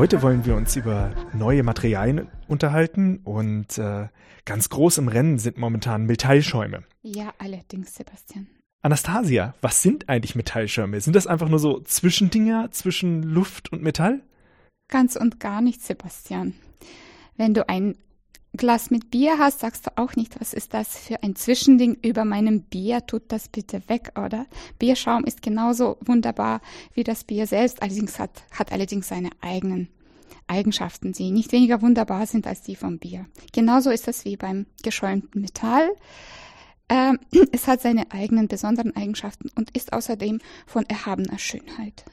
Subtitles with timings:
[0.00, 4.08] Heute wollen wir uns über neue Materialien unterhalten und äh,
[4.46, 6.84] ganz groß im Rennen sind momentan Metallschäume.
[7.02, 8.46] Ja, allerdings, Sebastian.
[8.80, 11.02] Anastasia, was sind eigentlich Metallschäume?
[11.02, 14.22] Sind das einfach nur so Zwischendinger zwischen Luft und Metall?
[14.88, 16.54] Ganz und gar nicht, Sebastian.
[17.36, 17.94] Wenn du ein
[18.56, 22.24] Glas mit Bier hast, sagst du auch nicht, was ist das für ein Zwischending über
[22.24, 23.06] meinem Bier?
[23.06, 24.46] Tut das bitte weg, oder?
[24.78, 26.60] Bierschaum ist genauso wunderbar
[26.94, 29.88] wie das Bier selbst, allerdings hat, hat allerdings seine eigenen
[30.48, 33.26] Eigenschaften, die nicht weniger wunderbar sind als die vom Bier.
[33.52, 35.88] Genauso ist das wie beim geschäumten Metall.
[36.88, 37.20] Ähm,
[37.52, 42.04] es hat seine eigenen besonderen Eigenschaften und ist außerdem von erhabener Schönheit.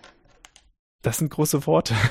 [1.07, 1.95] Das sind große Worte.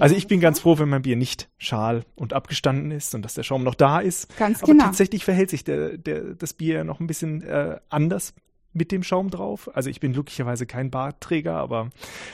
[0.00, 3.34] Also ich bin ganz froh, wenn mein Bier nicht schal und abgestanden ist und dass
[3.34, 4.36] der Schaum noch da ist.
[4.36, 4.84] Ganz Aber genau.
[4.86, 8.34] tatsächlich verhält sich der, der, das Bier noch ein bisschen äh, anders
[8.72, 9.70] mit dem Schaum drauf.
[9.72, 11.84] Also ich bin glücklicherweise kein Bartträger, aber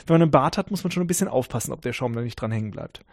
[0.07, 2.21] wenn man einen Bart hat, muss man schon ein bisschen aufpassen, ob der Schaum da
[2.21, 3.05] nicht dran hängen bleibt.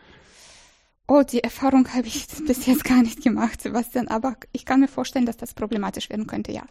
[1.06, 4.88] Oh, die Erfahrung habe ich bis jetzt gar nicht gemacht, Sebastian, aber ich kann mir
[4.88, 6.64] vorstellen, dass das problematisch werden könnte, ja.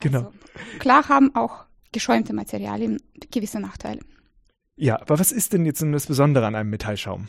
[0.00, 0.18] Genau.
[0.18, 0.32] Also,
[0.78, 2.98] klar haben auch geschäumte Materialien
[3.30, 4.00] gewisse Nachteile.
[4.80, 7.26] Ja, aber was ist denn jetzt das Besondere an einem Metallschaum?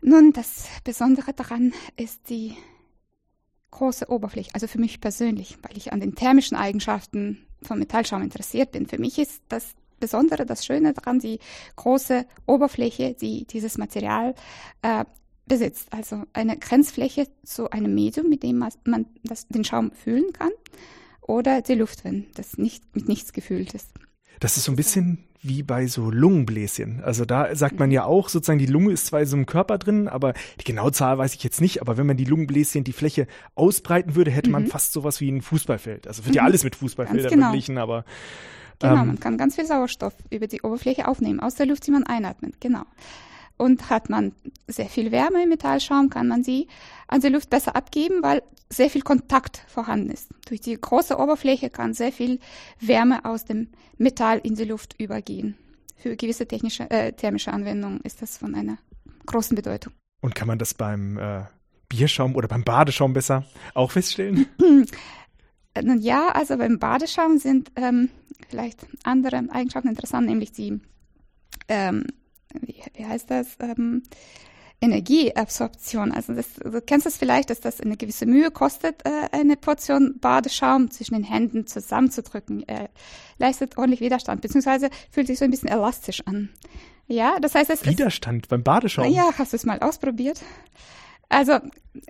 [0.00, 2.54] Nun, das Besondere daran ist die
[3.72, 4.50] große Oberfläche.
[4.54, 8.86] Also für mich persönlich, weil ich an den thermischen Eigenschaften von Metallschaum interessiert bin.
[8.86, 11.40] Für mich ist das Besondere, das Schöne daran, die
[11.74, 14.36] große Oberfläche, die dieses Material
[14.82, 15.04] äh,
[15.46, 15.92] besitzt.
[15.92, 20.52] Also eine Grenzfläche zu einem Medium, mit dem man das, den Schaum fühlen kann.
[21.20, 23.90] Oder die Luft, wenn das nicht mit nichts gefüllt ist.
[24.40, 27.02] Das ist so ein bisschen wie bei so Lungenbläschen.
[27.02, 30.08] Also da sagt man ja auch sozusagen, die Lunge ist zwar so einem Körper drin,
[30.08, 31.80] aber die genaue Zahl weiß ich jetzt nicht.
[31.80, 35.40] Aber wenn man die Lungenbläschen, die Fläche ausbreiten würde, hätte man fast sowas wie ein
[35.40, 36.06] Fußballfeld.
[36.06, 37.46] Also wird ja alles mit Fußballfeldern genau.
[37.46, 38.04] verglichen, aber
[38.80, 41.90] Genau, ähm, man kann ganz viel Sauerstoff über die Oberfläche aufnehmen, aus der Luft, die
[41.90, 42.60] man einatmet.
[42.60, 42.82] Genau.
[43.60, 44.32] Und hat man
[44.68, 46.66] sehr viel Wärme im Metallschaum, kann man sie
[47.08, 50.30] an die Luft besser abgeben, weil sehr viel Kontakt vorhanden ist.
[50.48, 52.38] Durch die große Oberfläche kann sehr viel
[52.80, 53.68] Wärme aus dem
[53.98, 55.58] Metall in die Luft übergehen.
[55.94, 58.78] Für gewisse technische, äh, thermische Anwendungen ist das von einer
[59.26, 59.92] großen Bedeutung.
[60.22, 61.42] Und kann man das beim äh,
[61.90, 64.46] Bierschaum oder beim Badeschaum besser auch feststellen?
[65.82, 68.08] Nun ja, also beim Badeschaum sind ähm,
[68.48, 70.80] vielleicht andere Eigenschaften interessant, nämlich die,
[71.68, 72.06] ähm,
[72.60, 74.02] wie, wie heißt das, ähm,
[74.80, 76.12] Energieabsorption.
[76.12, 79.56] Also das, du kennst es das vielleicht, dass das eine gewisse Mühe kostet, äh, eine
[79.56, 82.64] Portion Badeschaum zwischen den Händen zusammenzudrücken.
[82.66, 82.88] Er
[83.38, 86.48] leistet ordentlich Widerstand, beziehungsweise fühlt sich so ein bisschen elastisch an.
[87.06, 89.06] Ja, das heißt, es Widerstand beim Badeschaum?
[89.06, 89.16] ist.
[89.16, 90.40] Ja, hast du es mal ausprobiert?
[91.28, 91.58] Also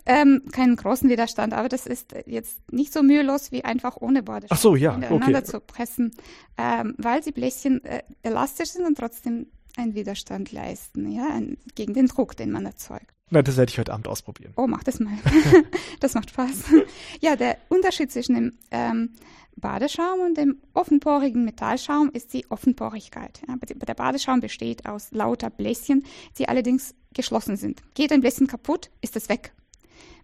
[0.06, 4.56] ähm, keinen großen Widerstand, aber das ist jetzt nicht so mühelos wie einfach ohne Badeschaum
[4.56, 5.44] Ach so, ja, ineinander okay.
[5.44, 6.12] zu pressen,
[6.56, 9.46] ähm, weil die Bläschen äh, elastisch sind und trotzdem
[9.76, 13.06] einen Widerstand leisten, ja, ein, gegen den Druck, den man erzeugt.
[13.30, 14.52] Na, das werde ich heute Abend ausprobieren.
[14.56, 15.16] Oh, mach das mal.
[16.00, 16.64] das macht Spaß.
[17.20, 19.10] ja, der Unterschied zwischen dem ähm,
[19.56, 23.40] Badeschaum und dem offenporigen Metallschaum ist die Offenporigkeit.
[23.46, 26.04] Ja, der Badeschaum besteht aus lauter Bläschen,
[26.38, 27.82] die allerdings geschlossen sind.
[27.94, 29.52] Geht ein Bläschen kaputt, ist es weg.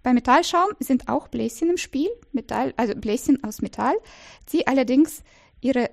[0.02, 3.96] Bei Metallschaum sind auch Bläschen im Spiel, Metall, also Bläschen aus Metall,
[4.52, 5.22] die allerdings
[5.60, 5.90] ihre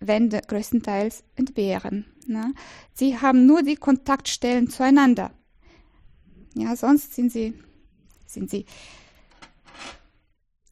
[0.00, 2.06] Wände größtenteils entbehren.
[2.26, 2.54] Ne?
[2.92, 5.32] Sie haben nur die Kontaktstellen zueinander.
[6.54, 7.54] Ja, sonst sind sie,
[8.26, 8.66] sind sie,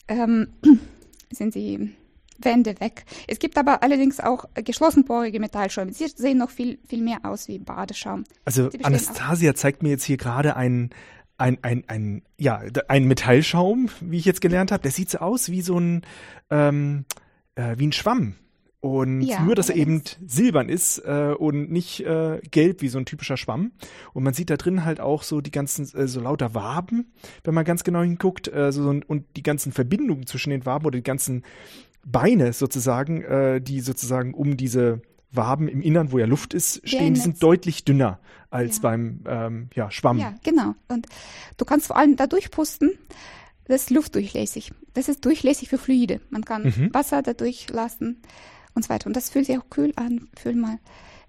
[0.09, 0.49] ähm,
[1.33, 1.95] sind sie
[2.39, 3.05] Wände weg.
[3.29, 5.93] Es gibt aber allerdings auch geschlossenporige Metallschäume.
[5.93, 8.25] Sie sehen noch viel, viel mehr aus wie Badeschaum.
[8.45, 10.91] Also Anastasia zeigt mir jetzt hier gerade einen
[11.37, 14.83] ein, ein, ein, ja, ein Metallschaum, wie ich jetzt gelernt habe.
[14.83, 16.03] Der sieht so aus wie so ein,
[16.51, 17.07] ähm,
[17.57, 18.37] äh, wie ein Schwamm.
[18.85, 22.99] Und Ja, nur, dass er eben silbern ist äh, und nicht äh, gelb wie so
[22.99, 23.73] ein typischer Schwamm.
[24.13, 27.11] Und man sieht da drin halt auch so die ganzen, äh, so lauter Waben,
[27.45, 28.47] wenn man ganz genau hinguckt.
[28.53, 31.45] Äh, so, und die ganzen Verbindungen zwischen den Waben oder die ganzen
[32.05, 35.01] Beine sozusagen, äh, die sozusagen um diese
[35.33, 38.21] Waben im Innern, wo ja Luft ist, stehen, die sind deutlich dünner
[38.51, 38.83] als Ja.
[38.83, 40.19] beim ähm, ja, Schwamm.
[40.19, 40.75] Ja, genau.
[40.89, 41.07] Und
[41.57, 42.93] du kannst vor allem da durchpusten.
[43.65, 44.73] Das ist luftdurchlässig.
[44.93, 46.21] Das ist durchlässig für Fluide.
[46.29, 46.93] Man kann Mhm.
[46.93, 48.21] Wasser da durchlassen
[48.75, 49.07] und so weiter.
[49.07, 50.29] Und das fühlt sich auch kühl an.
[50.37, 50.79] Fühl mal.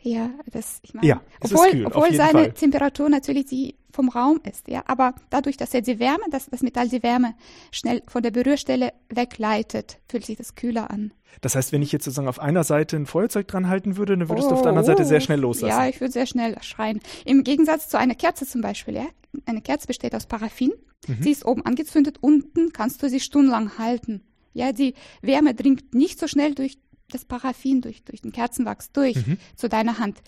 [0.01, 2.51] Ja, das, ich meine, Ja, obwohl, kühl, obwohl seine Fall.
[2.53, 6.61] Temperatur natürlich die vom Raum ist, ja, aber dadurch, dass er die Wärme, dass das
[6.61, 7.33] Metall die Wärme
[7.71, 11.11] schnell von der Berührstelle wegleitet, fühlt sich das kühler an.
[11.41, 14.29] Das heißt, wenn ich jetzt sozusagen auf einer Seite ein Feuerzeug dran halten würde, dann
[14.29, 15.73] würdest du auf der anderen Seite sehr schnell loslassen.
[15.75, 16.99] Oh, Ja, ich würde sehr schnell schreien.
[17.25, 19.05] Im Gegensatz zu einer Kerze zum Beispiel, ja.
[19.45, 20.71] Eine Kerze besteht aus Paraffin.
[21.07, 21.17] Mhm.
[21.21, 24.21] Sie ist oben angezündet, unten kannst du sie stundenlang halten.
[24.53, 26.77] Ja, die Wärme dringt nicht so schnell durch
[27.11, 29.37] das Paraffin, durch, durch den Kerzenwachs durch Mhm.
[29.55, 30.21] zu deiner Hand.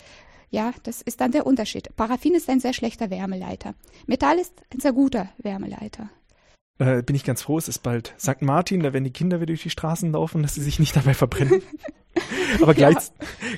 [0.50, 1.94] Ja, das ist dann der Unterschied.
[1.96, 3.74] Paraffin ist ein sehr schlechter Wärmeleiter.
[4.06, 6.08] Metall ist ein sehr guter Wärmeleiter.
[6.78, 8.40] Äh, bin ich ganz froh, es ist bald St.
[8.40, 11.12] Martin, da werden die Kinder wieder durch die Straßen laufen, dass sie sich nicht dabei
[11.12, 11.60] verbrennen.
[12.62, 13.02] Aber gleich, ja.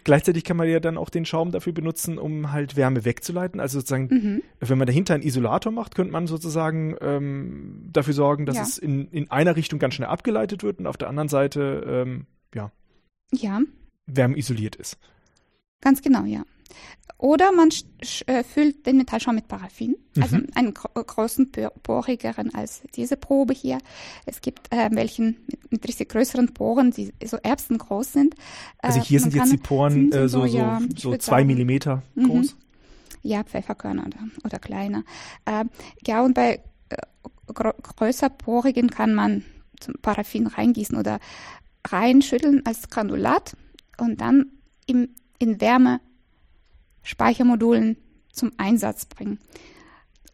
[0.04, 3.60] gleichzeitig kann man ja dann auch den Schaum dafür benutzen, um halt Wärme wegzuleiten.
[3.60, 4.42] Also sozusagen, mhm.
[4.60, 8.62] wenn man dahinter einen Isolator macht, könnte man sozusagen ähm, dafür sorgen, dass ja.
[8.62, 12.26] es in, in einer Richtung ganz schnell abgeleitet wird und auf der anderen Seite, ähm,
[12.54, 12.72] ja,
[13.32, 13.60] ja.
[14.06, 14.98] wärmeisoliert ist.
[15.80, 16.44] Ganz genau, ja.
[17.18, 17.68] Oder man
[18.26, 20.46] äh, füllt den Metallschaum mit Paraffin, also mhm.
[20.54, 23.78] einen gro großen, porigeren als diese Probe hier.
[24.24, 28.34] Es gibt äh, welchen mit, mit, richtig größeren Poren, die so erbsengroß sind.
[28.34, 28.38] Äh,
[28.86, 32.28] also hier sind jetzt die Poren äh, so, so, ja, so zwei sagen, Millimeter mhm.
[32.28, 32.54] groß?
[32.54, 32.58] Mhm.
[33.22, 35.04] Ja, Pfefferkörner oder, oder kleiner.
[35.44, 35.64] Äh,
[36.06, 36.96] ja, und bei äh,
[37.52, 39.44] größer porigen kann man
[39.78, 41.20] zum Paraffin reingießen oder
[41.86, 43.56] reinschütteln als Granulat
[43.98, 44.52] und dann
[44.86, 46.00] im, in Wärme
[47.02, 47.96] Speichermodulen
[48.32, 49.38] zum Einsatz bringen.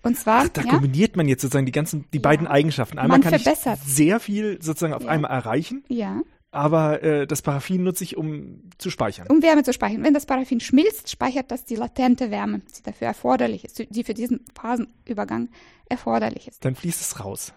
[0.03, 0.43] Und zwar.
[0.45, 2.99] Ach, da ja, kombiniert man jetzt sozusagen die ganzen, die ja, beiden Eigenschaften.
[2.99, 3.81] Einmal kann verbessert.
[3.85, 5.09] ich sehr viel sozusagen auf ja.
[5.09, 5.85] einmal erreichen.
[5.89, 6.23] Ja.
[6.53, 9.27] Aber äh, das Paraffin nutze ich, um zu speichern.
[9.29, 10.05] Um Wärme zu speichern.
[10.05, 14.15] Wenn das Paraffin schmilzt, speichert das die latente Wärme, die dafür erforderlich ist, die für
[14.15, 15.51] diesen Phasenübergang
[15.89, 16.65] erforderlich ist.
[16.65, 17.53] Dann fließt es raus.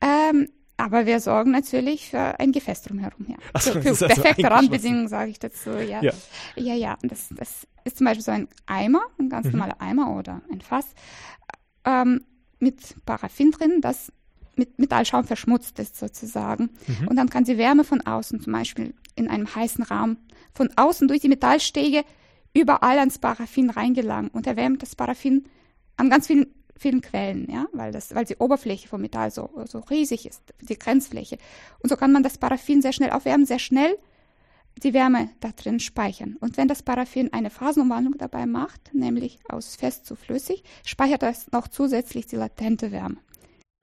[0.00, 0.48] Ähm,
[0.84, 3.24] aber wir sorgen natürlich für ein Gefäß drumherum.
[3.26, 3.36] Ja.
[3.54, 5.70] Ach, für, für also perfekte Randbedingungen sage ich dazu.
[5.70, 6.12] Ja, ja,
[6.56, 6.74] ja.
[6.74, 6.98] ja.
[7.00, 9.52] Das, das ist zum Beispiel so ein Eimer, ein ganz mhm.
[9.52, 10.84] normaler Eimer oder ein Fass
[11.86, 12.24] ähm,
[12.58, 14.12] mit Paraffin drin, das
[14.56, 16.68] mit Metallschaum verschmutzt ist sozusagen.
[16.86, 17.08] Mhm.
[17.08, 20.18] Und dann kann die Wärme von außen, zum Beispiel in einem heißen Raum,
[20.52, 22.04] von außen durch die Metallstege
[22.52, 25.46] überall ans Paraffin reingelangen und erwärmt das Paraffin
[25.96, 26.46] an ganz vielen
[26.78, 30.78] vielen Quellen, ja, weil das, weil die Oberfläche vom Metall so, so riesig ist, die
[30.78, 31.38] Grenzfläche.
[31.80, 33.96] Und so kann man das Paraffin sehr schnell aufwärmen, sehr schnell
[34.82, 36.36] die Wärme da drin speichern.
[36.40, 41.50] Und wenn das Paraffin eine Phasenumwandlung dabei macht, nämlich aus fest zu flüssig, speichert das
[41.52, 43.18] noch zusätzlich die latente Wärme.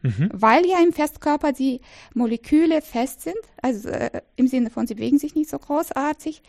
[0.01, 0.29] Mhm.
[0.33, 1.79] Weil ja im Festkörper die
[2.13, 6.41] Moleküle fest sind, also äh, im Sinne von, sie bewegen sich nicht so großartig,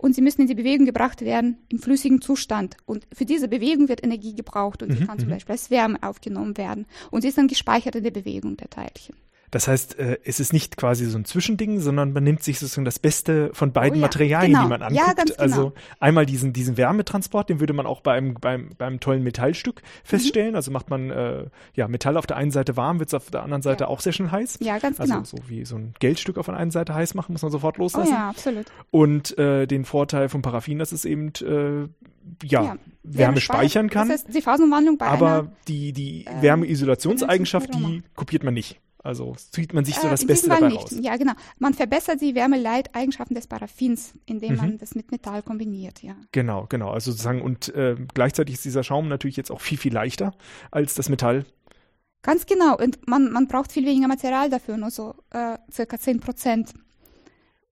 [0.00, 2.76] und sie müssen in die Bewegung gebracht werden im flüssigen Zustand.
[2.86, 5.32] Und für diese Bewegung wird Energie gebraucht und sie mhm, kann zum mhm.
[5.32, 6.86] Beispiel als Wärme aufgenommen werden.
[7.10, 9.14] Und sie ist dann gespeichert in der Bewegung der Teilchen.
[9.50, 12.84] Das heißt, äh, es ist nicht quasi so ein Zwischending, sondern man nimmt sich sozusagen
[12.84, 14.62] das Beste von beiden oh ja, Materialien, genau.
[14.64, 15.06] die man anguckt.
[15.06, 15.42] Ja, ganz genau.
[15.42, 20.50] Also einmal diesen, diesen Wärmetransport, den würde man auch beim, beim, beim tollen Metallstück feststellen.
[20.50, 20.56] Mhm.
[20.56, 23.42] Also macht man äh, ja Metall auf der einen Seite warm, wird es auf der
[23.42, 23.88] anderen Seite ja.
[23.88, 24.58] auch sehr schnell heiß.
[24.60, 25.18] Ja, ganz genau.
[25.18, 27.78] Also so wie so ein Geldstück auf der einen Seite heiß machen, muss man sofort
[27.78, 28.12] loslassen.
[28.12, 28.66] Oh ja, absolut.
[28.90, 31.88] Und äh, den Vorteil vom Paraffin, dass es eben äh,
[32.42, 34.08] ja, ja, Wärme speichern kann.
[34.08, 38.80] Das heißt, die Phasenumwandlung bei Aber einer, die, die äh, Wärmeisolationseigenschaft, die kopiert man nicht.
[39.02, 40.82] Also zieht man sich so äh, das Beste dabei nicht.
[40.82, 40.94] raus.
[41.00, 41.32] Ja, genau.
[41.58, 44.56] Man verbessert die Wärmeleiteigenschaften des Paraffins, indem mhm.
[44.56, 46.16] man das mit Metall kombiniert, ja.
[46.32, 46.90] Genau, genau.
[46.90, 50.34] Also sozusagen, und äh, gleichzeitig ist dieser Schaum natürlich jetzt auch viel, viel leichter
[50.70, 51.46] als das Metall.
[52.22, 52.76] Ganz genau.
[52.76, 56.74] Und man, man braucht viel weniger Material dafür, nur so äh, circa 10 Prozent.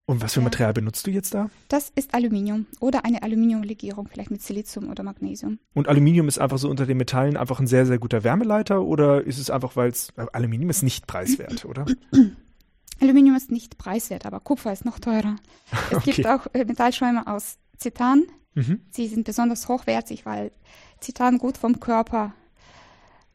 [0.09, 0.41] Und was für.
[0.41, 1.49] Material benutzt du jetzt da?
[1.67, 5.59] Das ist Aluminium oder eine Aluminiumlegierung, vielleicht mit Silizium oder Magnesium.
[5.73, 9.21] Und Aluminium ist einfach so unter den Metallen einfach ein sehr, sehr guter Wärmeleiter oder
[9.21, 11.85] ist es einfach, weil es Aluminium ist nicht preiswert, oder?
[13.01, 15.35] Aluminium ist nicht preiswert, aber Kupfer ist noch teurer.
[15.91, 16.11] Es okay.
[16.11, 18.23] gibt auch äh, Metallschäume aus Zitan.
[18.55, 18.79] Mhm.
[18.91, 20.53] Sie sind besonders hochwertig, weil
[21.01, 22.33] Zitan gut vom Körper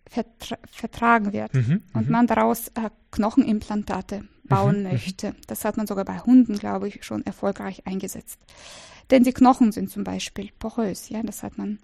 [0.08, 1.82] vertra vertragen wird mhm.
[1.92, 2.12] und mhm.
[2.12, 5.34] man daraus äh, Knochenimplantate bauen mhm, möchte.
[5.46, 8.38] Das hat man sogar bei Hunden, glaube ich, schon erfolgreich eingesetzt.
[9.10, 11.78] Denn die Knochen sind zum Beispiel porös, ja, das hat man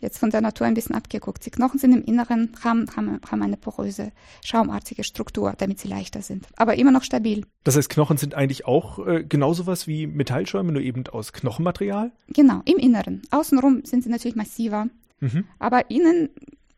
[0.00, 1.44] jetzt von der Natur ein bisschen abgeguckt.
[1.44, 4.12] Die Knochen sind im Inneren, haben, haben, haben eine poröse,
[4.44, 7.44] schaumartige Struktur, damit sie leichter sind, aber immer noch stabil.
[7.64, 12.12] Das heißt, Knochen sind eigentlich auch äh, genauso was wie Metallschäume, nur eben aus Knochenmaterial?
[12.28, 13.22] Genau, im Inneren.
[13.30, 14.86] Außenrum sind sie natürlich massiver,
[15.20, 15.44] mhm.
[15.58, 16.28] aber innen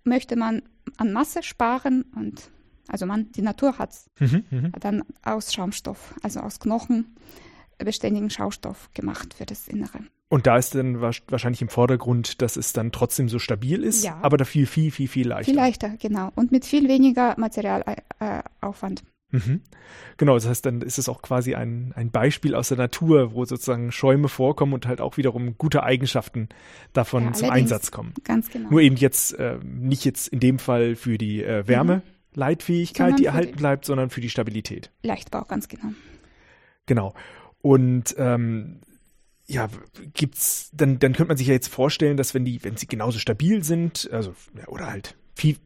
[0.04, 0.62] möchte man
[0.96, 2.50] an Masse sparen und
[2.90, 7.16] also man, die Natur hat mhm, mhm, dann aus Schaumstoff, also aus Knochen
[7.84, 10.00] beständigen Schaustoff gemacht für das Innere.
[10.28, 14.18] Und da ist dann wahrscheinlich im Vordergrund, dass es dann trotzdem so stabil ist, ja.
[14.22, 15.50] aber dafür viel, viel, viel leichter.
[15.50, 16.30] Viel leichter, genau.
[16.36, 19.02] Und mit viel weniger Materialaufwand.
[19.32, 19.60] Äh, mhm.
[20.18, 23.44] Genau, das heißt, dann ist es auch quasi ein, ein Beispiel aus der Natur, wo
[23.44, 26.48] sozusagen Schäume vorkommen und halt auch wiederum gute Eigenschaften
[26.92, 28.14] davon ja, zum Einsatz kommen.
[28.22, 28.70] Ganz genau.
[28.70, 31.96] Nur eben jetzt äh, nicht jetzt in dem Fall für die äh, Wärme.
[31.96, 34.90] Mhm Leitfähigkeit, die erhalten bleibt, sondern für die Stabilität.
[35.02, 35.92] Leichtbau, ganz genau.
[36.86, 37.14] Genau.
[37.62, 38.80] Und ähm,
[39.46, 39.68] ja,
[40.14, 43.18] gibt's, dann, dann könnte man sich ja jetzt vorstellen, dass wenn die, wenn sie genauso
[43.18, 44.34] stabil sind, also,
[44.68, 45.56] oder halt viel,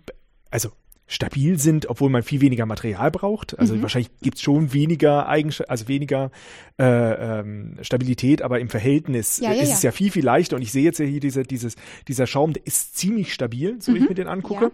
[0.51, 0.71] also
[1.07, 3.59] stabil sind, obwohl man viel weniger Material braucht.
[3.59, 3.83] Also mhm.
[3.83, 6.31] wahrscheinlich gibt's schon weniger Eigenschaften, also weniger
[6.79, 9.75] äh, ähm, Stabilität, aber im Verhältnis ja, ja, ist ja.
[9.75, 10.57] es ja viel, viel leichter.
[10.57, 11.77] Und ich sehe jetzt ja hier diese, dieses,
[12.09, 13.95] dieser Schaum, der ist ziemlich stabil, so mhm.
[13.95, 14.09] wie ich mhm.
[14.09, 14.73] mir den angucke.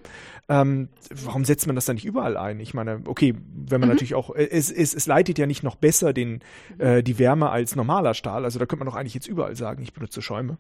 [0.48, 2.60] Ähm, warum setzt man das dann nicht überall ein?
[2.60, 3.94] Ich meine, okay, wenn man mhm.
[3.94, 6.40] natürlich auch, es, es, es leitet ja nicht noch besser den,
[6.78, 8.44] äh, die Wärme als normaler Stahl.
[8.44, 10.58] Also da könnte man doch eigentlich jetzt überall sagen, ich benutze Schäume.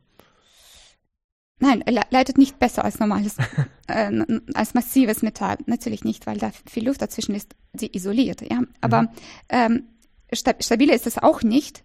[1.60, 3.36] Nein, er leitet nicht besser als normales,
[3.86, 4.10] äh,
[4.54, 5.58] als massives Metall.
[5.66, 8.40] Natürlich nicht, weil da viel Luft dazwischen ist, sie isoliert.
[8.40, 9.08] Ja, aber mhm.
[9.50, 9.88] ähm,
[10.32, 11.84] stabiler ist es auch nicht.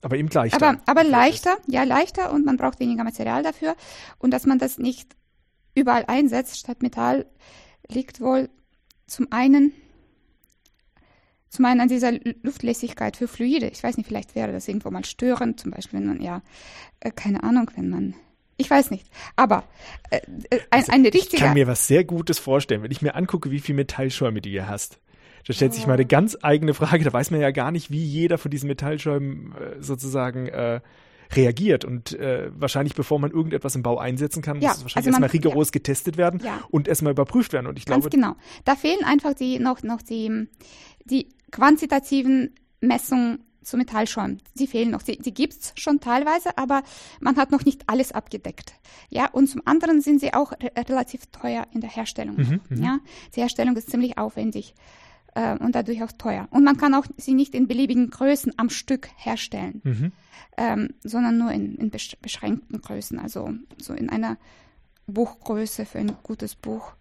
[0.00, 0.56] Aber eben leichter.
[0.56, 3.76] Aber, aber leichter, ja, leichter und man braucht weniger Material dafür.
[4.18, 5.14] Und dass man das nicht
[5.74, 7.26] überall einsetzt statt Metall,
[7.88, 8.48] liegt wohl
[9.06, 9.72] zum einen,
[11.50, 12.12] zum einen an dieser
[12.42, 13.68] Luftlässigkeit für Fluide.
[13.68, 16.42] Ich weiß nicht, vielleicht wäre das irgendwo mal störend, zum Beispiel, wenn man, ja,
[17.00, 18.14] äh, keine Ahnung, wenn man
[18.58, 19.06] ich weiß nicht.
[19.36, 19.64] Aber
[20.10, 21.36] äh, äh, ein, also, eine richtige.
[21.36, 24.50] Ich kann mir was sehr Gutes vorstellen, wenn ich mir angucke, wie viel Metallschäume du
[24.50, 24.98] hier hast.
[25.46, 27.04] Da stellt sich mal eine ganz eigene Frage.
[27.04, 30.80] Da weiß man ja gar nicht, wie jeder von diesen Metallschäumen äh, sozusagen äh,
[31.34, 31.84] reagiert.
[31.84, 35.22] Und äh, wahrscheinlich, bevor man irgendetwas im Bau einsetzen kann, ja, muss es wahrscheinlich also
[35.22, 35.72] erstmal rigoros ja.
[35.72, 36.60] getestet werden ja.
[36.70, 37.66] und erstmal überprüft werden.
[37.66, 38.14] Und ich Ganz glaube.
[38.14, 38.34] genau.
[38.64, 40.48] Da fehlen einfach die noch, noch die,
[41.04, 44.40] die quantitativen Messungen zu Metallschäumen.
[44.54, 45.00] Sie fehlen noch.
[45.00, 46.82] Sie, sie gibt's schon teilweise, aber
[47.20, 48.72] man hat noch nicht alles abgedeckt.
[49.10, 52.36] Ja, und zum anderen sind sie auch re relativ teuer in der Herstellung.
[52.36, 52.98] Mhm, mhm, ja,
[53.34, 54.74] die Herstellung ist ziemlich aufwendig
[55.34, 56.48] äh, und dadurch auch teuer.
[56.50, 60.12] Und man kann auch sie nicht in beliebigen Größen am Stück herstellen, mhm.
[60.56, 64.38] ähm, sondern nur in, in beschränkten Größen, also so in einer
[65.06, 66.92] Buchgröße für ein gutes Buch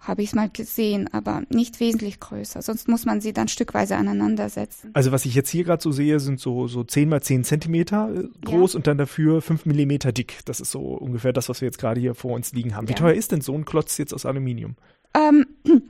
[0.00, 2.62] habe ich es mal gesehen, aber nicht wesentlich größer.
[2.62, 4.90] Sonst muss man sie dann stückweise aneinandersetzen.
[4.94, 8.10] Also was ich jetzt hier gerade so sehe, sind so, so 10 mal 10 Zentimeter
[8.14, 8.78] äh, groß ja.
[8.78, 10.40] und dann dafür 5 Millimeter dick.
[10.44, 12.88] Das ist so ungefähr das, was wir jetzt gerade hier vor uns liegen haben.
[12.88, 12.98] Wie ja.
[12.98, 14.76] teuer ist denn so ein Klotz jetzt aus Aluminium?
[15.14, 15.46] Ähm,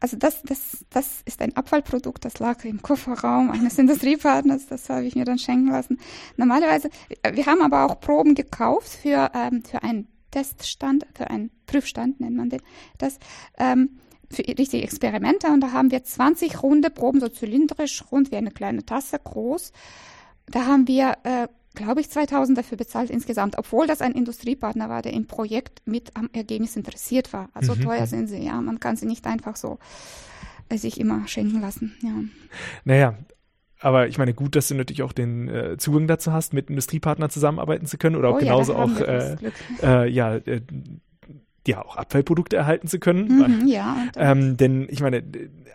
[0.00, 5.04] also das, das, das ist ein Abfallprodukt, das lag im Kofferraum eines Industriepartners, das habe
[5.04, 5.98] ich mir dann schenken lassen.
[6.36, 6.90] Normalerweise,
[7.32, 12.36] wir haben aber auch Proben gekauft für, ähm, für ein Teststand, für einen Prüfstand nennt
[12.36, 12.60] man den,
[12.98, 13.18] das,
[13.56, 14.00] ähm,
[14.30, 15.46] für richtige Experimente.
[15.46, 19.72] Und da haben wir 20 runde Proben, so zylindrisch, rund wie eine kleine Tasse groß.
[20.46, 25.02] Da haben wir, äh, glaube ich, 2000 dafür bezahlt insgesamt, obwohl das ein Industriepartner war,
[25.02, 27.48] der im Projekt mit am Ergebnis interessiert war.
[27.54, 27.82] Also mhm.
[27.82, 28.06] teuer mhm.
[28.06, 28.60] sind sie, ja.
[28.60, 29.78] Man kann sie nicht einfach so
[30.68, 32.14] äh, sich immer schenken lassen, ja.
[32.84, 33.14] Naja,
[33.80, 37.30] aber ich meine, gut, dass du natürlich auch den äh, Zugang dazu hast, mit Industriepartnern
[37.30, 39.36] zusammenarbeiten zu können oder auch oh, genauso ja, auch äh,
[39.82, 40.60] äh, ja, äh,
[41.68, 43.60] ja auch Abfallprodukte erhalten zu können.
[43.60, 44.06] Mhm, ja.
[44.16, 45.22] Ähm, denn ich meine,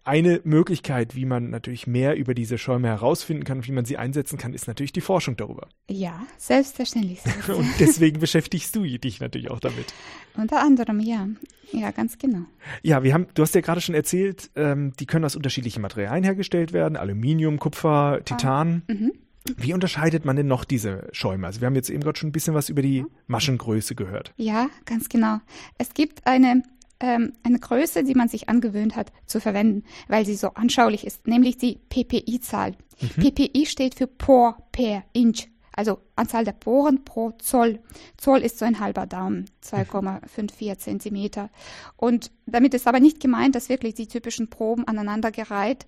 [0.03, 3.97] eine Möglichkeit, wie man natürlich mehr über diese Schäume herausfinden kann und wie man sie
[3.97, 5.67] einsetzen kann, ist natürlich die Forschung darüber.
[5.89, 7.19] Ja, selbstverständlich.
[7.47, 9.93] und deswegen beschäftigst du dich natürlich auch damit.
[10.35, 11.27] Unter anderem, ja.
[11.71, 12.45] Ja, ganz genau.
[12.81, 16.23] Ja, wir haben, du hast ja gerade schon erzählt, ähm, die können aus unterschiedlichen Materialien
[16.23, 18.83] hergestellt werden, Aluminium, Kupfer, Titan.
[18.87, 19.11] Ah, mhm.
[19.57, 21.47] Wie unterscheidet man denn noch diese Schäume?
[21.47, 24.33] Also wir haben jetzt eben gerade schon ein bisschen was über die Maschengröße gehört.
[24.37, 25.39] Ja, ganz genau.
[25.77, 26.63] Es gibt eine,
[26.99, 31.27] ähm, eine Größe, die man sich angewöhnt hat zu verwenden, weil sie so anschaulich ist,
[31.27, 32.75] nämlich die PPI-Zahl.
[33.01, 33.23] Mhm.
[33.23, 37.79] PPI steht für Pore per Inch, also Anzahl der Poren pro Zoll.
[38.17, 41.49] Zoll ist so ein halber Daumen, 2,54 Zentimeter.
[41.95, 45.85] Und damit ist aber nicht gemeint, dass wirklich die typischen Proben aneinandergereiht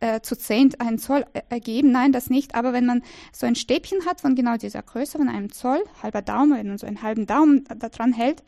[0.00, 1.90] äh, zu zehnt einen Zoll ergeben.
[1.90, 2.54] Nein, das nicht.
[2.54, 3.02] Aber wenn man
[3.32, 6.78] so ein Stäbchen hat von genau dieser Größe, von einem Zoll, halber Daumen, wenn man
[6.78, 8.42] so einen halben Daumen da dran hält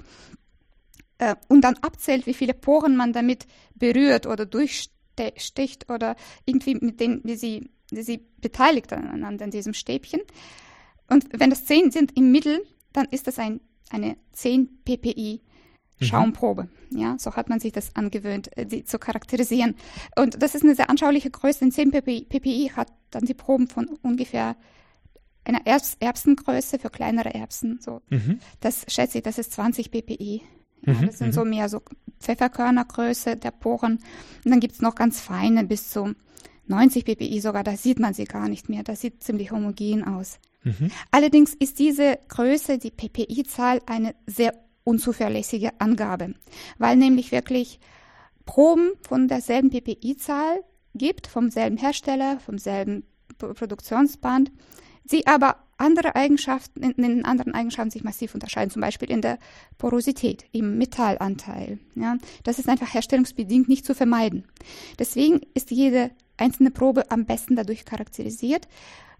[1.19, 7.01] äh, und dann abzählt, wie viele Poren man damit berührt oder durchsticht oder irgendwie mit
[7.01, 10.21] denen, wie sie, wie sie beteiligt aneinander in diesem Stäbchen.
[11.09, 15.43] Und wenn das zehn sind im Mittel, dann ist das ein, eine 10 ppi.
[16.01, 16.69] Schaumprobe.
[16.91, 19.77] Ja, so hat man sich das angewöhnt, die äh, zu charakterisieren.
[20.17, 21.65] Und das ist eine sehr anschauliche Größe.
[21.65, 24.57] In 10 PPI, PPI hat dann die Proben von ungefähr
[25.45, 27.79] einer Erbs Erbsengröße für kleinere Erbsen.
[27.81, 28.03] So.
[28.09, 28.41] Mhm.
[28.61, 30.43] Das schätze ich, das ist 20 PPI.
[30.87, 31.07] Ja, mhm.
[31.07, 31.51] Das sind so mhm.
[31.51, 31.83] mehr so
[32.21, 33.99] Pfefferkörnergröße der Poren.
[34.45, 36.15] Und dann gibt es noch ganz feine bis zu
[36.67, 37.65] 90 PPI sogar.
[37.65, 38.83] Da sieht man sie gar nicht mehr.
[38.83, 40.39] Das sieht ziemlich homogen aus.
[40.63, 40.91] Mhm.
[41.11, 44.55] Allerdings ist diese Größe, die PPI-Zahl, eine sehr
[44.91, 46.35] unzuverlässige Angabe,
[46.79, 47.79] weil nämlich wirklich
[48.45, 53.05] Proben von derselben PPI-Zahl gibt, vom selben Hersteller, vom selben
[53.39, 54.51] Produktionsband,
[55.05, 59.39] sie aber andere Eigenschaften, in den anderen Eigenschaften sich massiv unterscheiden, zum Beispiel in der
[59.79, 61.79] Porosität, im Metallanteil.
[61.95, 64.45] Ja, das ist einfach herstellungsbedingt nicht zu vermeiden.
[64.99, 68.67] Deswegen ist jede einzelne Probe am besten dadurch charakterisiert,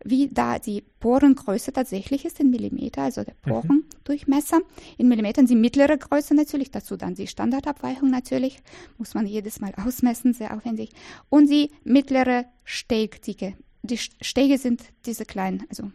[0.05, 4.35] wie da die Porengröße tatsächlich ist in Millimeter, also der Poren, mhm.
[4.99, 8.61] In Millimetern die mittlere Größe natürlich, dazu dann die Standardabweichung natürlich,
[8.99, 10.91] muss man jedes Mal ausmessen, sehr aufwendig.
[11.29, 13.55] Und die mittlere Stegdicke.
[13.83, 15.91] Die Stege sind diese kleinen, also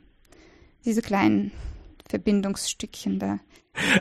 [0.86, 1.52] diese kleinen
[2.08, 3.40] Verbindungsstückchen da.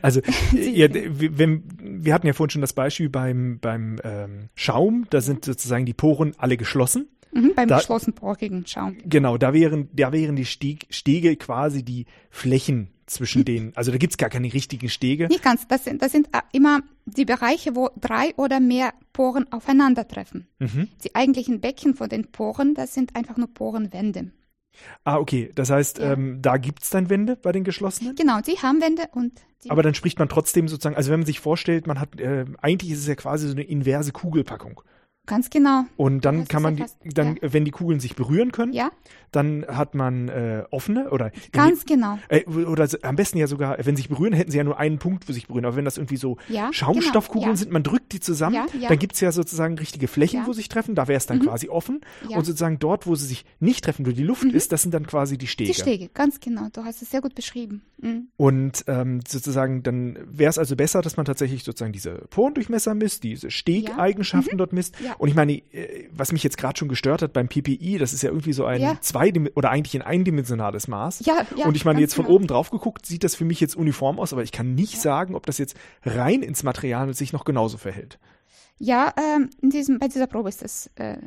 [0.02, 0.20] Also,
[0.52, 5.44] ja, wir, wir, hatten ja vorhin schon das Beispiel beim, beim ähm, Schaum, da sind
[5.44, 7.08] sozusagen die Poren alle geschlossen.
[7.34, 8.96] Mhm, beim da, geschlossenporigen Schaum.
[9.04, 13.44] Genau, da wären, da wären die Steg, Stege quasi die Flächen zwischen hm.
[13.44, 13.72] denen.
[13.74, 15.26] Also da gibt's gar keine richtigen Stege.
[15.26, 15.66] Nicht ganz.
[15.68, 20.46] Das sind, das sind äh, immer die Bereiche, wo drei oder mehr Poren aufeinandertreffen.
[20.58, 20.88] Mhm.
[21.02, 24.30] Die eigentlichen Becken von den Poren, das sind einfach nur Porenwände.
[25.04, 25.52] Ah, okay.
[25.54, 26.12] Das heißt, ja.
[26.12, 28.16] ähm, da gibt's dann Wände bei den geschlossenen?
[28.16, 29.32] Genau, die haben Wände und.
[29.68, 32.90] Aber dann spricht man trotzdem sozusagen, also wenn man sich vorstellt, man hat, äh, eigentlich
[32.90, 34.82] ist es ja quasi so eine inverse Kugelpackung.
[35.26, 35.84] Ganz genau.
[35.96, 37.52] Und dann das kann man, ja fast, dann, ja.
[37.52, 38.90] wenn die Kugeln sich berühren können, ja.
[39.32, 42.18] dann hat man äh, offene oder ganz die, genau.
[42.28, 44.98] Äh, oder am besten ja sogar, wenn sie sich berühren, hätten sie ja nur einen
[44.98, 45.64] Punkt, wo sich berühren.
[45.64, 46.36] Aber wenn das irgendwie so
[46.72, 47.56] Schaumstoffkugeln genau.
[47.56, 50.94] sind, man drückt die zusammen, dann gibt's ja sozusagen richtige Flächen, wo sie sich treffen.
[50.94, 51.44] Da wäre es dann mhm.
[51.44, 52.02] quasi offen.
[52.28, 54.50] Und sozusagen dort, wo sie sich nicht treffen, wo die Luft mhm.
[54.50, 55.72] ist, das sind dann quasi die Stege.
[55.72, 56.68] Die Stege, ganz genau.
[56.72, 57.82] Du hast es sehr gut beschrieben.
[57.98, 58.28] Mhm.
[58.36, 63.24] Und ähm, sozusagen dann wäre es also besser, dass man tatsächlich sozusagen diese Porendurchmesser misst,
[63.24, 64.58] diese Stegeigenschaften mhm.
[64.58, 64.96] dort misst.
[65.18, 68.22] Und ich meine, äh, was mich jetzt gerade schon gestört hat beim PPI, das ist
[68.22, 68.98] ja irgendwie so ein ja.
[69.00, 71.24] zwei oder eigentlich ein eindimensionales Maß.
[71.24, 72.36] Ja, ja, und ich meine, jetzt von genau.
[72.36, 75.00] oben drauf geguckt, sieht das für mich jetzt uniform aus, aber ich kann nicht ja.
[75.00, 78.18] sagen, ob das jetzt rein ins Material sich noch genauso verhält.
[78.78, 81.18] Ja, ähm, in diesem, bei dieser Probe ist das, äh,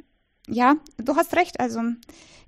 [0.47, 1.81] ja, du hast recht, also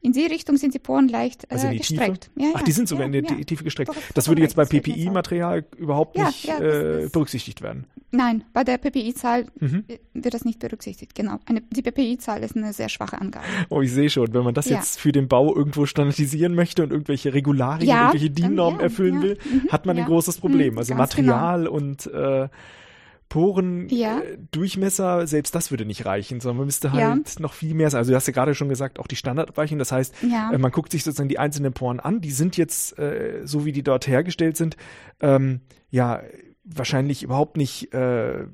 [0.01, 2.29] in die Richtung sind die Poren leicht äh, also gestreckt.
[2.35, 3.91] Ja, Ach, die sind sogar in die Tiefe gestreckt.
[4.13, 7.85] Das würde jetzt bei PPI-Material überhaupt nicht äh, berücksichtigt werden.
[8.11, 9.83] Nein, bei der PPI-Zahl mhm.
[10.13, 11.13] wird das nicht berücksichtigt.
[11.13, 11.37] Genau.
[11.45, 13.45] Eine, die PPI-Zahl ist eine sehr schwache Angabe.
[13.69, 14.33] Oh, ich sehe schon.
[14.33, 14.77] Wenn man das ja.
[14.77, 19.21] jetzt für den Bau irgendwo standardisieren möchte und irgendwelche Regularien, ja, irgendwelche DIN-Normen ja, erfüllen
[19.21, 20.73] will, mhm, hat man ein großes Problem.
[20.73, 21.71] Mhm, also Material genau.
[21.71, 22.47] und äh,
[23.29, 27.41] Poren-Durchmesser, äh, selbst das würde nicht reichen, sondern man müsste halt ja.
[27.41, 27.99] noch viel mehr sein.
[27.99, 29.79] Also du hast ja gerade schon gesagt, auch die Standardabweichung.
[29.79, 30.51] Das heißt, ja.
[30.51, 32.21] äh, man guckt sich sozusagen die einzelnen Poren an.
[32.21, 34.75] Die sind jetzt, äh, so wie die dort hergestellt sind,
[35.21, 36.21] ähm, ja,
[36.63, 38.45] wahrscheinlich überhaupt nicht äh,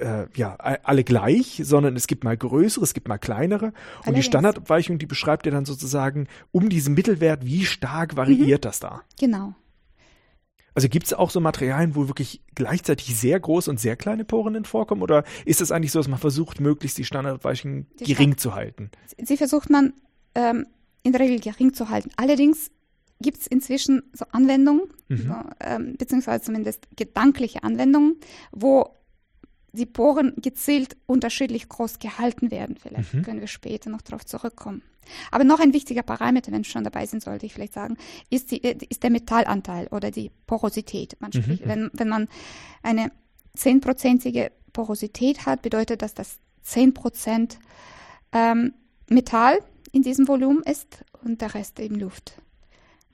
[0.00, 3.66] äh, ja, alle gleich, sondern es gibt mal größere, es gibt mal kleinere.
[3.66, 4.06] Allerdings.
[4.06, 8.68] Und die Standardabweichung, die beschreibt ja dann sozusagen um diesen Mittelwert, wie stark variiert mhm.
[8.68, 9.02] das da.
[9.18, 9.54] Genau.
[10.80, 14.64] Also gibt es auch so Materialien, wo wirklich gleichzeitig sehr große und sehr kleine Poren
[14.64, 15.02] vorkommen?
[15.02, 18.90] Oder ist es eigentlich so, dass man versucht, möglichst die Standardabweichung gering zu halten?
[19.22, 19.92] Sie versucht man
[20.34, 20.66] ähm,
[21.02, 22.08] in der Regel gering zu halten.
[22.16, 22.70] Allerdings
[23.20, 25.18] gibt es inzwischen so Anwendungen, mhm.
[25.18, 28.16] so, ähm, beziehungsweise zumindest gedankliche Anwendungen,
[28.50, 28.88] wo
[29.72, 32.78] die Poren gezielt unterschiedlich groß gehalten werden.
[32.80, 33.20] Vielleicht mhm.
[33.20, 34.80] können wir später noch darauf zurückkommen.
[35.30, 37.96] Aber noch ein wichtiger Parameter, wenn wir schon dabei sind, sollte ich vielleicht sagen,
[38.30, 41.16] ist, die, ist der Metallanteil oder die Porosität.
[41.20, 41.42] Man mhm.
[41.42, 42.28] spricht, wenn, wenn man
[42.82, 43.10] eine
[43.54, 47.58] zehnprozentige Porosität hat, bedeutet das, dass zehn Prozent
[48.32, 48.74] ähm,
[49.08, 49.58] Metall
[49.92, 52.40] in diesem Volumen ist und der Rest eben Luft.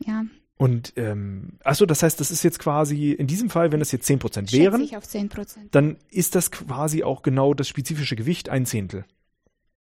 [0.04, 0.24] Ja.
[0.58, 4.08] Und ähm, achso, das heißt, das ist jetzt quasi in diesem Fall, wenn das jetzt
[4.08, 5.68] 10% wären, ich auf 10%.
[5.70, 9.04] dann ist das quasi auch genau das spezifische Gewicht ein Zehntel.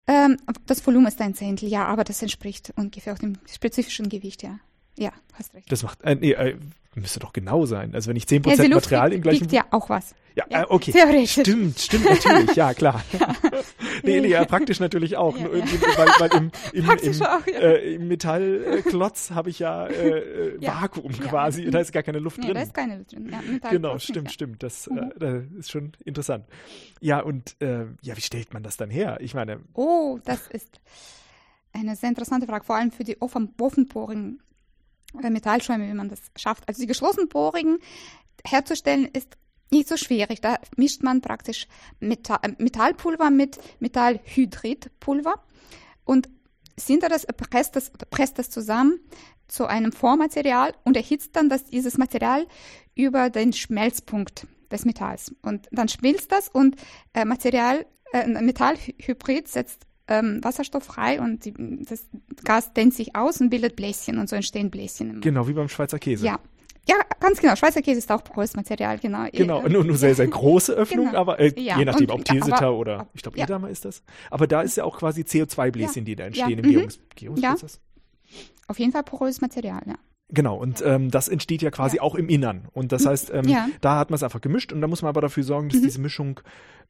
[0.07, 0.37] Ähm,
[0.67, 4.59] das Volumen ist ein Zehntel, ja, aber das entspricht ungefähr auch dem spezifischen Gewicht, ja.
[4.97, 5.71] Ja, hast recht.
[5.71, 6.57] Das macht, äh, nee, äh,
[6.95, 7.95] müsste doch genau sein.
[7.95, 9.43] Also wenn ich 10% ja, Material im gleichen...
[9.43, 10.15] wiegt ja auch was.
[10.37, 10.93] Ja, ja äh, okay.
[10.93, 11.33] Theoretisch.
[11.33, 13.03] Stimmt, stimmt natürlich, ja, klar.
[13.13, 13.35] ja.
[14.03, 15.37] nee, nee, ja, praktisch natürlich auch.
[15.37, 15.65] Ja, ja.
[15.97, 21.13] Weil, weil im, im, im, auch, äh, im Metallklotz habe ich ja, äh, äh Vakuum
[21.13, 21.71] quasi.
[21.71, 22.55] Da ist gar keine Luft drin.
[22.55, 23.33] Da ist keine Luft drin.
[23.71, 24.63] Genau, stimmt, stimmt.
[24.63, 24.99] Das, mhm.
[24.99, 26.47] äh, das ist schon interessant.
[27.01, 29.19] Ja, und äh, ja, wie stellt man das dann her?
[29.21, 29.61] Ich meine.
[29.75, 30.81] Oh, das ist
[31.73, 34.41] eine sehr interessante Frage, vor allem für die offen, offenporigen
[35.15, 36.69] Metallschäume, wie man das schafft.
[36.69, 37.79] Also die geschlossenporigen
[38.45, 39.37] herzustellen ist
[39.71, 40.41] nicht so schwierig.
[40.41, 41.67] Da mischt man praktisch
[42.01, 45.35] Metall, äh, Metallpulver mit Metallhydridpulver
[46.05, 46.29] und
[46.77, 49.01] sinter das, presst das, presst das zusammen
[49.47, 52.47] zu einem Vormaterial und erhitzt dann das, dieses Material
[52.95, 55.35] über den Schmelzpunkt des Metalls.
[55.43, 56.77] Und dann schmilzt das und
[57.13, 62.09] äh, Material, äh, Metallhybrid setzt ähm, Wasserstoff frei und die, das
[62.45, 65.21] Gas dehnt sich aus und bildet Bläschen und so entstehen Bläschen.
[65.21, 66.27] Genau, wie beim Schweizer Käse.
[66.27, 66.39] Ja,
[66.87, 67.57] ja, ganz genau.
[67.57, 69.27] Schweizer Käse ist auch porös Material, genau.
[69.33, 71.19] Genau, nur, nur sehr, sehr große Öffnung, genau.
[71.19, 73.45] aber äh, ja, je nachdem, und, ob Tilsiter oder, ich glaube, ja.
[73.45, 74.03] Edamer ist das.
[74.31, 76.05] Aber da ist ja auch quasi CO2-Bläschen, ja.
[76.05, 76.75] die da entstehen im mhm.
[76.75, 77.81] Geungs Geungsprozess.
[78.29, 78.39] Ja.
[78.69, 79.95] Auf jeden Fall poröses Material, ja.
[80.31, 82.03] Genau, und ähm, das entsteht ja quasi Ja.
[82.03, 82.67] auch im Innern.
[82.73, 83.69] Und das heißt, ähm, Ja.
[83.83, 86.01] da hat man es einfach gemischt und da muss man aber dafür sorgen, dass diese
[86.01, 86.41] Mischung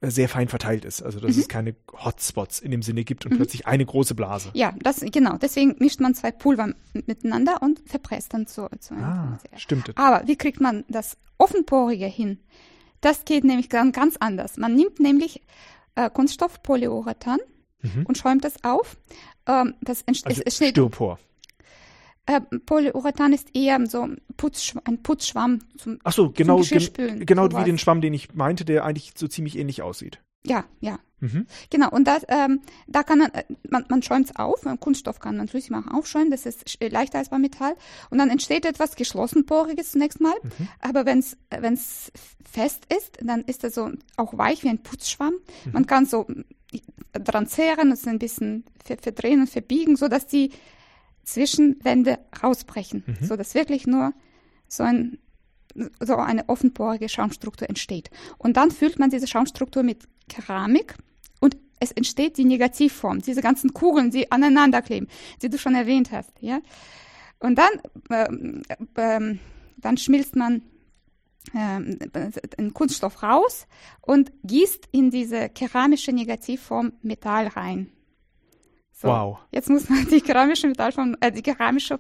[0.01, 1.03] äh, sehr fein verteilt ist.
[1.03, 4.51] Also dass es keine Hotspots in dem Sinne gibt und plötzlich eine große Blase.
[4.55, 5.37] Ja, das, genau.
[5.37, 6.75] Deswegen mischt man zwei Pulver
[7.07, 9.91] miteinander und verpresst dann zu, zu einem Ah, stimmt.
[9.97, 12.39] Aber wie kriegt man das Offenporige hin?
[13.01, 14.57] Das geht nämlich dann ganz anders.
[14.57, 15.43] Man nimmt nämlich
[15.97, 17.39] äh, Kunststoff Polyurethan
[18.07, 18.97] und schäumt das auf.
[19.47, 21.19] Ähm, das entsteht, Also Styropor.
[22.27, 27.49] Äh, Polyurethan ist eher so Putzschw ein Putzschwamm zum Ach so, genau, Geschirrspülen, gen genau
[27.51, 30.21] wie den Schwamm, den ich meinte, der eigentlich so ziemlich ähnlich aussieht.
[30.47, 30.99] Ja, ja.
[31.21, 31.47] Mhm.
[31.71, 35.21] Genau, und das, ähm, da kann man, äh, man, man schäumt es auf, äh, Kunststoff
[35.21, 37.77] kann man flüssig machen, aufschäumen, das ist äh, leichter als beim Metall.
[38.11, 40.35] Und dann entsteht etwas geschlossenporiges zunächst mal.
[40.43, 40.69] Mhm.
[40.81, 42.13] Aber wenn es
[42.45, 45.35] fest ist, dann ist es so auch weich wie ein Putzschwamm.
[45.65, 45.73] Mhm.
[45.73, 46.27] Man kann so
[46.73, 50.51] äh, dran zehren, es ein bisschen ver verdrehen und verbiegen, so dass die
[51.25, 53.27] Zwischenwände rausbrechen, Mhm.
[53.27, 54.13] so dass wirklich nur
[54.69, 55.19] so ein
[56.01, 58.09] so eine offenporige Schaumstruktur entsteht.
[58.39, 60.95] Und dann füllt man diese Schaumstruktur mit Keramik
[61.41, 65.09] und es entsteht die Negativform, diese ganzen Kugeln, die aneinander kleben,
[65.43, 66.31] die du schon erwähnt hast.
[66.41, 66.61] Ja?
[67.41, 67.71] Und dann,
[68.11, 68.63] ähm,
[68.97, 69.41] ähm,
[69.79, 70.63] dann schmilzt man
[71.55, 71.99] ähm,
[72.57, 73.67] den Kunststoff raus
[74.01, 77.91] und gießt in diese keramische Negativform Metall rein.
[79.05, 79.39] So, Wow.
[79.51, 81.99] Jetzt muss man die keramische Metallform, äh, die keramische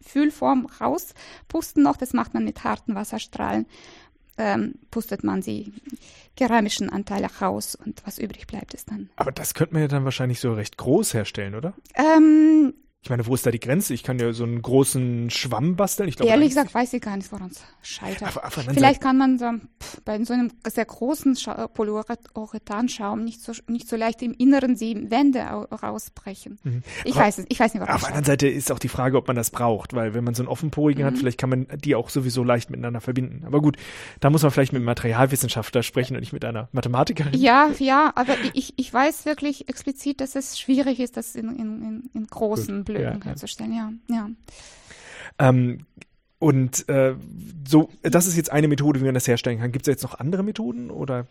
[0.00, 1.96] Füllform rauspusten noch.
[1.96, 3.66] Das macht man mit harten Wasserstrahlen.
[4.38, 5.72] Ähm, pustet man die
[6.36, 9.08] keramischen Anteile raus und was übrig bleibt, ist dann.
[9.16, 11.72] Aber das könnte man ja dann wahrscheinlich so recht groß herstellen, oder?
[11.94, 12.74] Ähm,
[13.06, 13.94] Ich meine, wo ist da die Grenze?
[13.94, 16.08] Ich kann ja so einen großen Schwamm basteln.
[16.08, 18.36] Ich glaube, ehrlich gesagt weiß ich gar nicht, woran es scheitert.
[18.36, 19.48] Aber anderen Vielleicht kann man so
[19.80, 24.74] pff, bei so einem sehr großen Scha Polyurethanschaum nicht so, nicht so leicht im Inneren
[24.74, 26.58] die Wände au rausbrechen.
[27.04, 28.24] Ich Aber- weiß es, ich weiß nicht, woran Auf der anderen.
[28.24, 31.04] Seite ist auch die Frage, ob man das braucht, weil wenn man so einen offenporigen
[31.04, 31.06] Mhm.
[31.06, 33.44] hat, vielleicht kann man die auch sowieso leicht miteinander verbinden.
[33.46, 33.76] Aber gut,
[34.18, 37.38] da muss man vielleicht mit einem Materialwissenschaftler sprechen und nicht mit einer Mathematikerin.
[37.40, 42.10] Ja, ja, aber ich, ich weiß wirklich explizit, dass es schwierig ist, das in, in,
[42.12, 43.24] in, großen Gut, Blöcken ja, ja.
[43.24, 43.72] herzustellen.
[43.72, 44.30] Ja, ja.
[45.38, 45.86] Ähm,
[46.38, 47.16] und äh,
[47.66, 49.72] so, das ist jetzt eine Methode, wie man das herstellen kann.
[49.72, 51.26] Gibt es jetzt noch andere Methoden oder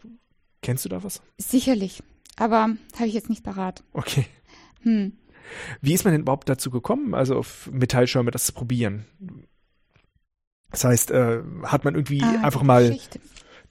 [0.62, 1.22] kennst du da was?
[1.38, 2.02] Sicherlich.
[2.38, 3.84] Aber habe ich jetzt nicht parat.
[3.94, 4.26] Okay.
[4.82, 5.14] Hm.
[5.82, 9.06] Wie ist man denn überhaupt dazu gekommen, also auf Metallschirme das zu probieren?
[10.72, 13.20] Das heißt, äh, hat man irgendwie Ah, einfach mal Geschichte.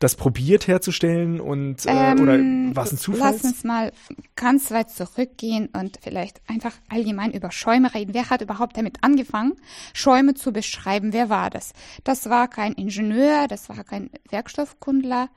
[0.05, 2.38] Das probiert herzustellen und äh, Ähm, oder
[2.77, 3.33] was ein Zufall?
[3.33, 3.90] Lass uns mal
[4.37, 8.12] ganz weit zurückgehen und vielleicht einfach allgemein über Schäume reden.
[8.12, 9.55] Wer hat überhaupt damit angefangen,
[9.95, 11.14] Schäume zu beschreiben?
[11.14, 11.73] Wer war das?
[12.05, 15.31] Das war kein Ingenieur, das war kein Werkstoffkundler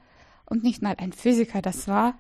[0.46, 2.16] und nicht mal ein Physiker, das war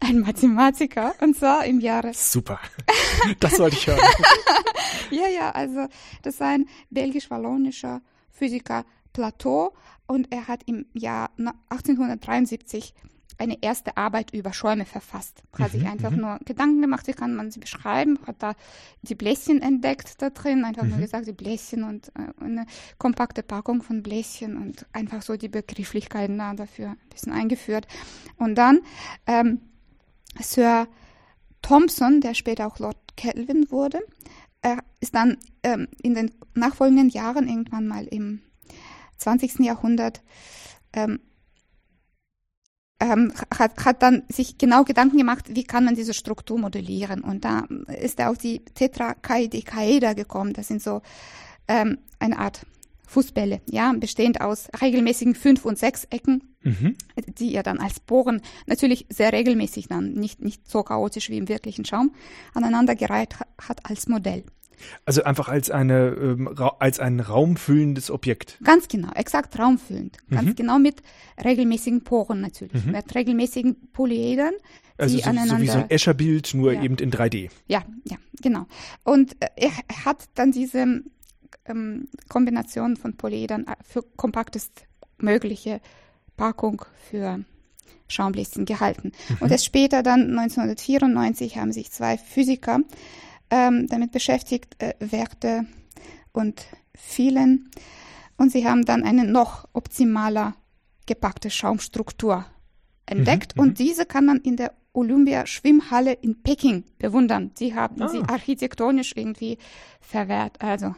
[0.00, 2.58] ein Mathematiker und zwar im Jahre Super.
[3.40, 4.00] Das wollte ich hören.
[5.10, 5.86] Ja, ja, also
[6.22, 8.00] das war ein belgisch-wallonischer
[8.32, 8.84] Physiker
[9.16, 9.72] Plateau
[10.06, 12.92] und er hat im Jahr na- 1873
[13.38, 15.42] eine erste Arbeit über Schäume verfasst.
[15.58, 18.52] Hat sich einfach nur Gedanken gemacht, wie kann man sie beschreiben, hat da
[19.02, 22.66] die Bläschen entdeckt da drin, einfach nur gesagt, die Bläschen und äh, eine
[22.98, 27.86] kompakte Packung von Bläschen und einfach so die Begrifflichkeiten da dafür ein bisschen eingeführt.
[28.36, 28.80] Und dann
[29.26, 29.62] ähm,
[30.40, 30.88] Sir
[31.62, 34.00] Thomson, der später auch Lord Kelvin wurde,
[34.60, 38.40] er ist dann ähm, in den nachfolgenden Jahren irgendwann mal im
[39.18, 39.60] 20.
[39.60, 40.22] Jahrhundert
[40.92, 41.20] ähm,
[43.00, 47.22] ähm, hat, hat dann sich genau Gedanken gemacht, wie kann man diese Struktur modellieren.
[47.22, 47.64] Und da
[48.00, 50.54] ist er auf die Tetrakaedekaeder gekommen.
[50.54, 51.02] Das sind so
[51.68, 52.64] ähm, eine Art
[53.06, 56.96] Fußbälle, ja, bestehend aus regelmäßigen Fünf- und Sechsecken, Mhm.
[57.38, 61.48] die er dann als Bohren natürlich sehr regelmäßig dann, nicht, nicht so chaotisch wie im
[61.48, 62.12] wirklichen Schaum,
[62.54, 64.42] aneinandergereiht ha- hat als Modell.
[65.04, 68.58] Also einfach als eine ähm, als ein raumfüllendes Objekt.
[68.64, 70.16] Ganz genau, exakt raumfüllend.
[70.30, 70.54] Ganz Mhm.
[70.56, 71.02] genau mit
[71.42, 74.52] regelmäßigen Poren natürlich, mit regelmäßigen Polyedern,
[74.98, 76.82] Also die so, so wie so ein Escher-Bild, nur Ja.
[76.82, 77.50] eben in 3D.
[77.66, 78.66] Ja, ja, genau.
[79.04, 81.02] Und äh, er hat dann diese
[81.66, 84.72] ähm, Kombination von Polyedern äh, für kompaktest
[85.18, 85.80] mögliche
[86.36, 87.40] Packung für
[88.08, 89.10] Schaumbläschen gehalten.
[89.40, 92.80] Und erst später, dann 1994, haben sich zwei Physiker
[93.50, 95.66] ähm, damit beschäftigt, äh, Werte
[96.32, 97.70] und vielen.
[98.36, 100.54] Und sie haben dann eine noch optimaler
[101.06, 102.44] gepackte Schaumstruktur
[103.06, 103.56] entdeckt.
[103.58, 107.52] Und diese kann man in der Olympia-Schwimmhalle in Peking bewundern.
[107.54, 108.08] Sie haben Ah.
[108.08, 109.58] sie architektonisch irgendwie
[110.00, 110.94] verwehrt, also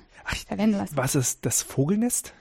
[0.47, 0.97] verwenden lassen.
[0.97, 2.33] Was ist das Vogelnest?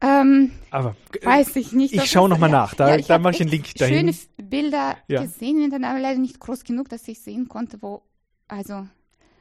[0.00, 1.92] Ähm, Aber äh, weiß ich nicht.
[1.94, 2.74] ich ob schau es- noch mal nach.
[2.74, 4.12] Da- da hab mach ich einen Link dahin.
[4.12, 5.22] Schöne Bilder Ja.
[5.22, 8.02] gesehen, aber leider nicht groß genug, dass ich sehen konnte, wo,
[8.46, 8.86] also,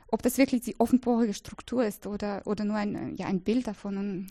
[0.09, 4.27] ob das wirklich die offenporige Struktur ist oder, oder nur ein, ja, ein Bild davon.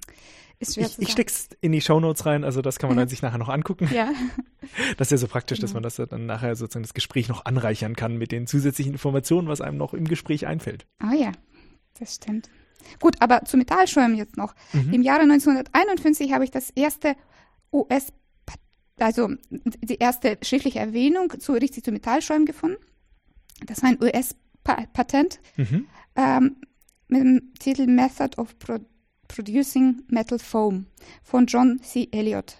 [0.59, 1.13] Ist schwer Ich, zu ich sagen.
[1.13, 3.91] steck's in die Shownotes rein, also das kann man dann sich nachher noch angucken.
[3.93, 4.11] Ja,
[4.97, 5.77] Das ist ja so praktisch, dass Genau.
[5.77, 9.61] man das dann nachher sozusagen das Gespräch noch anreichern kann mit den zusätzlichen Informationen, was
[9.61, 10.87] einem noch im Gespräch einfällt.
[10.99, 11.33] ah ja,
[11.99, 12.49] das stimmt.
[13.01, 14.55] Gut, aber zu Metallschäumen jetzt noch.
[14.73, 14.93] Mhm.
[14.95, 17.17] Im Jahre 1951 habe ich das erste
[17.73, 18.13] US,
[18.99, 19.29] also
[19.83, 22.77] die erste schriftliche Erwähnung zu richtig zu Metallschäumen gefunden.
[23.67, 23.99] Das war ein
[24.69, 25.87] US-Patent Mhm.
[26.17, 26.57] ähm,
[27.09, 28.79] mit dem Titel Method of Pro
[29.29, 30.87] Producing Metal Foam
[31.25, 32.09] von John C.
[32.13, 32.57] Elliott.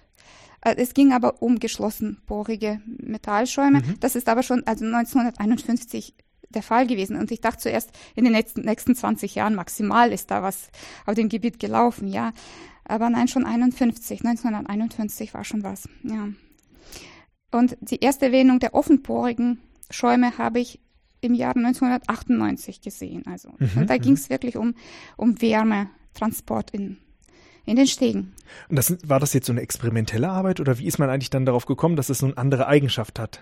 [0.63, 3.81] Äh, Es ging aber um geschlossenporige Metallschäume.
[3.81, 4.01] Mhm.
[4.01, 6.15] Das ist aber schon also 1951
[6.49, 7.17] der Fall gewesen.
[7.17, 10.71] Und ich dachte zuerst, in den nächsten, nächsten 20 Jahren maximal ist da was
[11.07, 12.33] auf dem Gebiet gelaufen, ja.
[12.85, 16.29] Aber nein, schon 51, 1951 war schon was, ja.
[17.53, 20.81] Und die erste Erwähnung der offenporigen Schäume habe ich
[21.21, 23.25] im Jahre 1998 gesehen.
[23.27, 24.01] Also, Mhm, und da mhm.
[24.01, 24.75] ging es wirklich um,
[25.17, 26.99] um Wärmetransport in,
[27.65, 28.33] in den Stegen.
[28.69, 31.47] Und das, war das jetzt so eine experimentelle Arbeit oder wie ist man eigentlich dann
[31.47, 33.41] darauf gekommen, dass es so eine andere Eigenschaft hat?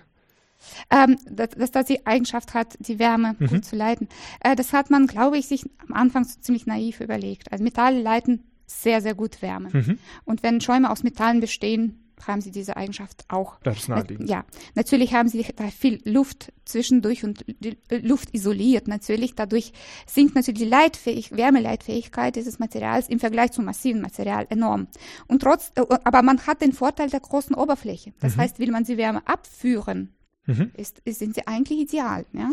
[0.90, 3.46] Ähm, dass, dass das die Eigenschaft hat, die Wärme Mhm.
[3.48, 4.08] gut zu leiten.
[4.40, 7.52] Äh, das hat man, glaube ich, sich am Anfang so ziemlich naiv überlegt.
[7.52, 9.68] Also Metalle leiten sehr, sehr gut Wärme.
[9.72, 9.98] Mhm.
[10.24, 13.58] Und wenn Schäume aus Metallen bestehen, haben sie diese Eigenschaft auch.
[13.62, 14.28] Das ist naheliegend.
[14.28, 18.88] Ja, natürlich haben sie da viel Luft zwischendurch und die äh, Luft isoliert.
[18.88, 19.72] Natürlich, dadurch
[20.06, 24.88] sinkt natürlich die Leitfähig Wärmeleitfähigkeit dieses Materials im Vergleich zum massiven Material enorm.
[25.26, 28.12] Und trotz, äh, aber man hat den Vorteil der großen Oberfläche.
[28.20, 28.40] Das Mhm.
[28.40, 30.14] heißt, will man die Wärme abführen,
[30.46, 30.70] Mhm.
[30.76, 32.26] ist, ist, sind sie eigentlich ideal.
[32.32, 32.50] Ja?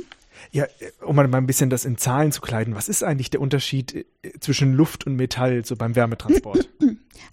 [0.51, 0.65] Ja,
[1.05, 4.31] um mal ein bisschen das in Zahlen zu kleiden, was ist eigentlich der Unterschied äh,
[4.39, 6.69] zwischen Luft und Metall so beim Wärmetransport?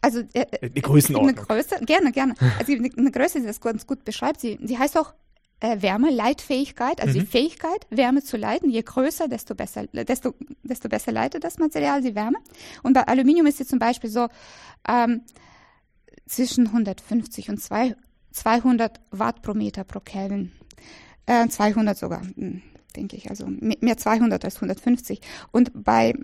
[0.02, 1.34] Also äh, eine Größenordnung.
[1.46, 2.34] Größe, gerne, gerne.
[2.58, 4.38] Also eine, eine Größe, die das ganz gut beschreibt.
[4.40, 5.14] Sie, sie heißt auch
[5.60, 7.22] äh, Wärmeleitfähigkeit, also Mhm.
[7.22, 8.70] die Fähigkeit, Wärme zu leiten.
[8.70, 12.36] Je größer, desto besser, desto, desto besser leitet das Material die Wärme.
[12.82, 14.28] Und bei Aluminium ist sie zum Beispiel so
[14.86, 15.22] ähm,
[16.26, 17.96] zwischen 150 und zwei-
[18.32, 20.52] 200 Watt pro Meter pro Kelvin.
[21.26, 22.62] Äh, 200 sogar, hm,
[22.96, 23.30] denke ich.
[23.30, 25.20] Also me- mehr 200 als 150.
[25.52, 26.14] Und bei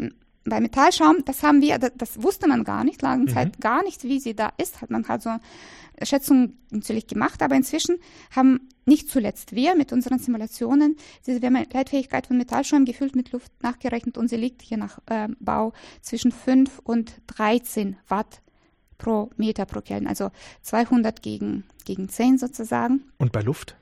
[0.47, 4.05] bei Metallschaum, das haben wir, das, das wusste man gar nicht, lange Zeit gar nicht,
[4.05, 4.83] wie sie da ist.
[4.83, 5.31] Hat man halt so
[6.03, 7.97] Schätzungen natürlich gemacht, aber inzwischen
[8.31, 14.19] haben nicht zuletzt wir mit unseren Simulationen diese Wärmeleitfähigkeit von Metallschaum gefüllt mit Luft nachgerechnet
[14.19, 18.43] und sie liegt je nach ähm, Bau zwischen 5 und 13 Watt
[19.05, 20.31] pro Meter pro Kelvin, also
[20.63, 23.03] 200 gegen, gegen 10 sozusagen.
[23.19, 23.77] Und bei Luft?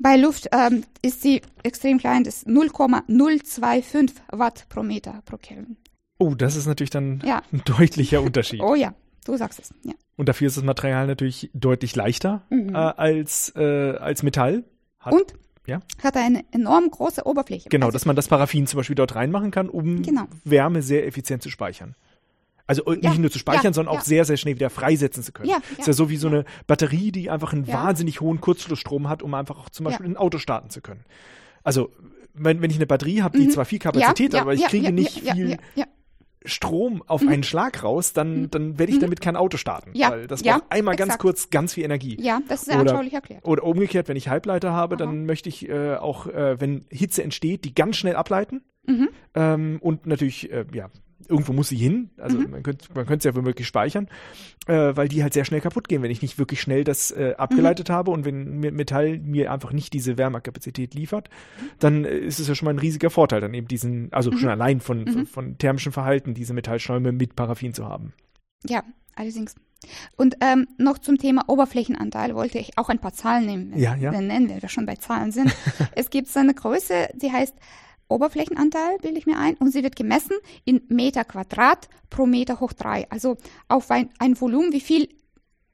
[0.00, 5.76] Bei Luft ähm, ist sie extrem klein, das ist 0,025 Watt pro Meter pro Kelvin.
[6.18, 7.42] Oh, das ist natürlich dann Ja.
[7.52, 8.60] ein deutlicher Unterschied.
[8.60, 9.72] Oh ja, du sagst es.
[9.84, 9.92] Ja.
[10.16, 12.74] Und dafür ist das Material natürlich deutlich leichter Mhm.
[12.74, 14.64] äh, als, äh, als Metall.
[14.98, 15.34] Hat, Und
[15.66, 15.80] ja.
[16.02, 17.68] hat eine enorm große Oberfläche.
[17.70, 20.24] Genau, also, dass man das Paraffin zum Beispiel dort reinmachen kann, um Genau.
[20.44, 21.94] Wärme sehr effizient zu speichern.
[22.70, 24.04] Also äh, Ja, nicht nur zu speichern, ja, sondern auch ja.
[24.04, 25.48] sehr, sehr schnell wieder freisetzen zu können.
[25.48, 29.22] Ja, ist ja, so wie so eine Batterie, die einfach einen wahnsinnig hohen Kurzschlussstrom hat,
[29.24, 29.84] um einfach auch zum.
[29.84, 31.04] Beispiel ein Auto starten zu können.
[31.64, 31.90] Also
[32.32, 33.50] wenn, wenn ich eine Batterie habe, die Mhm.
[33.50, 35.58] zwar viel Kapazität hat, aber ich kriege nicht viel
[36.46, 39.90] Strom auf einen Schlag raus, dann, dann werde ich damit kein Auto starten.
[39.90, 39.96] Mhm.
[39.96, 41.22] Ja, Weil das ja, braucht einmal ganz exakt.
[41.22, 42.16] kurz ganz viel Energie.
[42.18, 42.40] ja.
[42.48, 43.44] das ist sehr Oder- anschaulich erklärt.
[43.46, 47.64] Oder umgekehrt, wenn ich Halbleiter habe, dann möchte ich äh, auch, äh, wenn Hitze entsteht,
[47.64, 48.62] die ganz schnell ableiten.
[48.86, 49.08] Mhm.
[49.34, 50.88] Ähm, und natürlich, äh, ja,
[51.28, 52.10] irgendwo muss sie hin.
[52.18, 52.50] Also Mhm.
[52.50, 54.08] man könnte man könnte es ja womöglich speichern,
[54.66, 57.34] äh, weil die halt sehr schnell kaputt gehen, wenn ich nicht wirklich schnell das äh,
[57.36, 57.92] abgeleitet Mhm.
[57.92, 61.30] habe und wenn Metall mir einfach nicht diese Wärmekapazität liefert,
[61.78, 64.36] dann äh, ist es ja schon mal ein riesiger Vorteil, dann eben diesen, also Mhm.
[64.38, 68.12] schon allein von, von, von thermischem Verhalten, diese Metallschäume mit Paraffin zu haben.
[68.66, 68.82] Ja,
[69.16, 69.54] allerdings.
[70.16, 73.78] Und ähm, noch zum Thema Oberflächenanteil wollte ich auch ein paar Zahlen nehmen.
[73.78, 74.10] Ja, ja.
[74.12, 75.54] Nennen wir, wir schon bei Zahlen sind.
[75.94, 77.54] es gibt so eine Größe, die heißt
[78.10, 82.72] Oberflächenanteil, bilde ich mir ein, und sie wird gemessen in Meter Quadrat pro Meter hoch
[82.72, 83.10] drei.
[83.10, 83.36] Also
[83.68, 85.08] auf ein, ein Volumen, wie viel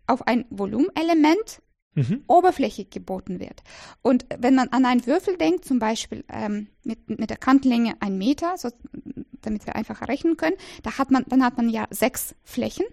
[0.07, 1.61] auf ein Volumenelement
[1.97, 2.25] Mhm.
[2.27, 3.63] Oberfläche geboten wird.
[4.03, 8.19] Und wenn man an einen Würfel denkt, zum Beispiel ähm, mit, mit der Kantlänge ein
[8.19, 8.69] Meter, so,
[9.41, 12.85] damit wir einfacher rechnen können, da hat man, dann hat man ja sechs Flächen.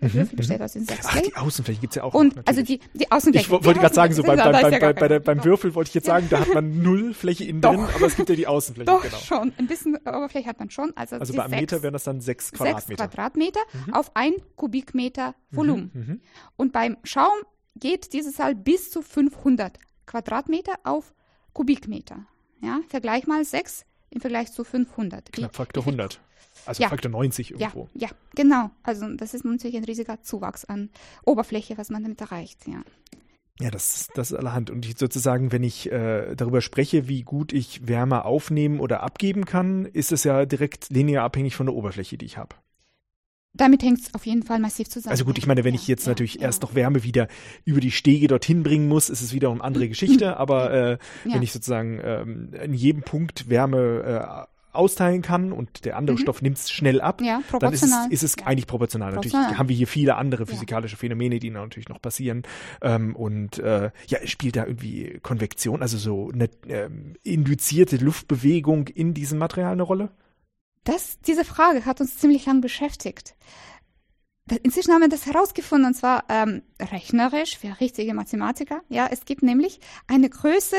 [0.00, 2.12] Der Mhm, Würfel besteht aus den sechs Ach, die Außenfläche gibt's ja auch.
[2.12, 2.80] Und also natürlich.
[2.92, 3.46] die, die Außenfläche.
[3.46, 5.94] Ich wollte gerade sagen, so beim, beim, beim, ja bei, der, beim Würfel wollte ich
[5.94, 8.86] jetzt sagen, da hat man null Fläche innen drin, aber es gibt ja die Außenfläche,
[8.86, 9.16] Doch genau.
[9.16, 9.52] schon.
[9.58, 10.92] Ein bisschen Oberfläche hat man schon.
[10.96, 13.08] Also, Also bei einem sechs, Meter wären das dann sechs sechs Quadratmeter.
[13.08, 13.60] Quadratmeter
[13.92, 15.90] auf ein Kubikmeter Volumen.
[15.94, 16.20] Mhm.
[16.56, 17.32] Und beim Schaum
[17.74, 21.14] geht diese Zahl bis zu 500 Quadratmeter auf
[21.52, 22.26] Kubikmeter.
[22.62, 25.28] Ja, vergleich mal 6 im Vergleich zu 500.
[25.28, 26.20] Wie- Knapp Faktor wie viel- 100.
[26.66, 26.88] Also Ja.
[26.88, 27.88] Faktor 90 Ja, irgendwo.
[27.94, 28.70] ja, genau.
[28.82, 30.90] Also das ist natürlich ein riesiger Zuwachs an
[31.24, 32.66] Oberfläche, was man damit erreicht.
[32.66, 32.82] Ja.
[33.58, 34.68] Ja, das, das ist allerhand.
[34.68, 39.46] Und ich sozusagen, wenn ich äh, darüber spreche, wie gut ich Wärme aufnehmen oder abgeben
[39.46, 42.54] kann, ist es ja direkt linear abhängig von der Oberfläche, die ich habe.
[43.54, 45.12] Damit hängt es auf jeden Fall massiv zusammen.
[45.12, 46.42] Also gut, ich meine, wenn ja, ich jetzt ja, natürlich ja.
[46.42, 47.28] erst noch Wärme wieder
[47.64, 50.36] über die Stege dorthin bringen muss, ist es wieder eine andere Geschichte.
[50.36, 51.34] Aber äh, Ja.
[51.36, 56.42] wenn ich sozusagen ähm, in jedem Punkt Wärme äh, austeilen kann und der andere Stoff
[56.42, 57.26] nimmt es schnell ab, Mhm.
[57.26, 58.46] Ja, dann ist es, ist es Ja.
[58.46, 59.10] eigentlich proportional.
[59.12, 59.58] Natürlich Proportional.
[59.58, 62.42] haben wir hier viele andere physikalische Phänomene, die natürlich noch passieren.
[62.82, 69.14] Ähm, und äh, ja, spielt da irgendwie Konvektion, also so eine ähm, induzierte Luftbewegung in
[69.14, 70.10] diesem Material eine Rolle?
[70.84, 73.34] Das, diese Frage hat uns ziemlich lang beschäftigt.
[74.62, 78.82] Inzwischen haben wir das herausgefunden, und zwar ähm, rechnerisch für richtige Mathematiker.
[78.88, 80.76] Ja, es gibt nämlich eine Größe,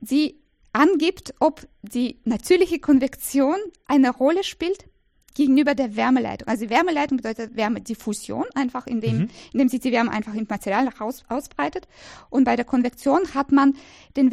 [0.00, 0.36] die
[0.72, 4.84] angibt, ob die natürliche Konvektion eine Rolle spielt
[5.34, 6.48] gegenüber der Wärmeleitung.
[6.48, 9.30] Also Wärmeleitung bedeutet Wärmediffusion, einfach indem, Mhm.
[9.52, 11.86] indem sich die Wärme einfach im Material raus, ausbreitet.
[12.28, 13.76] Und bei der Konvektion hat man
[14.16, 14.32] den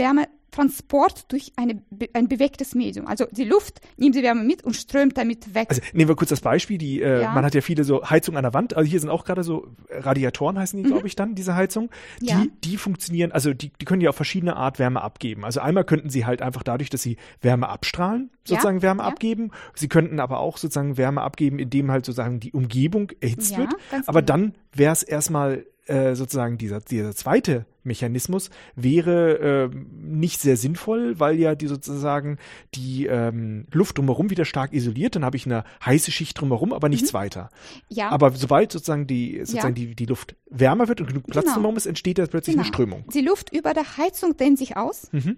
[0.56, 1.82] Wärmetransport durch eine,
[2.14, 3.08] ein bewegtes Medium.
[3.08, 5.68] Also die Luft nimmt die Wärme mit und strömt damit weg.
[5.70, 7.32] Also nehmen wir kurz das Beispiel, die, äh, Ja.
[7.32, 9.68] man hat ja viele so Heizungen an der Wand, also hier sind auch gerade so
[9.90, 11.90] Radiatoren heißen die, glaube ich, dann, diese Heizung.
[12.22, 12.40] Die, Mhm.
[12.42, 12.46] Ja.
[12.64, 15.46] die funktionieren, also die, die können ja auf verschiedene Art Wärme abgeben.
[15.46, 19.08] Also einmal könnten sie halt einfach dadurch, dass sie Wärme abstrahlen, sozusagen Wärme ja.
[19.10, 19.52] abgeben.
[19.76, 23.74] Sie könnten aber auch sozusagen Wärme abgeben, indem halt sozusagen die Umgebung erhitzt wird.
[24.06, 24.26] Aber genau.
[24.38, 31.20] dann wäre es erstmal äh, sozusagen dieser, dieser zweite Mechanismus wäre ähm, nicht sehr sinnvoll,
[31.20, 32.38] weil ja die sozusagen
[32.74, 35.16] die ähm, Luft drumherum wieder stark isoliert.
[35.16, 37.50] Dann habe ich eine heiße Schicht drumherum, aber nichts weiter.
[37.90, 38.10] ja.
[38.10, 39.86] Aber sobald sozusagen die sozusagen Ja.
[39.86, 41.56] die, die Luft wärmer wird und genug Platz Genau.
[41.56, 42.74] drumherum ist, entsteht da plötzlich eine Genau.
[42.74, 43.06] Strömung.
[43.14, 45.38] Die Luft über der Heizung dehnt sich aus Mhm.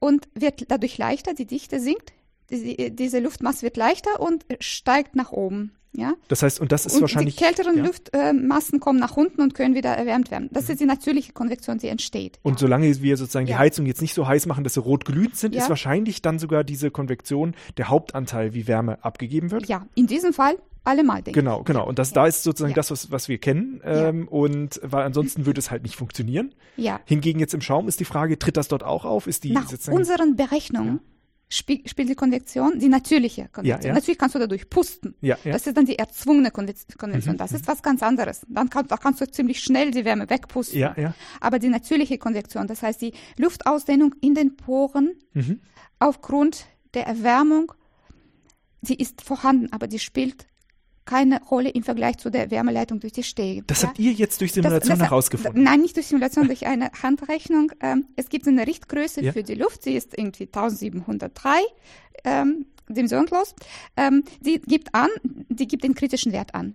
[0.00, 2.12] und wird dadurch leichter, die Dichte sinkt,
[2.50, 5.72] die, diese Luftmasse wird leichter und steigt nach oben.
[5.96, 6.14] Ja?
[6.28, 7.84] Das heißt, und das ist und wahrscheinlich die kälteren ja.
[7.84, 10.48] Luftmassen kommen nach unten und können wieder erwärmt werden.
[10.52, 12.38] Das ist die natürliche Konvektion, die entsteht.
[12.42, 13.58] Und solange wir sozusagen die Ja.
[13.58, 15.62] Heizung jetzt nicht so heiß machen, dass sie rot glühend sind, Ja.
[15.62, 19.66] ist wahrscheinlich dann sogar diese Konvektion der Hauptanteil, wie Wärme abgegeben wird.
[19.66, 21.86] ja, in diesem Fall allemal, denke Genau, genau.
[21.88, 22.76] Und das, da ist sozusagen Ja.
[22.76, 23.80] das, was, was wir kennen.
[23.84, 26.54] Ähm, Und weil ansonsten würde es halt nicht funktionieren.
[26.76, 27.00] Ja.
[27.06, 29.26] Hingegen jetzt im Schaum ist die Frage, tritt das dort auch auf?
[29.26, 31.00] Ist die Nach unseren Berechnungen
[31.50, 33.88] spie- spielt die Konvektion, die natürliche Konvektion.
[33.88, 33.94] ja.
[33.94, 35.14] Natürlich kannst du dadurch pusten.
[35.20, 35.52] Ja, ja.
[35.52, 37.34] Das ist dann die erzwungene Konve- Konvektion.
[37.34, 38.44] Mhm, Das ist was ganz anderes.
[38.48, 40.78] Dann kann, da kannst du ziemlich schnell die Wärme wegpusten.
[40.78, 41.14] Ja, ja.
[41.40, 45.60] Aber die natürliche Konvektion, das heißt die Luftausdehnung in den Poren Mhm.
[45.98, 47.72] aufgrund der Erwärmung,
[48.82, 50.46] die ist vorhanden, aber die spielt
[51.04, 53.62] keine Rolle im Vergleich zu der Wärmeleitung durch die Stege.
[53.66, 53.88] Das ja?
[53.88, 55.62] habt ihr jetzt durch Das- Simulation das- herausgefunden.
[55.62, 57.72] Nein, nicht durch Simulation, durch eine Handrechnung.
[57.80, 59.32] Ähm, es gibt eine Richtgröße Ja.
[59.32, 61.58] für die Luft, sie ist irgendwie 1703
[62.24, 63.54] ähm, dimensionslos.
[63.96, 66.74] Ähm, die gibt an, die gibt den kritischen Wert an.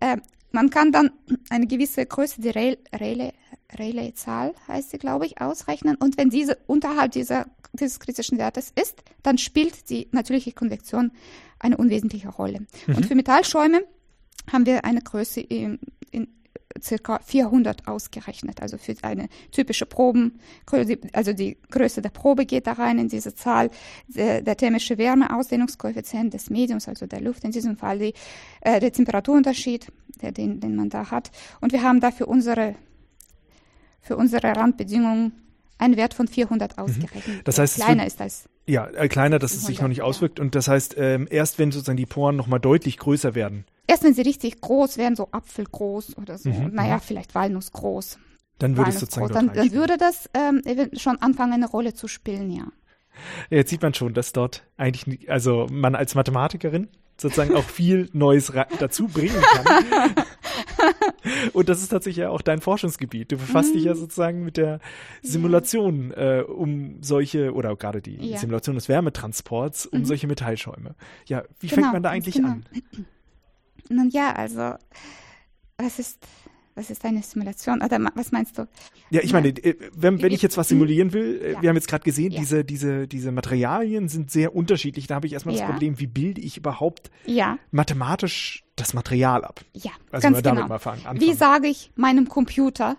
[0.00, 0.20] Ähm,
[0.52, 1.10] man kann dann
[1.48, 3.32] eine gewisse Größe, die Rayleigh- Rayleigh-
[3.78, 5.96] Rayleigh-Zahl heißt sie, glaube ich, ausrechnen.
[5.96, 11.12] Und wenn diese unterhalb dieser, dieses kritischen Wertes ist, dann spielt die natürliche Konvektion
[11.60, 12.66] eine unwesentliche Rolle.
[12.88, 13.82] Und für Metallschäume
[14.50, 15.78] haben wir eine Größe in,
[16.10, 16.26] in
[16.82, 18.60] circa 400 ausgerechnet.
[18.62, 20.40] Also für eine typische Proben,
[21.12, 23.70] also die Größe der Probe geht da rein in diese Zahl,
[24.08, 28.14] der, der thermische Wärmeausdehnungskoeffizient des Mediums, also der Luft, in diesem Fall die,
[28.62, 29.92] äh, der Temperaturunterschied,
[30.22, 31.30] der, den, den man da hat.
[31.60, 32.74] Und wir haben da für unsere,
[34.00, 35.32] für unsere Randbedingungen
[35.78, 37.26] einen Wert von 400 ausgerechnet.
[37.26, 37.40] Mhm.
[37.44, 40.02] Das der heißt, kleiner ist als Ja, äh, kleiner, dass es sich noch 100, nicht
[40.02, 40.38] auswirkt.
[40.40, 44.14] Und das heißt, ähm, erst wenn sozusagen die Poren nochmal deutlich größer werden, Erst wenn
[44.14, 47.00] sie richtig groß wären, so apfelgroß oder so, Mhm, naja, mhm.
[47.00, 48.18] vielleicht walnussgroß.
[48.60, 50.62] dann würde es sozusagen dann, dann würde das ähm,
[50.96, 52.66] schon anfangen, eine Rolle zu spielen, ja.
[53.50, 56.88] Jetzt sieht man schon, dass dort eigentlich, also man als Mathematikerin
[57.20, 60.14] sozusagen auch viel Neues dazu bringen kann.
[61.52, 63.30] Und das ist tatsächlich ja auch dein Forschungsgebiet.
[63.32, 63.74] Du befasst Mhm.
[63.78, 64.80] dich ja sozusagen mit der
[65.22, 68.38] Simulation äh, um solche, oder gerade die Ja.
[68.38, 70.04] Simulation des Wärmetransports um Mhm.
[70.04, 70.94] solche Metallschäume.
[71.26, 72.48] Ja, wie Genau, fängt man da eigentlich genau.
[72.48, 72.64] an?
[73.88, 74.74] Nun ja, also,
[75.78, 76.18] was ist,
[76.80, 77.82] was ist eine Simulation?
[77.82, 78.66] Oder was meinst du?
[79.10, 81.62] Ja, ich meine, äh, wenn, wenn ich jetzt was simulieren will, äh, Ja.
[81.62, 82.40] wir haben jetzt gerade gesehen, Ja.
[82.40, 85.06] diese, diese, diese Materialien sind sehr unterschiedlich.
[85.06, 85.68] Da habe ich erstmal das Ja.
[85.70, 87.10] Problem, wie bilde ich überhaupt
[87.70, 89.60] mathematisch das Material ab?
[89.74, 90.68] ja, Also ganz mal damit genau.
[90.68, 91.20] mal fangen, anfangen.
[91.20, 92.96] Wie sage ich meinem Computer,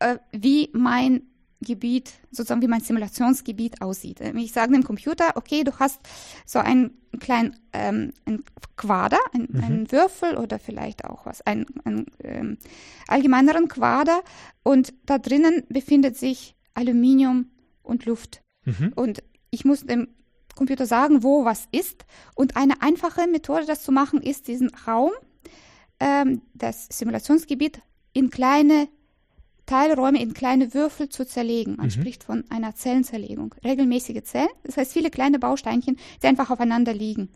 [0.00, 1.22] äh, wie mein
[1.60, 4.20] Gebiet, sozusagen wie mein Simulationsgebiet aussieht?
[4.20, 6.00] Ähm, Ich sage dem Computer, okay, du hast
[6.44, 8.44] so einen kleinen ähm, ein
[8.76, 9.64] Quader, ein, Mhm.
[9.64, 12.58] einen Würfel oder vielleicht auch was, einen, einen ähm,
[13.08, 14.22] allgemeineren Quader
[14.62, 17.50] und da drinnen befindet sich Aluminium
[17.82, 18.42] und Luft.
[18.64, 18.92] Mhm.
[18.94, 20.08] Und ich muss dem
[20.54, 22.04] Computer sagen, wo was ist.
[22.34, 25.12] Und eine einfache Methode, das zu machen, ist, diesen Raum,
[26.00, 27.80] ähm, das Simulationsgebiet,
[28.12, 28.88] in kleine
[29.66, 31.72] Teilräume in kleine Würfel zu zerlegen.
[31.72, 31.76] Mhm.
[31.78, 33.54] Man spricht von einer Zellenzerlegung.
[33.64, 37.28] Regelmäßige Zellen, das heißt viele kleine Bausteinchen, die einfach aufeinander liegen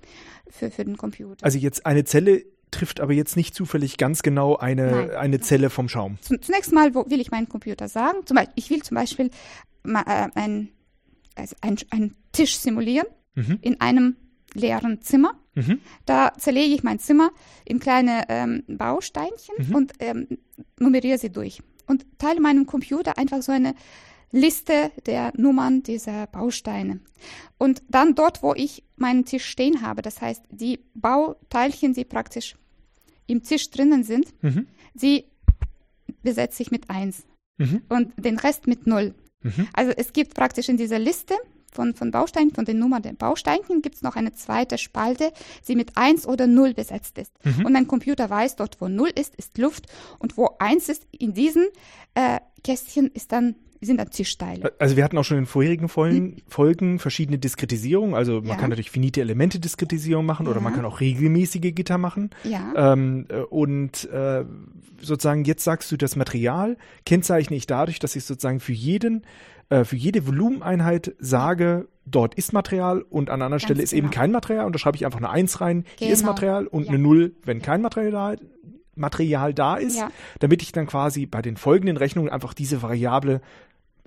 [0.49, 1.45] für, für den Computer.
[1.45, 5.11] Also jetzt eine Zelle trifft aber jetzt nicht zufällig ganz genau eine, Nein.
[5.11, 6.19] eine Zelle vom Schaum.
[6.41, 8.19] Zunächst mal wo will ich meinen Computer sagen.
[8.27, 9.31] Zum Beispiel, ich will zum Beispiel
[9.85, 10.69] äh, ein,
[11.35, 13.59] also ein, einen Tisch simulieren Mhm.
[13.61, 14.17] in einem
[14.55, 15.35] leeren Zimmer.
[15.55, 15.81] Mhm.
[16.05, 17.31] Da zerlege ich mein Zimmer
[17.65, 19.75] in kleine ähm, Bausteinchen Mhm.
[19.75, 20.27] und ähm,
[20.79, 21.61] nummeriere sie durch.
[21.91, 23.75] Und teile meinem Computer einfach so eine
[24.31, 27.01] Liste der Nummern dieser Bausteine.
[27.59, 32.55] Und dann dort, wo ich meinen Tisch stehen habe, das heißt, die Bauteilchen, die praktisch
[33.27, 34.69] im Tisch drinnen sind, Mhm.
[34.95, 35.25] sie
[36.23, 37.25] besetze ich mit 1
[37.59, 37.83] Mhm.
[37.89, 39.15] und den Rest mit 0.
[39.43, 39.69] Mhm.
[39.73, 41.35] Also es gibt praktisch in dieser Liste
[41.73, 45.33] von, von Bausteinen, von den Nummern der Bausteinchen, gibt es noch eine zweite Spalte,
[45.69, 47.33] die mit 1 oder 0 besetzt ist.
[47.45, 47.67] Mhm.
[47.67, 49.87] Und ein Computer weiß, dort wo 0 ist, ist Luft
[50.19, 51.67] und wo 1 ist, in diesen
[52.15, 54.73] äh, Kästchen ist dann, sind dann Tischteile.
[54.79, 58.15] Also wir hatten auch schon in vorherigen Folgen, Folgen verschiedene Diskretisierungen.
[58.15, 58.57] Also man Ja.
[58.57, 60.63] kann natürlich finite Elemente Diskretisierung machen oder Ja.
[60.63, 62.29] man kann auch regelmäßige Gitter machen.
[62.45, 62.93] Ja.
[62.93, 64.45] Ähm, äh, und äh,
[65.01, 69.23] sozusagen jetzt sagst du, das Material kennzeichne ich dadurch, dass ich sozusagen für jeden,
[69.71, 74.11] äh, für jede Volumeneinheit sage, dort ist Material und an einer Ganz Stelle ist eben
[74.11, 74.21] genau.
[74.21, 76.33] kein Material und da schreibe ich einfach eine Eins rein, hier ist Genau.
[76.33, 76.89] Material und Ja.
[76.91, 78.47] eine Null, wenn kein Material da,
[78.97, 80.11] Material da ist, Ja.
[80.41, 83.41] damit ich dann quasi bei den folgenden Rechnungen einfach diese Variable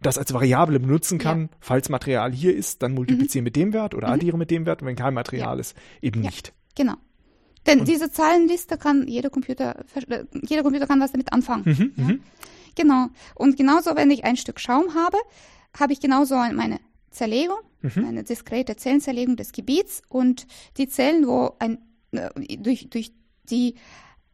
[0.02, 4.10] das als Variable benutzen kann, falls Material hier ist, dann multipliziere mit dem Wert oder
[4.10, 6.26] addiere mit dem Wert und wenn kein Material ist, eben Mhm.
[6.26, 6.30] Ja.
[6.32, 6.54] nicht.
[6.76, 6.96] Genau.
[7.66, 9.78] Denn Und- diese Zahlenliste kann jeder Computer,
[10.10, 11.64] äh, jeder Computer kann was damit anfangen.
[11.66, 12.04] Mhm, Ja.
[12.04, 12.20] mhm.
[12.76, 13.08] Genau.
[13.36, 15.18] Und genauso, wenn ich ein Stück Schaum habe,
[15.78, 16.80] habe ich genauso ein- meine
[17.12, 18.06] Zerlegung, Mhm.
[18.06, 20.48] eine diskrete Zellenzerlegung des Gebiets und
[20.78, 21.78] die Zellen, wo ein,
[22.12, 23.12] äh, durch, durch
[23.50, 23.76] die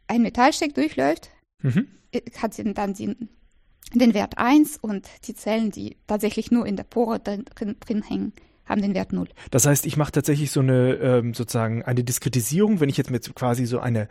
[0.08, 1.30] ein Metallstück durchläuft,
[1.64, 1.88] Mhm.
[2.12, 3.30] äh, hat sie dann den,
[3.94, 7.46] den Wert 1 und die Zellen, die tatsächlich nur in der Pore drin,
[7.80, 8.34] drin hängen,
[8.66, 9.28] haben den Wert 0.
[9.52, 13.20] Das heißt, ich mache tatsächlich so eine ähm, sozusagen eine Diskretisierung, wenn ich jetzt mir
[13.20, 14.08] quasi so eine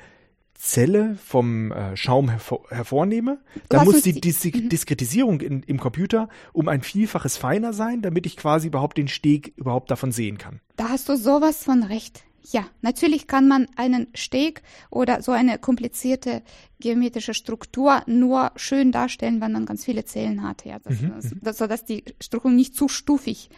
[0.59, 3.38] Zelle vom äh, Schaum hervor, hervornehme,
[3.68, 4.68] dann muss die Dis Mhm.
[4.68, 9.52] Diskretisierung in, im Computer um ein Vielfaches feiner sein, damit ich quasi überhaupt den Steg
[9.56, 10.61] überhaupt davon sehen kann.
[10.76, 12.24] Da hast du sowas von recht.
[12.50, 16.42] Ja, natürlich kann man einen Steg oder so eine komplizierte
[16.80, 21.34] geometrische Struktur nur schön darstellen, wenn man ganz viele Zellen hat, ja, das, Mhm, das,
[21.42, 23.50] das, sodass die Struktur nicht zu stufig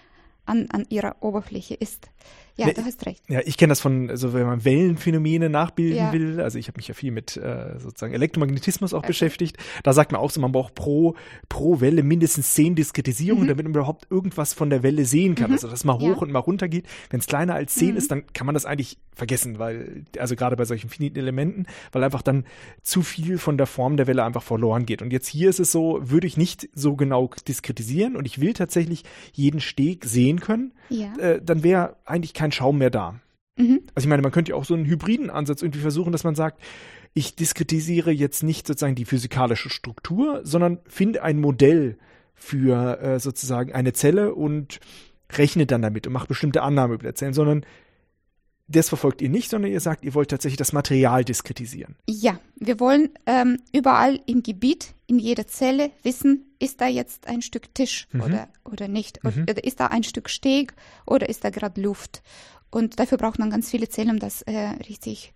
[0.44, 2.10] an, an ihrer Oberfläche ist.
[2.56, 3.22] Ja, Ne, du hast recht.
[3.28, 6.12] Ja, ich kenne das von, also wenn man Wellenphänomene nachbilden Ja.
[6.12, 10.12] will, also ich habe mich ja viel mit äh, sozusagen Elektromagnetismus auch beschäftigt, da sagt
[10.12, 11.14] man auch so, man braucht pro,
[11.48, 15.68] pro Welle mindestens zehn Diskretisierungen, damit man überhaupt irgendwas von der Welle sehen kann, also
[15.68, 16.06] dass mal hoch Mhm.
[16.10, 16.14] Ja.
[16.18, 16.86] und mal runter geht.
[17.10, 17.96] Wenn es kleiner als zehn Mhm.
[17.96, 22.02] ist, dann kann man das eigentlich vergessen, weil, also gerade bei solchen finiten Elementen, weil
[22.04, 22.44] einfach dann
[22.82, 25.02] zu viel von der Form der Welle einfach verloren geht.
[25.02, 28.52] Und jetzt hier ist es so, würde ich nicht so genau diskretisieren und ich will
[28.54, 31.14] tatsächlich jeden Steg sehen können, Ja.
[31.18, 33.20] äh, dann wäre eigentlich kein Schaum mehr da.
[33.56, 33.82] Mhm.
[33.94, 36.34] Also ich meine, man könnte ja auch so einen hybriden Ansatz irgendwie versuchen, dass man
[36.34, 36.60] sagt,
[37.12, 41.98] ich diskretisiere jetzt nicht sozusagen die physikalische Struktur, sondern finde ein Modell
[42.34, 44.80] für äh, sozusagen eine Zelle und
[45.32, 47.64] rechne dann damit und macht bestimmte Annahmen über der Zellen, sondern
[48.68, 51.96] das verfolgt ihr nicht, sondern ihr sagt, ihr wollt tatsächlich das Material diskretisieren.
[52.08, 57.42] Ja, wir wollen ähm, überall im Gebiet, in jeder Zelle wissen, ist da jetzt ein
[57.42, 58.20] Stück Tisch Mhm.
[58.22, 59.24] oder, oder nicht?
[59.24, 59.42] Mhm.
[59.42, 60.74] Oder ist da ein Stück Steg
[61.06, 62.22] oder ist da gerade Luft?
[62.70, 65.32] Und dafür braucht man ganz viele Zellen, um das äh, richtig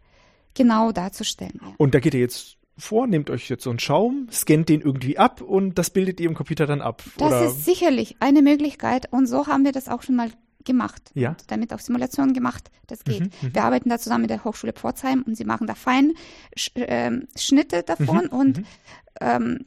[0.55, 1.59] genau darzustellen.
[1.61, 1.75] Ja.
[1.79, 5.19] Und da geht ihr jetzt vor, nehmt euch jetzt so einen Schaum, scannt den irgendwie
[5.19, 7.03] ab und das bildet ihr im Computer dann ab.
[7.19, 10.31] Das Oder ist sicherlich eine Möglichkeit und so haben wir das auch schon mal
[10.65, 11.11] gemacht.
[11.15, 11.31] Ja.
[11.31, 12.71] Und damit auch Simulationen gemacht.
[12.87, 13.21] Das geht.
[13.21, 13.55] Mhm, mhm.
[13.55, 16.13] Wir arbeiten da zusammen mit der Hochschule Pforzheim und sie machen da fein
[16.57, 18.65] Sch ähm, Schnitte davon Mhm, und mhm.
[19.21, 19.59] ähm,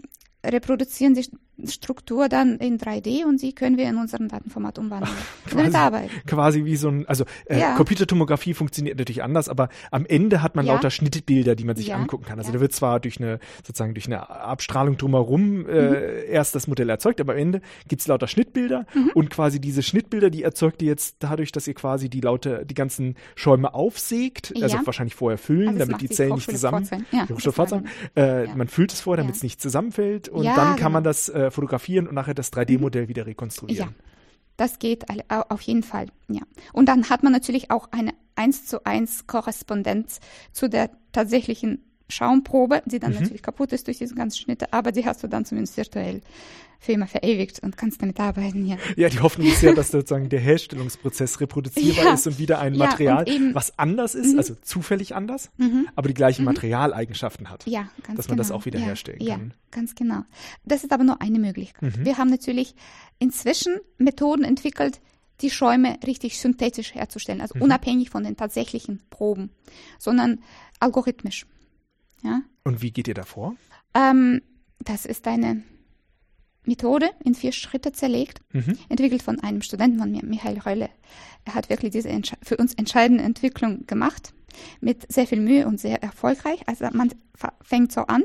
[0.45, 1.29] reproduzieren die
[1.65, 5.15] Struktur dann in 3D und sie können wir in unserem Datenformat umwandeln.
[5.49, 5.75] Quasi.
[5.75, 6.09] arbeiten.
[6.27, 7.75] quasi wie so ein, also äh, Ja.
[7.75, 10.73] Computertomographie funktioniert natürlich anders, aber am Ende hat man Ja.
[10.73, 11.95] lauter Schnittbilder, die man sich Ja.
[11.95, 12.37] angucken kann.
[12.39, 15.95] Also da wird zwar durch eine, sozusagen durch eine Abstrahlung drumherum äh, Mhm.
[16.29, 19.11] erst das Modell erzeugt, aber am Ende gibt's lauter Schnittbilder Mhm.
[19.15, 22.73] und quasi diese Schnittbilder, die erzeugt ihr jetzt dadurch, dass ihr quasi die lauter, die
[22.75, 26.87] ganzen Schäume aufsägt, also wahrscheinlich vorher füllen, Also damit die Zellen nicht zusammen.
[27.11, 27.85] Ja, die Hochschule Pforzheim,
[28.15, 31.09] äh, man füllt es vorher, damit es nicht zusammenfällt und dann kann man genau.
[31.09, 33.95] das äh, fotografieren und nachher das 3D-Modell wieder rekonstruieren.
[34.57, 36.41] Das geht auf jeden Fall, ja.
[36.73, 40.19] Und dann hat man natürlich auch eine 1 zu 1 Korrespondenz
[40.51, 43.19] zu der tatsächlichen Schaumprobe, die dann Mhm.
[43.19, 46.21] natürlich kaputt ist durch diese ganzen Schnitte, aber die hast du dann zumindest virtuell
[46.79, 48.77] für immer verewigt und kannst damit arbeiten, ja.
[48.95, 52.13] Ja, die Hoffnung ist ja, dass sozusagen der Herstellungsprozess reproduzierbar Ja.
[52.13, 53.55] ist und wieder ein Ja, Material, Mhm.
[53.55, 55.49] was anders ist, also zufällig anders,
[55.95, 57.65] aber die gleichen Materialeigenschaften hat.
[57.67, 58.59] Ja, ganz Dass man das genau.
[58.59, 59.53] auch wieder ja, herstellen ja, kann.
[59.71, 60.21] ganz genau.
[60.65, 61.97] Das ist aber nur eine Möglichkeit.
[61.97, 62.05] Mhm.
[62.05, 62.75] Wir haben natürlich
[63.19, 64.99] inzwischen Methoden entwickelt,
[65.41, 67.41] die Schäume richtig synthetisch herzustellen, Mhm.
[67.43, 69.51] also unabhängig von den tatsächlichen Proben,
[69.99, 70.39] sondern
[70.79, 71.45] algorithmisch.
[72.23, 72.41] Ja?
[72.63, 73.55] Und wie geht ihr da vor?
[73.93, 74.41] Ähm,
[74.79, 75.63] das ist eine
[76.67, 78.77] Methode in vier Schritte zerlegt, Mhm.
[78.89, 80.89] entwickelt von einem Studenten von mir, Michael Reule.
[81.45, 82.09] Er hat wirklich diese
[82.43, 84.33] für uns entscheidende Entwicklung gemacht,
[84.81, 86.61] mit sehr viel Mühe und sehr erfolgreich.
[86.67, 87.11] Also man
[87.61, 88.23] fängt so an,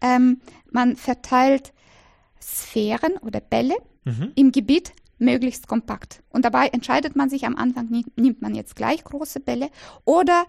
[0.00, 1.72] ähm, man verteilt
[2.40, 3.74] Sphären oder Bälle
[4.04, 4.32] Mhm.
[4.34, 6.22] im Gebiet möglichst kompakt.
[6.30, 9.68] Und dabei entscheidet man sich am Anfang, nimmt man jetzt gleich große Bälle
[10.06, 10.46] oder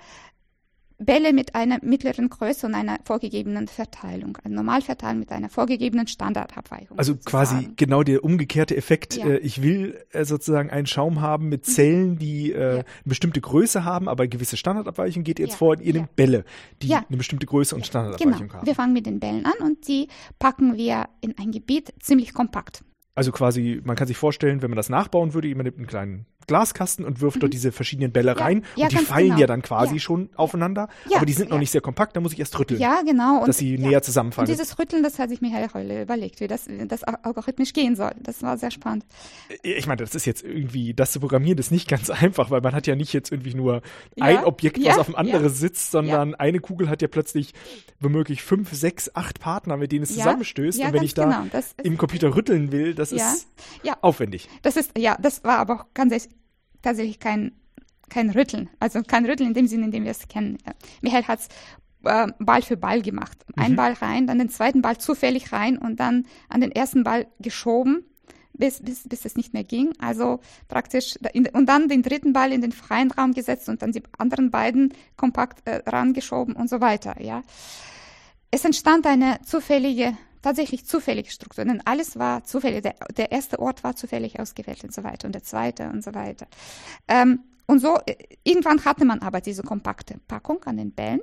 [1.05, 4.37] Bälle mit einer mittleren Größe und einer vorgegebenen Verteilung.
[4.43, 6.97] Eine Normalverteilung mit einer vorgegebenen Standardabweichung.
[6.97, 9.17] Also quasi genau der umgekehrte Effekt.
[9.17, 9.25] Ja.
[9.27, 12.69] Äh, ich will äh, sozusagen einen Schaum haben mit Zellen, die äh, Ja.
[12.71, 15.57] eine bestimmte Größe haben, aber eine gewisse Standardabweichung geht jetzt Ja.
[15.57, 15.71] vor.
[15.71, 16.45] Und ihr nehmt Bälle,
[16.81, 18.53] die eine bestimmte Größe und Standardabweichung Genau.
[18.53, 18.67] haben.
[18.67, 20.07] Wir fangen mit den Bällen an und die
[20.39, 22.83] packen wir in ein Gebiet ziemlich kompakt.
[23.13, 26.25] Also quasi, man kann sich vorstellen, wenn man das nachbauen würde, jemand nimmt einen kleinen
[26.47, 28.37] Glaskasten und wirft dort diese verschiedenen Bälle Mhm.
[28.39, 28.43] Ja.
[28.45, 29.39] rein Ja, und die fallen genau.
[29.39, 29.99] ja dann quasi Ja.
[29.99, 33.01] schon aufeinander, aber die sind noch nicht sehr kompakt, da muss ich erst rütteln, Ja,
[33.05, 33.39] genau.
[33.41, 34.49] Und, dass sie näher zusammenfallen.
[34.49, 38.11] Und dieses Rütteln, das hat sich Michael Reule überlegt, wie das, das algorithmisch gehen soll.
[38.19, 39.05] Das war sehr spannend.
[39.63, 42.73] ich meine, das ist jetzt irgendwie, das zu programmieren ist nicht ganz einfach, weil man
[42.73, 43.81] hat ja nicht jetzt irgendwie nur
[44.19, 47.53] ein Objekt, was auf dem anderen sitzt, sondern eine Kugel hat ja plötzlich
[47.99, 50.79] womöglich fünf, sechs, acht Partner, mit denen es zusammenstößt.
[50.81, 51.63] Und wenn ich da genau.
[51.83, 53.47] Im Computer rütteln will, das ist
[54.01, 54.49] aufwendig.
[54.61, 56.11] Das ist, ja, das war aber auch ganz
[56.81, 57.53] tatsächlich kein,
[58.09, 58.69] kein Rütteln.
[58.79, 60.57] Also kein Rütteln in dem Sinne, in dem wir es kennen.
[61.01, 61.47] Michael hat es
[62.03, 63.37] äh, Ball für Ball gemacht.
[63.55, 63.75] Ein Mhm.
[63.75, 68.03] Ball rein, dann den zweiten Ball zufällig rein und dann an den ersten Ball geschoben,
[68.53, 69.93] bis, bis, bis es nicht mehr ging.
[69.99, 73.91] Also praktisch, in, und dann den dritten Ball in den freien Raum gesetzt und dann
[73.91, 77.21] die anderen beiden kompakt äh, rangeschoben und so weiter.
[77.21, 77.43] Ja.
[78.51, 82.83] Es entstand eine zufällige, tatsächlich zufällige Struktur, denn alles war zufällig.
[82.83, 86.13] Der, der erste Ort war zufällig ausgewählt und so weiter und der zweite und so
[86.13, 86.47] weiter.
[87.07, 91.21] Ähm, und so, äh, irgendwann hatte man aber diese kompakte Packung an den Bällen.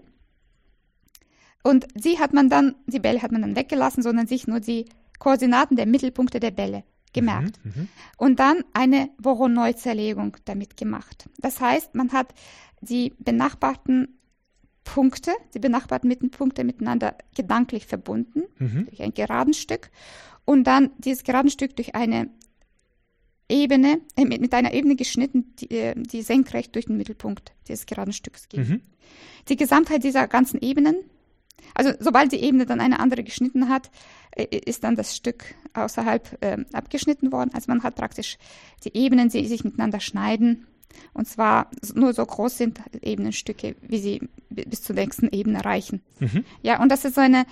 [1.62, 4.86] Und sie hat man dann, die Bälle hat man dann weggelassen, sondern sich nur die
[5.18, 7.58] Koordinaten der Mittelpunkte der Bälle gemerkt.
[7.64, 7.88] Mhm.
[8.16, 11.28] Und dann eine Voronoi-Zerlegung damit gemacht.
[11.38, 12.32] Das heißt, man hat
[12.80, 14.17] die benachbarten
[14.94, 18.86] Punkte, die benachbarten Mittelpunkte miteinander gedanklich verbunden, Mhm.
[18.86, 19.90] durch ein geraden Stück,
[20.46, 22.30] und dann dieses geraden Stück durch eine
[23.50, 27.84] Ebene, äh, mit, mit einer Ebene geschnitten, die, äh, die senkrecht durch den Mittelpunkt dieses
[27.84, 28.66] geraden Stücks geht.
[28.66, 28.80] Mhm.
[29.48, 30.96] Die Gesamtheit dieser ganzen Ebenen,
[31.74, 33.90] also sobald die Ebene dann eine andere geschnitten hat,
[34.36, 37.50] äh, ist dann das Stück außerhalb ähm, abgeschnitten worden.
[37.52, 38.38] Also man hat praktisch
[38.84, 40.66] die Ebenen, die sich miteinander schneiden.
[41.12, 44.20] Und zwar nur so groß sind Ebenenstücke, wie sie
[44.50, 46.02] bi- bis zur nächsten Ebene reichen.
[46.20, 46.44] Mhm.
[46.62, 47.44] Ja, und das ist so eine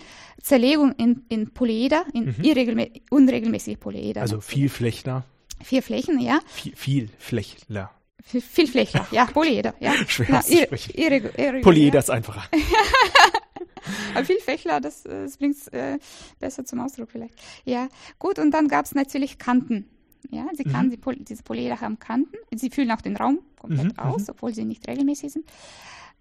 [0.42, 4.20] Zerlegung in, in Polyeder, in irregelmä unregelmäßige Polyeder.
[4.22, 5.24] Also Vielflechtler,
[5.62, 6.38] Vier Flächen, ja.
[6.54, 7.90] viel, Vielflechtler.
[8.22, 9.92] Viel, Vielflächler, ja, Polyeder, ja.
[10.08, 12.42] Schwer Na, irre- irre- Polyeder ist einfacher.
[14.14, 15.98] Aber Vielfächler, das, äh, das bringt äh,
[16.40, 17.34] besser zum Ausdruck vielleicht.
[17.64, 19.88] Ja, gut, und dann gab es natürlich Kanten.
[20.30, 22.36] Ja, sie kann, die Pol diese Polyeder haben Kanten.
[22.54, 25.46] Sie füllen auch den Raum komplett Mhm, aus, obwohl sie nicht regelmäßig sind.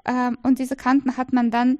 [0.05, 1.79] Ähm, und diese Kanten hat man dann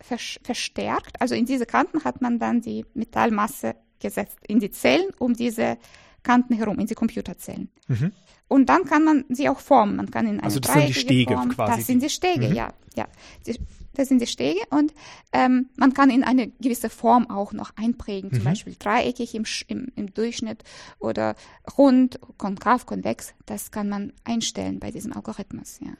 [0.00, 1.20] vers verstärkt.
[1.20, 5.78] Also in diese Kanten hat man dann die Metallmasse gesetzt, in die Zellen um diese
[6.22, 7.70] Kanten herum, in die Computerzellen.
[7.88, 8.12] Mhm.
[8.48, 9.96] Und dann kann man sie auch formen.
[9.96, 11.76] Man kann in eine Also das sind die Stege Form, quasi.
[11.76, 12.54] Das sind die Stege, Mhm.
[12.54, 13.06] ja, ja.
[13.46, 13.54] Die,
[13.94, 14.92] das sind die Stege und
[15.32, 18.44] ähm, man kann in eine gewisse Form auch noch einprägen, zum Mhm.
[18.44, 20.62] Beispiel dreieckig im, im, im Durchschnitt
[20.98, 21.34] oder
[21.78, 23.34] rund, konkav, konvex.
[23.46, 25.92] Das kann man einstellen bei diesem Algorithmus, ja.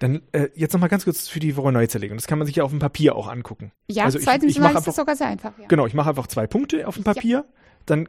[0.00, 2.16] Dann äh, jetzt nochmal ganz kurz für die Voronoi-Zerlegung.
[2.18, 3.70] Das kann man sich ja auf dem Papier auch angucken.
[3.88, 5.56] Ja, Also ich- zweitens ich mal ist es sogar sehr einfach.
[5.56, 5.66] Ja.
[5.68, 7.44] Genau, ich mache einfach zwei Punkte auf dem Papier.
[7.88, 8.08] Dann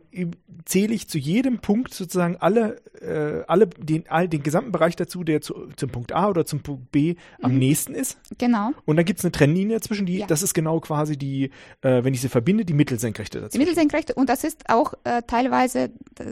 [0.65, 5.23] zähle ich zu jedem Punkt sozusagen alle, äh, alle den, all, den gesamten Bereich dazu,
[5.23, 8.19] der zu, zum Punkt A oder zum Punkt B am nächsten ist.
[8.38, 8.71] Genau.
[8.86, 10.27] Und dann gibt es eine Trennlinie zwischen die, Ja.
[10.27, 11.51] das ist genau quasi die,
[11.82, 13.53] äh, wenn ich sie verbinde, die Mittelsenkrechte dazu.
[13.53, 15.80] Die Mittelsenkrechte und das ist auch äh, teilweise
[16.19, 16.23] äh,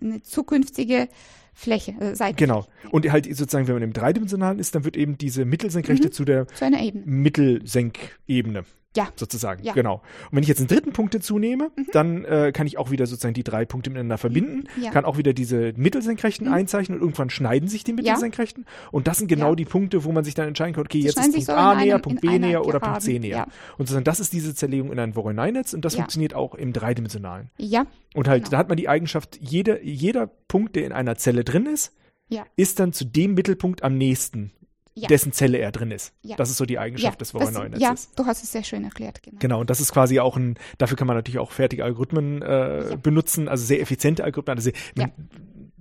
[0.00, 1.08] eine zukünftige
[1.54, 2.36] Fläche, äh, Seite.
[2.36, 2.66] Genau.
[2.90, 6.12] Und halt sozusagen, wenn man im dreidimensionalen ist, dann wird eben diese Mittelsenkrechte Mhm.
[6.12, 6.70] zu der Zu.
[7.04, 8.64] Mittelsenkebene.
[8.94, 9.08] Ja.
[9.16, 9.72] Sozusagen, Ja.
[9.72, 9.94] genau.
[10.30, 13.32] Und wenn ich jetzt einen dritten Punkt hinzunehme, dann äh, kann ich auch wieder sozusagen
[13.32, 14.90] die drei Punkte miteinander verbinden, Ja.
[14.90, 18.66] kann auch wieder diese Mittelsenkrechten einzeichnen und irgendwann schneiden sich die Mittelsenkrechten.
[18.90, 19.54] Und das sind genau Ja.
[19.56, 21.74] die Punkte, wo man sich dann entscheiden kann, okay, jetzt schneiden ist Punkt so A
[21.74, 23.00] näher, einem- Punkt B näher oder Punkt.
[23.02, 23.30] C näher.
[23.36, 23.42] Ja.
[23.78, 26.00] Und sozusagen das ist diese Zerlegung in ein Voronoi-Netz und das Ja.
[26.00, 27.50] funktioniert auch im dreidimensionalen.
[27.56, 28.50] Ja, Und halt, Genau.
[28.50, 31.94] da hat man die Eigenschaft, jede, jeder Punkt, der in einer Zelle drin ist,
[32.28, 34.52] ja, ist dann zu dem Mittelpunkt am nächsten,
[34.94, 35.08] ja.
[35.08, 36.12] dessen Zelle er drin ist.
[36.22, 36.36] Ja.
[36.36, 37.80] Das ist so die Eigenschaft ja, des Voronoi-Netzes.
[37.80, 39.38] ja, du hast es sehr schön erklärt, genau.
[39.38, 42.96] Genau, und das ist quasi auch ein, dafür kann man natürlich auch fertige Algorithmen äh,
[43.02, 44.56] benutzen, also sehr effiziente Algorithmen.
[44.56, 45.08] Also Ja.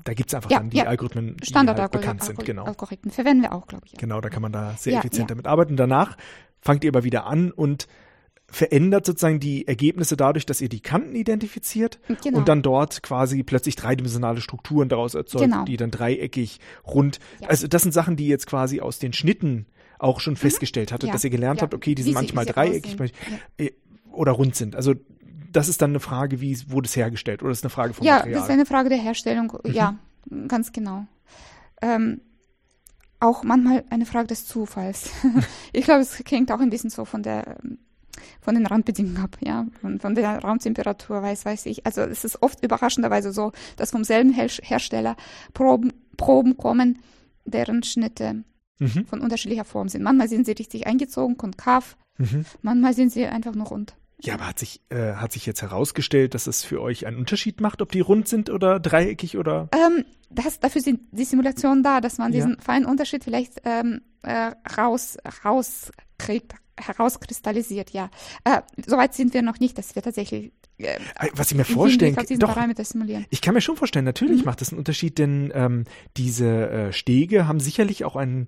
[0.03, 0.82] da gibt's einfach Ja, dann die.
[0.82, 2.64] Algorithmen, die halt bekannt sind, genau.
[2.66, 3.93] Algorithmen verwenden wir auch, glaube ich.
[3.93, 5.76] Genau, da kann man da sehr effizient damit arbeiten.
[5.76, 6.18] Danach
[6.62, 7.88] fangt ihr aber wieder an und
[8.52, 12.38] verändert sozusagen die Ergebnisse dadurch, dass ihr die Kanten identifiziert Genau.
[12.39, 15.64] und dann dort quasi plötzlich dreidimensionale Strukturen daraus erzeugt, Genau.
[15.66, 17.20] die dann dreieckig, rund.
[17.39, 17.47] Ja.
[17.47, 19.66] Also das sind Sachen, die ihr jetzt quasi aus den Schnitten
[19.99, 21.08] auch schon festgestellt hattet, Mhm.
[21.10, 21.14] Ja.
[21.14, 21.64] dass ihr gelernt Ja.
[21.64, 22.97] habt, okay, die sind manchmal sie dreieckig
[23.58, 23.72] äh,
[24.12, 24.76] oder rund sind.
[24.76, 24.95] Also
[25.52, 28.16] das ist dann eine Frage, wie wurde es hergestellt oder ist eine Frage vom Ja,
[28.18, 28.34] Material.
[28.36, 29.54] das ist eine Frage der Herstellung.
[29.66, 29.95] Ja,
[30.47, 31.06] ganz genau.
[31.82, 32.22] Ähm,
[33.20, 35.10] auch manchmal eine Frage des Zufalls.
[35.74, 37.78] ich glaube, es hängt auch ein bisschen so von der ähm,
[38.42, 41.86] von den Randbedingungen ab, ja, von, von der Raumtemperatur, weiß, weiß ich.
[41.86, 45.16] Also es ist oft überraschenderweise so, dass vom selben Her Hersteller
[45.54, 47.00] Proben, Proben kommen,
[47.46, 48.44] deren Schnitte
[48.80, 49.06] mhm.
[49.06, 50.04] von unterschiedlicher Form sind.
[50.04, 52.46] Manchmal sind sie richtig eingezogen, konkav, Mhm.
[52.62, 53.96] manchmal sind sie einfach nur rund.
[54.24, 57.60] Ja, aber hat sich, äh, hat sich jetzt herausgestellt, dass es für euch einen Unterschied
[57.62, 62.00] macht, ob die rund sind oder dreieckig oder Ähm, das, dafür sind die Simulationen da,
[62.02, 62.38] dass man Ja.
[62.46, 68.10] diesen feinen Unterschied vielleicht ähm, äh, raus, rauskriegt, herauskristallisiert, ja.
[68.44, 70.98] Äh, Soweit sind wir noch nicht, dass wir tatsächlich äh,
[71.34, 72.56] was ich mir vorstellen doch,
[72.86, 73.26] simulieren.
[73.30, 74.46] ich kann mir schon vorstellen, natürlich Mhm.
[74.46, 75.84] macht das einen Unterschied, denn ähm,
[76.18, 78.48] diese äh, Stege haben sicherlich auch einen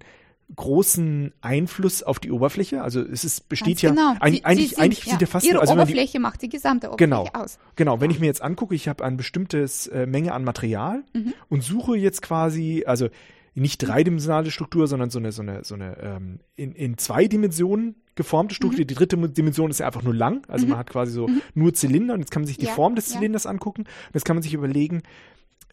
[0.56, 2.82] großen Einfluss auf die Oberfläche.
[2.84, 4.14] Also es ist, besteht Ganz ja genau.
[4.20, 6.20] ein, Sie- sie eigentlich, sind- eigentlich ja, ja fast Ihre nur, also man die, Oberfläche
[6.20, 7.28] macht die gesamte Oberfläche Genau.
[7.34, 7.58] aus.
[7.76, 11.34] Genau, wenn ich mir jetzt angucke, ich habe ein bestimmtes äh, Menge an Material Mhm.
[11.50, 13.10] und suche jetzt quasi, also
[13.56, 17.96] nicht dreidimensionale Struktur, sondern so eine, so eine, so eine ähm, in, in zwei Dimensionen
[18.16, 18.82] geformte Struktur.
[18.82, 18.88] Mhm.
[18.88, 22.14] Die dritte Dimension ist ja einfach nur lang, also man hat quasi so nur Zylinder
[22.14, 23.18] und jetzt kann man sich die Ja, Form des ja.
[23.18, 25.02] Zylinders angucken und jetzt kann man sich überlegen,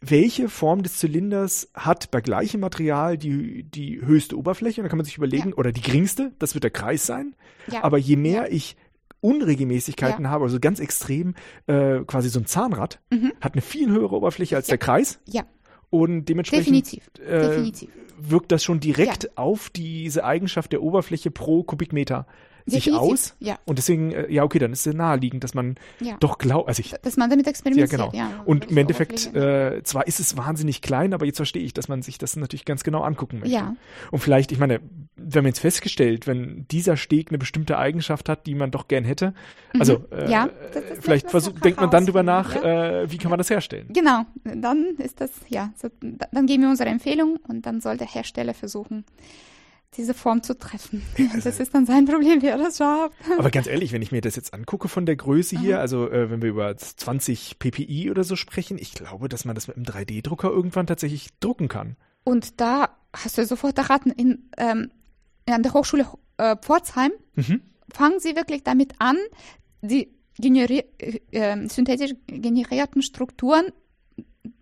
[0.02, 4.96] welche Form des Zylinders hat bei gleichem Material die, die höchste Oberfläche und dann kann
[4.96, 5.56] man sich überlegen, Ja.
[5.56, 7.34] oder die geringste, das wird der Kreis sein,
[7.70, 7.84] Ja.
[7.84, 8.76] aber je mehr ich
[9.22, 10.30] Unregelmäßigkeiten Ja.
[10.30, 11.34] habe, also ganz extrem,
[11.66, 13.32] äh, quasi so ein Zahnrad, Mhm.
[13.40, 14.72] hat eine viel höhere Oberfläche als Ja.
[14.72, 15.42] der Kreis Ja,
[15.90, 17.10] und dementsprechend definitiv.
[17.20, 17.90] äh, definitiv.
[18.18, 22.26] wirkt das schon direkt auf diese Eigenschaft der Oberfläche pro Kubikmeter
[22.66, 23.12] sich Definitiv.
[23.12, 23.34] aus.
[23.40, 26.16] Ja, Und deswegen, äh, ja, okay, dann ist es naheliegend, dass man ja.
[26.20, 27.90] doch glaubt, also ich, Dass man damit ja, experimentiert.
[27.90, 28.10] genau.
[28.14, 31.88] Ja, und im Endeffekt, äh, zwar ist es wahnsinnig klein, aber jetzt verstehe ich, dass
[31.88, 33.54] man sich das natürlich ganz genau angucken möchte.
[33.54, 33.74] Ja.
[34.10, 34.80] Und vielleicht, ich meine,
[35.16, 39.04] wir haben jetzt festgestellt, wenn dieser Steg eine bestimmte Eigenschaft hat, die man doch gern
[39.04, 39.34] hätte,
[39.78, 40.30] also äh, Mhm.
[40.30, 43.30] Ja, äh, vielleicht muss man versuch, noch denkt man dann drüber nach, äh, wie kann
[43.30, 43.86] man das herstellen.
[43.92, 47.96] Genau, dann ist das, ja, so, da- dann geben wir unsere Empfehlung und dann soll
[47.96, 49.04] der Hersteller versuchen,
[49.96, 51.02] diese Form zu treffen.
[51.44, 53.14] Das ist dann sein Problem, wie er das schafft.
[53.38, 56.30] Aber ganz ehrlich, wenn ich mir das jetzt angucke von der Größe hier, also äh,
[56.30, 59.86] wenn wir über 20 ppi oder so sprechen, ich glaube, dass man das mit einem
[59.86, 61.96] 3D-Drucker irgendwann tatsächlich drucken kann.
[62.24, 64.90] Und da hast du sofort erraten, in, ähm,
[65.48, 67.62] an der Hochschule äh, Pforzheim Mhm.
[67.92, 69.16] fangen sie wirklich damit an,
[69.82, 73.66] die generi äh, äh, synthetisch generierten Strukturen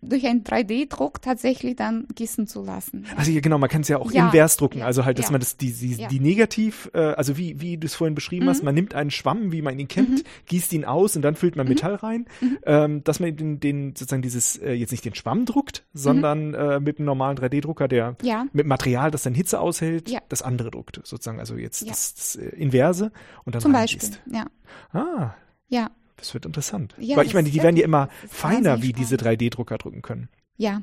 [0.02, 3.06] durch einen 3D-Druck tatsächlich dann gießen zu lassen.
[3.16, 5.26] Also ja, genau, man kann es ja auch Ja, invers drucken, ja, also halt, dass
[5.26, 5.32] ja.
[5.32, 8.60] man das die, die, die negativ, äh, also wie wie du es vorhin beschrieben hast,
[8.60, 8.64] Mhm.
[8.64, 11.68] man nimmt einen Schwamm, wie man ihn kennt, gießt ihn aus und dann füllt man
[11.68, 12.58] Metall rein, Mhm.
[12.64, 16.80] ähm, dass man den, den sozusagen dieses äh, jetzt nicht den Schwamm druckt, sondern äh,
[16.80, 18.16] mit einem normalen 3D-Drucker, der Mhm.
[18.22, 20.20] Ja, mit Material, das dann Hitze aushält, Ja.
[20.28, 23.12] das andere druckt, sozusagen, also jetzt das, das äh, Inverse
[23.44, 23.72] und dann zum.
[23.72, 24.08] Beispiel.
[24.32, 24.46] Ja,
[24.92, 25.34] Ah,
[25.68, 26.94] ja, das wird interessant.
[26.98, 29.40] Ja, Weil ich meine, die werden ja immer feiner, wie diese spannend.
[29.42, 30.28] 3D-Drucker drucken können.
[30.56, 30.82] ja.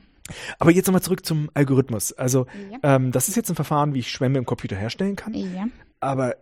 [0.58, 2.12] Aber jetzt nochmal zurück zum Algorithmus.
[2.12, 2.96] Also, Ja.
[2.96, 5.36] ähm, das ist jetzt ein Verfahren, wie ich Schwämme im Computer herstellen kann.
[5.36, 5.68] Ja,
[6.00, 6.36] Aber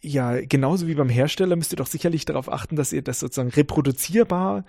[0.00, 3.48] ja, genauso wie beim Hersteller müsst ihr doch sicherlich darauf achten, dass ihr das sozusagen
[3.50, 4.64] reproduzierbar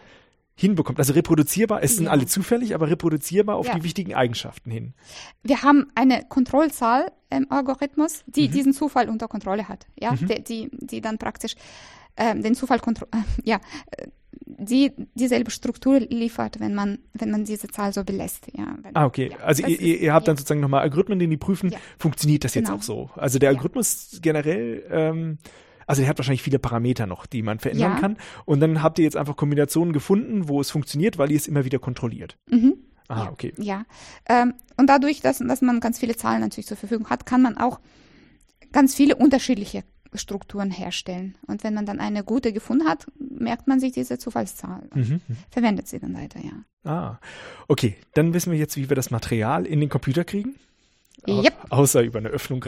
[0.56, 0.98] hinbekommt.
[0.98, 2.12] Also reproduzierbar, es sind Ja.
[2.12, 3.76] alle zufällig, aber reproduzierbar auf Ja.
[3.76, 4.94] die wichtigen Eigenschaften hin.
[5.44, 8.52] wir haben eine Kontrollzahl im Algorithmus, die Mhm.
[8.54, 9.86] diesen Zufall unter Kontrolle hat.
[10.00, 10.26] Ja, Mhm.
[10.28, 11.56] die, die, die dann praktisch
[12.18, 13.60] ähm, den Zufall äh, ja,
[13.92, 14.08] äh,
[14.48, 18.48] die dieselbe Struktur liefert, wenn man, wenn man diese Zahl so belässt.
[18.54, 19.32] Ja, wenn, Ah, okay.
[19.32, 20.40] Ja, also ihr, ihr, ihr habt dann ja.
[20.40, 22.78] sozusagen nochmal Algorithmen, die die prüfen, funktioniert das jetzt Genau.
[22.78, 23.10] auch so?
[23.16, 23.50] Also der.
[23.50, 25.38] Algorithmus generell, ähm,
[25.88, 28.18] also der hat wahrscheinlich viele Parameter noch, die man verändern kann.
[28.46, 31.64] Und dann habt ihr jetzt einfach Kombinationen gefunden, wo es funktioniert, weil ihr es immer
[31.66, 32.38] wieder kontrolliert.
[32.50, 32.76] Mhm.
[33.08, 33.32] Ah, Ja.
[33.32, 33.54] okay.
[33.58, 33.84] Ja,
[34.28, 37.58] ähm, und dadurch, dass, dass man ganz viele Zahlen natürlich zur Verfügung hat, kann man
[37.58, 37.80] auch
[38.72, 39.84] ganz viele unterschiedliche
[40.18, 41.36] Strukturen herstellen.
[41.48, 45.22] Und wenn man dann eine gute gefunden hat, merkt man sich diese Zufallszahl, Mhm.
[45.28, 45.38] mhm.
[45.50, 46.64] verwendet sie dann weiter, ja.
[46.90, 47.20] Ah,
[47.68, 47.96] okay.
[48.14, 50.56] Dann wissen wir jetzt, wie wir das Material in den Computer kriegen.
[51.28, 51.54] Au- Yep.
[51.70, 52.64] Außer über eine Öffnung.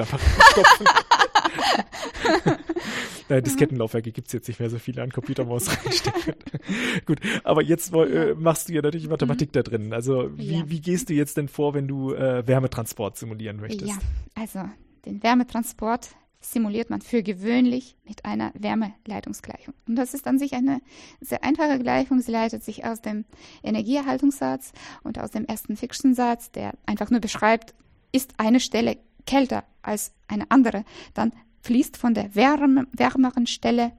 [3.30, 6.34] Äh, Diskettenlaufwerke gibt es jetzt nicht mehr so viele an Computer, wo man es reinstecken.
[7.06, 9.93] Gut, aber jetzt äh, machst du ja natürlich Mathematik da drin.
[9.93, 10.54] Also wie, Mhm.
[10.60, 10.64] Ja.
[10.70, 13.88] wie gehst du jetzt denn vor, wenn du äh, Wärmetransport simulieren möchtest?
[13.91, 13.98] Ja,
[14.36, 14.62] also
[15.06, 16.10] den Wärmetransport
[16.52, 19.74] simuliert man für gewöhnlich mit einer Wärmeleitungsgleichung.
[19.88, 20.82] Und das ist an sich eine
[21.22, 22.20] sehr einfache Gleichung.
[22.22, 23.26] Sie leitet sich aus dem
[23.64, 24.72] Energieerhaltungssatz
[25.04, 27.74] und aus dem ersten Fiction-Satz, der einfach nur beschreibt,
[28.12, 30.84] ist eine Stelle kälter als eine andere,
[31.14, 33.91] dann fließt von der wärme, wärmeren Stelle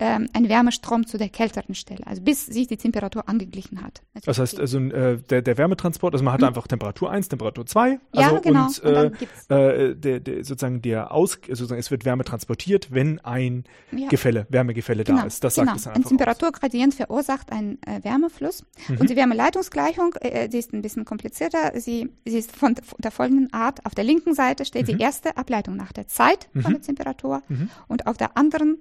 [0.00, 4.00] ähm, ein Wärmestrom zu der kälteren Stelle, also bis sich die Temperatur angeglichen hat.
[4.24, 7.90] Das heißt, also äh, der, der Wärmetransport, also man hat einfach Temperatur 1, Temperatur 2.
[7.90, 7.98] Mhm.
[8.14, 8.66] Ja, Also genau.
[8.66, 12.24] und, Und dann äh, gibt's- äh, der, der, sozusagen der Aus, sozusagen es wird Wärme
[12.24, 14.08] transportiert, wenn ein Ja.
[14.08, 15.42] Gefälle, Wärmegefälle da ist.
[15.44, 15.66] Das genau.
[15.66, 16.10] sagt es dann Ein einfach aus.
[16.10, 18.64] Temperaturgradient verursacht einen äh, Wärmefluss.
[18.88, 18.98] Mhm.
[18.98, 21.72] Und die Wärmeleitungsgleichung, äh, die ist ein bisschen komplizierter.
[21.80, 23.84] Sie, sie ist von der folgenden Art.
[23.86, 24.96] Auf der linken Seite steht Mhm.
[24.98, 27.42] die erste Ableitung nach der Zeit von der Temperatur.
[27.88, 28.78] Und auf der anderen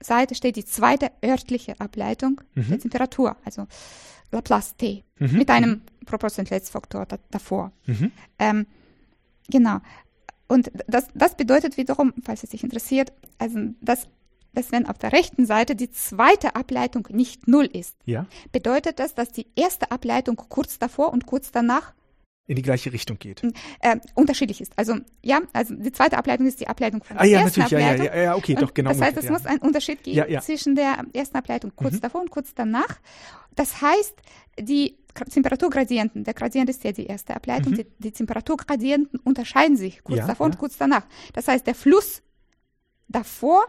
[0.00, 2.68] Seite steht die zweite örtliche Ableitung Mhm.
[2.68, 3.66] der Temperatur, also
[4.30, 7.72] Laplace T, mit einem Proportionalitätsfaktor da, davor.
[7.86, 8.12] Mhm.
[8.38, 8.66] Ähm,
[9.48, 9.78] genau.
[10.48, 14.08] Und das, das bedeutet wiederum, falls es dich interessiert, also dass,
[14.54, 19.14] dass wenn auf der rechten Seite die zweite Ableitung nicht null ist, Ja, bedeutet das,
[19.14, 21.92] dass die erste Ableitung kurz davor und kurz danach
[22.48, 23.42] in die gleiche Richtung geht.
[23.80, 24.72] äh, unterschiedlich ist.
[24.76, 27.70] Also ja, also die zweite Ableitung ist die Ableitung von der Ah ja, ersten natürlich,
[27.72, 28.16] ja, ja, Ableitung.
[28.16, 28.90] ja, ja, okay, doch, genau.
[28.90, 30.40] Das heißt, es umgekehrt, muss einen Unterschied geben Ja, ja.
[30.40, 32.00] zwischen der ersten Ableitung kurz Mhm.
[32.00, 32.98] davor und kurz danach.
[33.54, 34.14] Das heißt,
[34.58, 40.02] die Gra- Temperaturgradienten, der Gradient ist ja die erste Ableitung, die, die Temperaturgradienten unterscheiden sich
[40.02, 40.20] kurz Mhm.
[40.22, 40.58] Ja, davor und ja.
[40.58, 41.06] kurz danach.
[41.34, 42.22] Das heißt, der Fluss
[43.08, 43.64] davor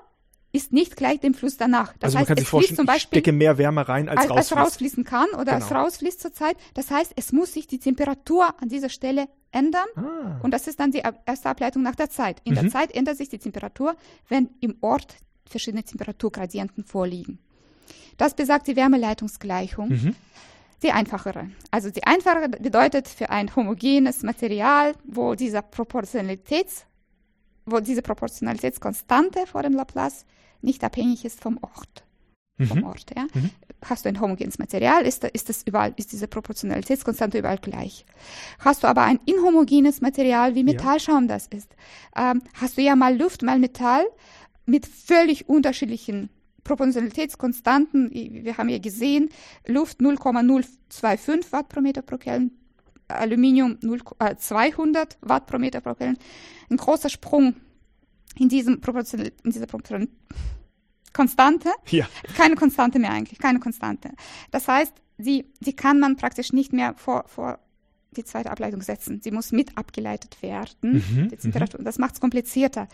[0.52, 1.94] ist nicht gleich dem Fluss danach.
[2.00, 4.22] Das also man heißt, kann sich vorstellen, zum ich Beispiel stecke mehr Wärme rein, als,
[4.22, 4.62] als, als rausfließt.
[4.66, 5.82] rausfließen kann oder als Genau.
[5.82, 6.58] rausfließt zurzeit.
[6.74, 9.86] Das heißt, es muss sich die Temperatur an dieser Stelle ändern.
[9.96, 12.42] Ah, Und das ist dann die erste Ableitung nach der Zeit.
[12.46, 12.62] In Mhm.
[12.62, 13.96] der Zeit ändert sich die Temperatur,
[14.28, 17.40] wenn im Ort verschiedene Temperaturgradienten vorliegen.
[18.18, 20.16] Das besagt die Wärmeleitungsgleichung, Mhm.
[20.84, 21.50] die einfachere.
[21.72, 26.86] Also die einfachere bedeutet für ein homogenes Material, wo dieser Proportionalitäts,
[27.72, 30.26] wo diese Proportionalitätskonstante vor dem Laplace
[30.62, 32.04] nicht abhängig ist vom Ort.
[32.68, 32.84] Vom Mhm.
[32.86, 33.24] Ort, ja.
[33.34, 33.52] Mhm.
[33.86, 38.06] Hast du ein homogenes Material, ist, ist das überall, ist diese Proportionalitätskonstante überall gleich.
[38.60, 41.74] Hast du aber ein inhomogenes Material, wie Metallschaum das ist,
[42.18, 44.06] ähm, hast du ja mal Luft, mal Metall
[44.66, 46.30] mit völlig unterschiedlichen
[46.66, 48.12] Proportionalitätskonstanten.
[48.12, 49.30] Wir haben ja gesehen,
[49.66, 52.52] Luft 0,025 Watt pro Meter pro Kelvin,
[53.10, 56.18] Aluminium 0, äh, 200 Watt pro Meter pro Kelvin.
[56.70, 57.56] Ein großer Sprung
[58.38, 60.10] in, diesem Proportion, in dieser Proportion
[61.12, 64.12] Konstante Ja, keine Konstante mehr eigentlich, keine Konstante.
[64.52, 67.60] Das heißt, die, die kann man praktisch nicht mehr vor, vor
[68.16, 69.22] die zweite Ableitung setzen.
[69.24, 71.04] Sie muss mit abgeleitet werden.
[71.10, 71.80] Mhm, die Temperatur.
[71.84, 72.88] Das macht es komplizierter.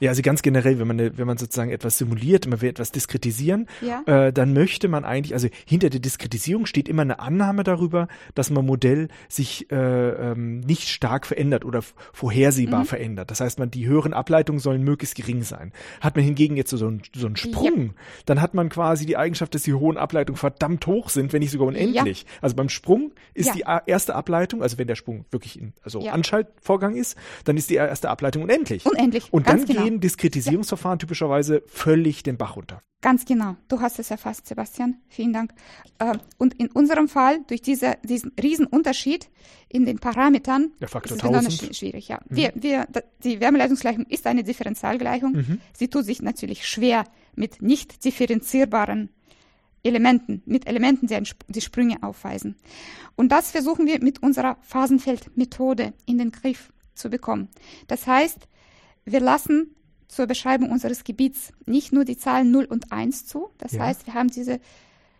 [0.00, 3.66] ja, also ganz generell, wenn man, wenn man sozusagen etwas simuliert, man will etwas diskretisieren,
[3.80, 4.02] Ja.
[4.06, 8.50] äh, dann möchte man eigentlich, also hinter der Diskretisierung steht immer eine Annahme darüber, dass
[8.50, 13.30] man Modell sich äh, ähm, nicht stark verändert oder vorhersehbar verändert.
[13.30, 15.72] Das heißt, man die höheren Ableitungen sollen möglichst gering sein.
[16.00, 17.94] Hat man hingegen jetzt so, so, einen, so einen Sprung,
[18.26, 21.50] dann hat man quasi die Eigenschaft, dass die hohen Ableitungen verdammt hoch sind, wenn nicht
[21.52, 22.26] sogar unendlich.
[22.40, 23.80] Also beim Sprung ist Ja.
[23.80, 26.12] die erste Ableitung, also wenn der Sprung wirklich in, also Ja.
[26.12, 28.84] Anschaltvorgang ist, dann ist die erste Ableitung unendlich.
[28.86, 29.84] Unendlich, Und dann genau.
[29.84, 32.82] gehen Diskretisierungsverfahren typischerweise völlig den Bach runter.
[33.00, 33.54] Ganz genau.
[33.68, 34.96] Du hast es erfasst, Sebastian.
[35.08, 35.52] Vielen Dank.
[36.00, 39.28] Äh, Und in unserem Fall, durch diese, diesen Riesenunterschied
[39.68, 41.70] in den Parametern, Der Faktor ist es besonders 1000.
[41.72, 42.08] schwi- schwierig.
[42.08, 42.18] Ja.
[42.28, 45.32] Wir, wir, da- die Wärmeleitungsgleichung ist eine Differentialgleichung.
[45.32, 45.60] Mhm.
[45.74, 47.04] Sie tut sich natürlich schwer
[47.36, 49.10] mit nicht differenzierbaren
[49.82, 51.08] Elementen, mit Elementen,
[51.48, 52.56] die Sprünge aufweisen.
[53.16, 57.48] Und das versuchen wir mit unserer Phasenfeldmethode in den Griff zu bekommen.
[57.86, 58.48] Das heißt,
[59.04, 59.74] wir lassen
[60.08, 63.50] zur Beschreibung unseres Gebiets nicht nur die Zahlen 0 und 1 zu.
[63.58, 63.84] Das Ja.
[63.84, 64.60] heißt, wir haben diese,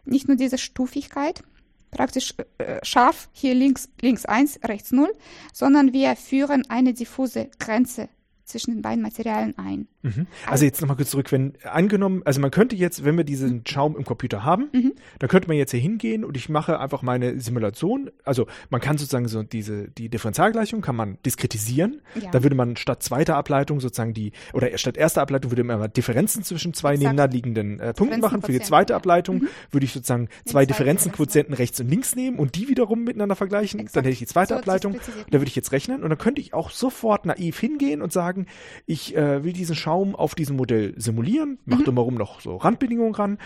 [0.04, 1.42] nicht nur diese Stufigkeit,
[1.90, 5.10] praktisch äh, scharf, hier links, links 1, rechts 0,
[5.52, 8.08] sondern wir führen eine diffuse Grenze
[8.48, 9.88] zwischen den beiden Materialien ein.
[10.02, 10.26] Mhm.
[10.46, 13.96] Also jetzt nochmal kurz zurück, wenn angenommen, also man könnte jetzt, wenn wir diesen Schaum
[13.96, 14.92] im Computer haben, Mhm.
[15.18, 18.10] dann könnte man jetzt hier hingehen und ich mache einfach meine Simulation.
[18.24, 22.02] Also man kann sozusagen so diese, die Differentialgleichung kann man diskretisieren.
[22.20, 22.30] Ja.
[22.30, 26.42] Da würde man statt zweiter Ableitung sozusagen die, oder statt erster Ableitung würde man Differenzen
[26.42, 27.00] zwischen zwei Exakt.
[27.00, 28.42] nebeneinander liegenden äh, Punkten machen.
[28.42, 28.94] Für die zweite.
[28.98, 33.36] Ableitung würde ich sozusagen zwei zwei Differenzenquotienten rechts und links nehmen und die wiederum miteinander
[33.36, 33.80] vergleichen.
[33.80, 33.96] Exakt.
[33.96, 34.96] Dann hätte ich die zweite So Ableitung.
[35.30, 38.37] Da würde ich jetzt rechnen und dann könnte ich auch sofort naiv hingehen und sagen,
[38.44, 38.46] sagen,
[38.86, 41.84] ich äh, will diesen Schaum auf diesem Modell simulieren, macht Mhm.
[41.84, 43.38] drumherum noch so Randbedingungen ran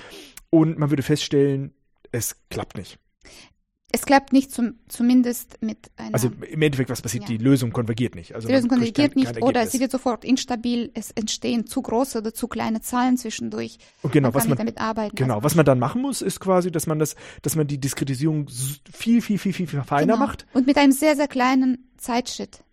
[0.51, 1.73] und man würde feststellen,
[2.11, 2.99] es klappt nicht.
[3.95, 6.15] Es klappt nicht zum, zumindest mit einer.
[6.15, 7.25] Also im Endeffekt, was passiert?
[7.25, 7.29] Ja.
[7.29, 8.35] Die Lösung konvergiert nicht.
[8.35, 9.73] Also die Lösung konvergiert kein- nicht kein oder Ergebnis.
[9.73, 10.91] sie wird sofort instabil.
[10.95, 13.77] Es entstehen zu große oder zu kleine Zahlen zwischendurch.
[14.01, 15.15] Und genau, man was man nicht damit arbeiten.
[15.15, 17.79] Genau, Also, was man dann machen muss, ist quasi, dass man das, dass man die
[17.79, 18.49] Diskretisierung
[18.91, 20.25] viel, viel, viel, viel, viel feiner genau.
[20.27, 20.47] macht.
[20.55, 22.65] Und mit einem sehr, sehr kleinen Zeitschritt.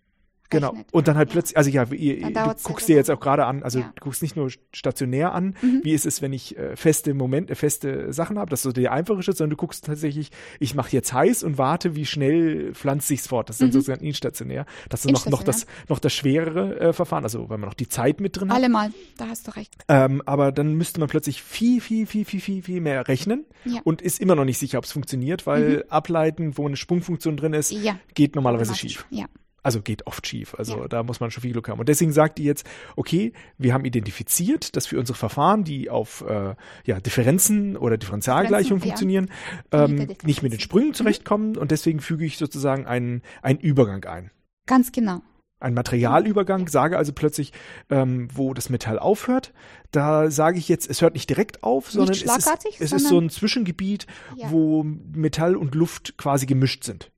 [0.50, 0.74] Genau.
[0.92, 3.62] Und dann halt plötzlich, also ja, ihr, Dann du guckst dir jetzt auch gerade an,
[3.62, 3.92] also Ja.
[3.94, 5.80] du guckst nicht nur stationär an, Mhm.
[5.84, 8.92] wie ist es, wenn ich äh, feste Momente, feste Sachen habe, das ist so der
[8.92, 13.08] einfache Schritt, sondern du guckst tatsächlich, ich mache jetzt heiß und warte, wie schnell pflanzt
[13.08, 13.48] sich's fort.
[13.48, 13.72] Das ist dann Mhm.
[13.72, 14.66] sozusagen instationär.
[14.88, 17.88] Das ist noch, noch das, noch das schwerere äh, Verfahren, also weil man noch die
[17.88, 18.56] Zeit mit drin hat.
[18.56, 19.72] Allemal, da hast du recht.
[19.88, 23.74] Ähm, aber dann müsste man plötzlich viel, viel, viel, viel, viel, viel mehr rechnen Ja.
[23.74, 23.80] Mhm.
[23.84, 27.52] und ist immer noch nicht sicher, ob es funktioniert, weil ableiten, wo eine Sprungfunktion drin
[27.52, 27.98] ist, Ja.
[28.14, 29.06] geht normalerweise schief.
[29.10, 29.26] Ja.
[29.62, 30.54] Also geht oft schief.
[30.56, 30.88] Also Ja.
[30.88, 31.78] da muss man schon viel Glück haben.
[31.80, 36.24] Und deswegen sagt die jetzt, okay, wir haben identifiziert, dass für unsere Verfahren, die auf
[36.26, 36.54] äh,
[36.86, 39.30] ja, Differenzen oder Differentialgleichungen funktionieren,
[39.72, 39.84] ja.
[39.84, 40.60] ähm, nicht mit den.
[40.60, 40.94] Sprüngen Mhm.
[40.94, 41.56] zurechtkommen.
[41.56, 44.30] Und deswegen füge ich sozusagen einen, einen Übergang ein.
[44.66, 45.20] Ganz genau.
[45.62, 47.52] Ein Materialübergang, sage also plötzlich,
[47.90, 49.52] ähm, wo das Metall aufhört.
[49.90, 53.18] Da sage ich jetzt, es hört nicht direkt auf, sondern es ist, es ist so
[53.18, 54.06] ein Zwischengebiet,
[54.48, 57.10] wo Metall und Luft quasi gemischt sind.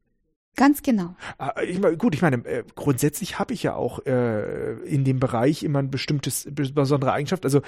[0.57, 1.17] Ganz genau.
[1.39, 5.19] Ah, Ich meine, gut, ich meine, äh, grundsätzlich habe ich ja auch äh, in dem
[5.19, 7.45] Bereich immer ein bestimmtes, besondere Eigenschaft.
[7.45, 7.63] Also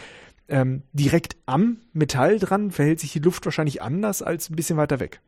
[0.48, 5.00] ähm, direkt am Metall dran verhält sich die Luft wahrscheinlich anders als ein bisschen weiter
[5.00, 5.20] weg.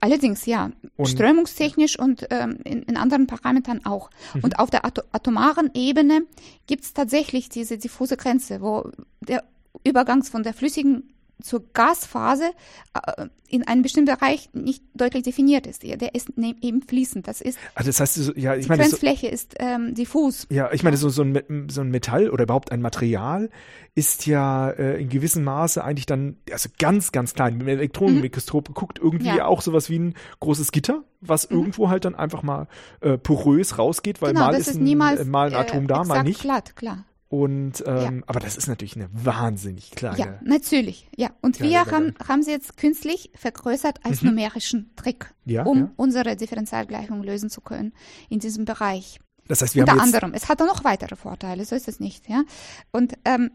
[0.00, 4.10] Allerdings, ja, Und- strömungstechnisch und ähm, in, in anderen Parametern auch.
[4.34, 4.40] Mhm.
[4.44, 6.22] Und auf der Ato atomaren Ebene
[6.66, 8.90] gibt es tatsächlich diese diffuse Grenze, wo
[9.20, 9.42] der
[9.84, 11.12] Übergang von der flüssigen
[11.42, 12.50] zur Gasphase
[12.94, 15.82] äh, in einem bestimmten Bereich nicht deutlich definiert ist.
[15.82, 17.26] Der ist ne eben fließend.
[17.26, 20.46] Das ist, Also das heißt, so- ja, ich die meine, so, Grenzfläche ist ähm, diffus.
[20.50, 23.48] ja, ich meine, so, so, ein, so ein Metall oder überhaupt ein Material
[23.94, 28.68] ist ja äh, in gewissem Maße eigentlich dann, also ganz, ganz klein, mit einem Elektronenmikroskop
[28.68, 29.36] geguckt, irgendwie Mhm.
[29.36, 29.46] Ja.
[29.46, 32.68] auch sowas wie ein großes Gitter, was irgendwo halt dann einfach mal
[33.00, 36.04] äh, porös rausgeht, weil genau, mal ist ein, niemals äh, mal ein äh, Atom da,
[36.04, 36.40] mal nicht.
[36.40, 37.04] glatt, klar.
[37.30, 40.18] Und ähm, aber das ist natürlich eine wahnsinnig kleine.
[40.18, 41.08] Ja, natürlich.
[41.14, 44.28] Ja, und wir haben, haben sie jetzt künstlich vergrößert als Mhm.
[44.30, 45.90] numerischen Trick, Ja, um ja.
[45.96, 47.92] unsere Differentialgleichung lösen zu können
[48.30, 49.20] in diesem Bereich.
[49.46, 50.32] Das heißt, wir Unter haben anderem.
[50.34, 52.28] Es hat auch noch weitere Vorteile, so ist es nicht.
[52.30, 52.44] Ja?
[52.92, 53.50] Und ähm,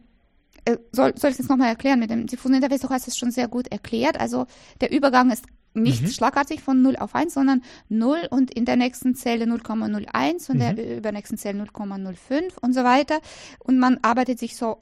[0.66, 2.00] äh, soll, soll ich es nochmal erklären?
[2.00, 4.20] Mit dem diffusen Interface, du hast es schon sehr gut erklärt.
[4.20, 4.46] Also
[4.82, 6.08] der Übergang ist nicht Mhm.
[6.08, 10.60] schlagartig von 0 auf 1, sondern 0 und in der nächsten Zelle 0,01 und Mhm.
[10.76, 13.20] der übernächsten Zelle 0,05 und so weiter.
[13.60, 14.78] Und man arbeitet sich so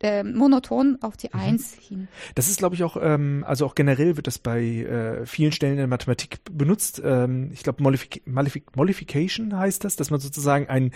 [0.00, 2.06] äh, monoton auf die 1 hin.
[2.36, 5.72] das ist, glaube ich, auch, ähm, also auch generell wird das bei äh, vielen Stellen
[5.72, 7.02] in der Mathematik benutzt.
[7.04, 10.92] Ähm, ich glaube, Mollific Mollific Mollification heißt das, dass man sozusagen ein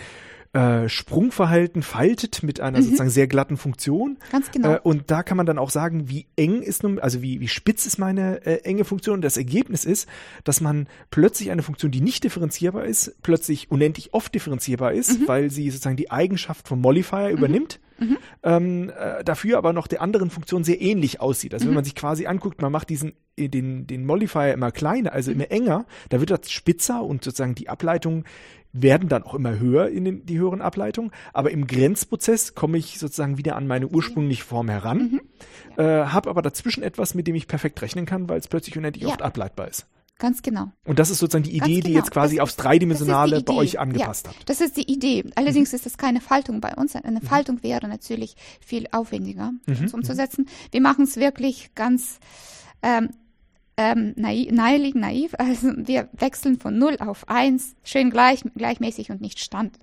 [0.53, 4.17] äh, Sprungverhalten faltet mit einer sozusagen sehr glatten Funktion.
[4.31, 4.73] Ganz genau.
[4.73, 7.47] Äh, und da kann man dann auch sagen, wie eng ist nun, also wie, wie
[7.47, 9.15] spitz ist meine äh, enge Funktion.
[9.15, 10.09] Und das Ergebnis ist,
[10.43, 15.49] dass man plötzlich eine Funktion, die nicht differenzierbar ist, plötzlich unendlich oft differenzierbar ist, weil
[15.51, 17.79] sie sozusagen die Eigenschaft vom Modifier übernimmt.
[18.43, 21.53] Ähm, äh, dafür aber noch der anderen Funktion sehr ähnlich aussieht.
[21.53, 25.13] Also wenn man sich quasi anguckt, man macht diesen äh, den, den Modifier immer kleiner,
[25.13, 28.25] also immer enger, da wird das spitzer und sozusagen die Ableitungen
[28.73, 31.11] werden dann auch immer höher in den, die höheren Ableitungen.
[31.33, 35.19] Aber im Grenzprozess komme ich sozusagen wieder an meine ursprüngliche Form heran,
[35.77, 39.03] äh, habe aber dazwischen etwas, mit dem ich perfekt rechnen kann, weil es plötzlich unendlich
[39.03, 39.09] Ja.
[39.09, 39.87] oft ableitbar ist.
[40.19, 40.67] Ganz genau.
[40.85, 41.97] Und das ist sozusagen die Idee, die genau.
[41.97, 44.47] jetzt quasi Das- aufs Dreidimensionale die bei euch angepasst ja, habt.
[44.49, 45.23] Das ist die Idee.
[45.33, 46.93] Allerdings ist das keine Faltung bei uns.
[46.93, 47.01] Mhm.
[47.05, 50.47] Eine Faltung wäre natürlich viel aufwendiger das umzusetzen.
[50.71, 52.19] Wir machen es wirklich ganz
[52.83, 53.09] ähm,
[53.81, 55.33] ähm, naiv, naiv, naiv.
[55.37, 59.77] Also wir wechseln von 0 auf 1, schön gleich, gleichmäßig und nicht stand.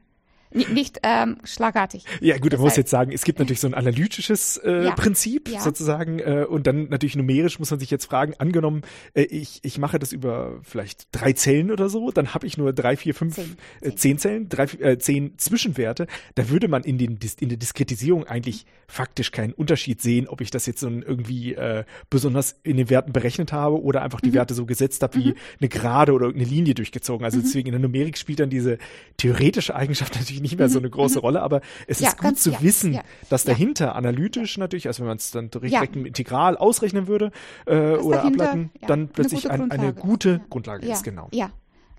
[0.53, 2.05] Nicht, ähm, schlagartig.
[2.21, 4.95] Ja, gut, man muss jetzt sagen, es gibt natürlich so ein analytisches äh, Ja.
[4.95, 5.61] Prinzip Ja.
[5.61, 8.83] sozusagen äh, und dann natürlich numerisch muss man sich jetzt fragen, angenommen,
[9.15, 12.73] äh, ich, ich mache das über vielleicht drei Zellen oder so, dann habe ich nur
[12.73, 13.57] drei, vier, fünf, Zehn.
[13.83, 16.07] äh, zehn Zellen, drei, äh, zehn Zwischenwerte.
[16.35, 20.51] Da würde man in, den, in der Diskretisierung eigentlich faktisch keinen Unterschied sehen, ob ich
[20.51, 24.27] das jetzt so ein irgendwie äh, besonders in den Werten berechnet habe oder einfach Mhm.
[24.29, 27.21] die Werte so gesetzt habe wie eine Gerade oder irgendeine Linie durchgezogen.
[27.21, 27.25] Mhm.
[27.27, 28.79] Also deswegen in der Numerik spielt dann diese
[29.19, 32.05] theoretische Eigenschaft natürlich nicht mehr so eine große Rolle, aber es Mhm.
[32.05, 35.17] Ja, ist gut ganz- zu ja, wissen, ja, dass dahinter analytisch natürlich, also wenn man
[35.19, 37.31] es dann direkt im Integral ausrechnen würde
[37.67, 40.41] äh, oder ableiten, dann eine plötzlich gute ein, eine Grundlage gute.
[40.51, 41.29] Grundlage ist, genau.
[41.33, 41.51] Ja,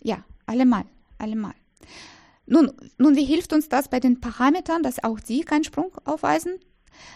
[0.01, 0.83] ja, allemal,
[1.17, 1.53] allemal.
[2.45, 6.53] Nun, nun, wie hilft uns das bei den Parametern, dass auch die keinen Sprung aufweisen?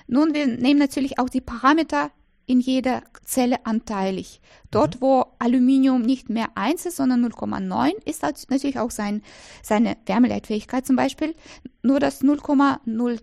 [0.07, 2.11] Nun, wir nehmen natürlich auch die Parameter
[2.45, 4.41] in jeder Zelle anteilig.
[4.71, 9.21] Dort, wo Aluminium nicht mehr 1 ist, sondern 0,9, ist natürlich auch sein,
[9.61, 11.35] seine Wärmeleitfähigkeit zum Beispiel
[11.81, 13.19] nur das 0,0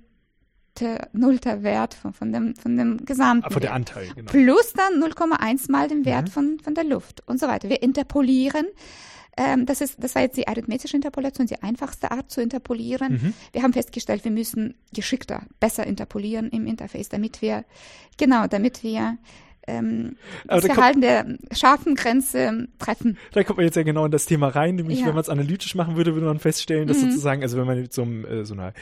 [1.12, 3.45] nullter Wert von, von, dem, von dem gesamten.
[3.47, 4.31] Ah, von der Anteil, genau.
[4.31, 6.33] Plus dann 0,1 mal den Wert mhm.
[6.33, 7.68] von, von der Luft und so weiter.
[7.68, 8.66] Wir interpolieren.
[9.41, 13.14] Ähm, das, ist, das war jetzt die arithmetische Interpolation, die einfachste Art zu interpolieren.
[13.14, 13.34] Mhm.
[13.53, 17.64] Wir haben festgestellt, wir müssen geschickter, besser interpolieren im Interface, damit wir,
[18.18, 19.16] genau, damit wir
[19.71, 20.16] ähm,
[20.47, 23.18] das Verhalten der scharfen Grenze treffen.
[23.33, 25.07] Da kommt man jetzt ja genau in das Thema rein, nämlich ja.
[25.07, 27.11] wenn man es analytisch machen würde, würde man feststellen, dass mhm.
[27.11, 28.73] sozusagen, also wenn man mit so, einem, äh, so einer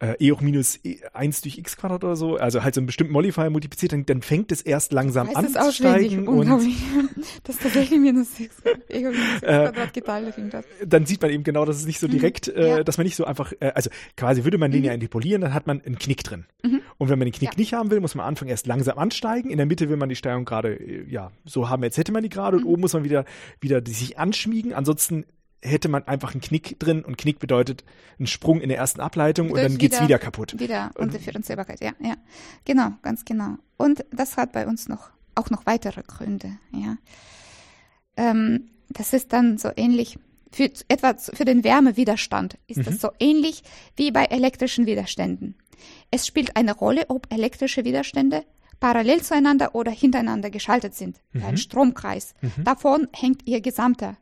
[0.00, 0.78] äh, e hoch minus
[1.12, 4.22] 1 durch x Quadrat oder so, also halt so einen bestimmten Modifier multipliziert, dann, dann
[4.22, 6.28] fängt es erst langsam an zu steigen.
[6.28, 6.48] Und
[7.44, 8.56] das ist tatsächlich minus x
[8.88, 10.64] e hoch minus x Quadrat geteilt das.
[10.84, 12.12] Dann sieht man eben genau, dass es nicht so mhm.
[12.12, 12.62] direkt, mhm.
[12.62, 12.84] äh, ja.
[12.84, 15.66] dass man nicht so einfach, äh, also quasi würde man den ja interpolieren, dann hat
[15.66, 16.46] man einen Knick drin.
[16.62, 16.80] Mhm.
[16.98, 17.56] Und wenn man den Knick ja.
[17.56, 19.50] nicht haben will, muss man am Anfang erst langsam ansteigen.
[19.50, 22.24] In der Mitte will man die Steigung gerade, äh, ja, so haben, als hätte man
[22.24, 22.56] die gerade.
[22.56, 22.70] Und mhm.
[22.70, 23.24] oben muss man wieder,
[23.60, 24.74] wieder sich anschmiegen.
[24.74, 25.24] Ansonsten
[25.62, 27.84] hätte man einfach einen Knick drin und Knick bedeutet
[28.18, 30.58] einen Sprung in der ersten Ableitung und dann geht's wieder, wieder kaputt.
[30.58, 32.16] Wieder Undifferenzierbarkeit, ja, ja.
[32.64, 33.56] Genau, ganz genau.
[33.76, 36.96] Und das hat bei uns noch, auch noch weitere Gründe, ja.
[38.16, 40.18] Ähm, das ist dann so ähnlich,
[40.52, 42.84] für, etwa für den Wärmewiderstand ist mhm.
[42.84, 43.62] das so ähnlich
[43.96, 45.56] wie bei elektrischen Widerständen.
[46.10, 48.44] Es spielt eine Rolle, ob elektrische Widerstände
[48.80, 51.20] parallel zueinander oder hintereinander geschaltet sind.
[51.32, 51.44] Mhm.
[51.44, 52.34] Ein Stromkreis.
[52.40, 52.64] Mhm.
[52.64, 54.16] Davon hängt ihr gesamter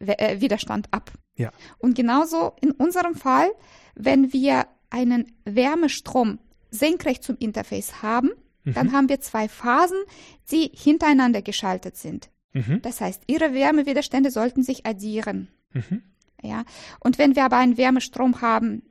[0.00, 1.12] äh, Widerstand ab.
[1.36, 1.50] Ja.
[1.78, 3.50] Und genauso in unserem Fall,
[3.94, 6.38] wenn wir einen Wärmestrom
[6.70, 8.30] senkrecht zum Interface haben,
[8.64, 8.74] mhm.
[8.74, 9.98] dann haben wir zwei Phasen,
[10.50, 12.30] die hintereinander geschaltet sind.
[12.52, 12.82] Mhm.
[12.82, 15.48] Das heißt, ihre Wärmewiderstände sollten sich addieren.
[15.72, 16.02] Mhm.
[16.42, 16.64] Ja.
[17.00, 18.82] Und wenn wir aber einen Wärmestrom haben,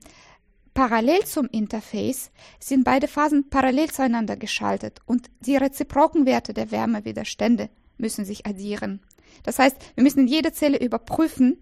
[0.74, 8.26] parallel zum Interface, sind beide Phasen parallel zueinander geschaltet und die Reziprokenwerte der Wärmewiderstände müssen
[8.26, 9.01] sich addieren.
[9.43, 11.57] Das heißt, wir müssen in jeder Zelle überprüfen,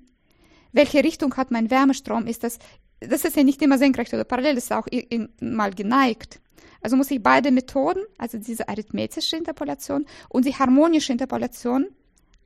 [0.71, 2.27] welche Richtung hat mein Wärmestrom.
[2.27, 2.59] Ist das,
[2.99, 4.87] das ist ja nicht immer senkrecht oder parallel, das ist auch
[5.39, 6.41] mal geneigt.
[6.81, 11.87] Also muss ich beide Methoden, also diese arithmetische Interpolation und die harmonische Interpolation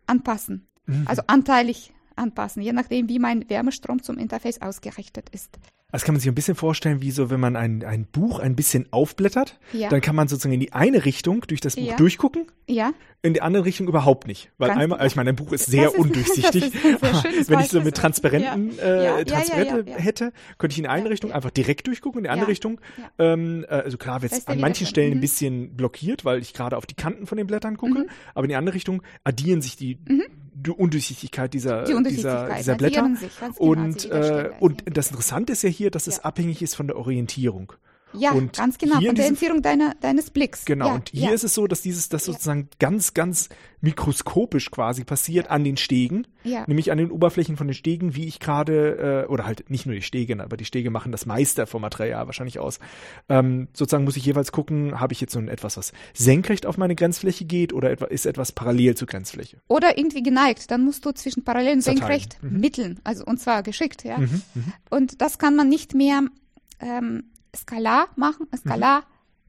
[0.08, 0.68] anpassen.
[0.86, 1.06] Mhm.
[1.08, 5.60] Also anteilig anpassen, je nachdem, wie mein Wärmestrom zum Interface ausgerichtet ist.
[5.94, 8.56] Das kann man sich ein bisschen vorstellen, wie so, wenn man ein, ein Buch ein
[8.56, 9.90] bisschen aufblättert, ja.
[9.90, 11.96] dann kann man sozusagen in die eine Richtung durch das Buch ja.
[11.96, 12.94] durchgucken, ja.
[13.22, 14.50] in die andere Richtung überhaupt nicht.
[14.58, 16.74] Weil Ganz einmal, ich meine, ein Buch ist sehr ist, undurchsichtig.
[16.74, 21.52] Ist wenn ich so mit Transparenten äh, Transparente hätte, könnte ich in eine Richtung einfach
[21.52, 22.82] direkt durchgucken, in die andere Richtung,
[23.20, 25.18] ähm, äh, also klar, wird es an manchen Stellen mhm.
[25.18, 28.10] ein bisschen blockiert, weil ich gerade auf die Kanten von den Blättern gucke, mhm.
[28.34, 30.24] aber in die andere Richtung addieren sich die mhm
[30.54, 33.16] die Undurchsichtigkeit dieser, die Undurchsichtigkeit, dieser, dieser Blätter.
[33.16, 36.24] Sich, genau, und, äh, und das Interessante ist ja hier, dass es ja.
[36.24, 37.74] abhängig ist von der Orientierung.
[38.14, 40.66] Ja, und ganz genau, von der Entfernung deiner, deines Blicks.
[40.66, 41.32] Genau, ja, und hier ja.
[41.32, 43.50] ist es so, dass dieses, das sozusagen ganz, ganz
[43.84, 46.64] mikroskopisch quasi passiert an den Stegen, ja.
[46.68, 49.94] nämlich an den Oberflächen von den Stegen, wie ich gerade, äh, oder halt nicht nur
[49.94, 52.80] die Stege, aber die Stege machen das meiste vom Material wahrscheinlich aus.
[53.28, 56.78] Ähm, sozusagen muss ich jeweils gucken, habe ich jetzt so ein etwas, was senkrecht auf
[56.78, 59.58] meine Grenzfläche geht oder etwa, ist etwas parallel zur Grenzfläche?
[59.68, 62.62] Oder irgendwie geneigt, dann musst du zwischen parallel und senkrecht mhm.
[62.62, 64.18] mitteln, also und zwar geschickt, ja.
[64.18, 64.64] Mhm, mh.
[64.92, 66.22] Und das kann man nicht mehr
[66.80, 67.24] ähm,
[67.56, 69.04] skalar machen, skalar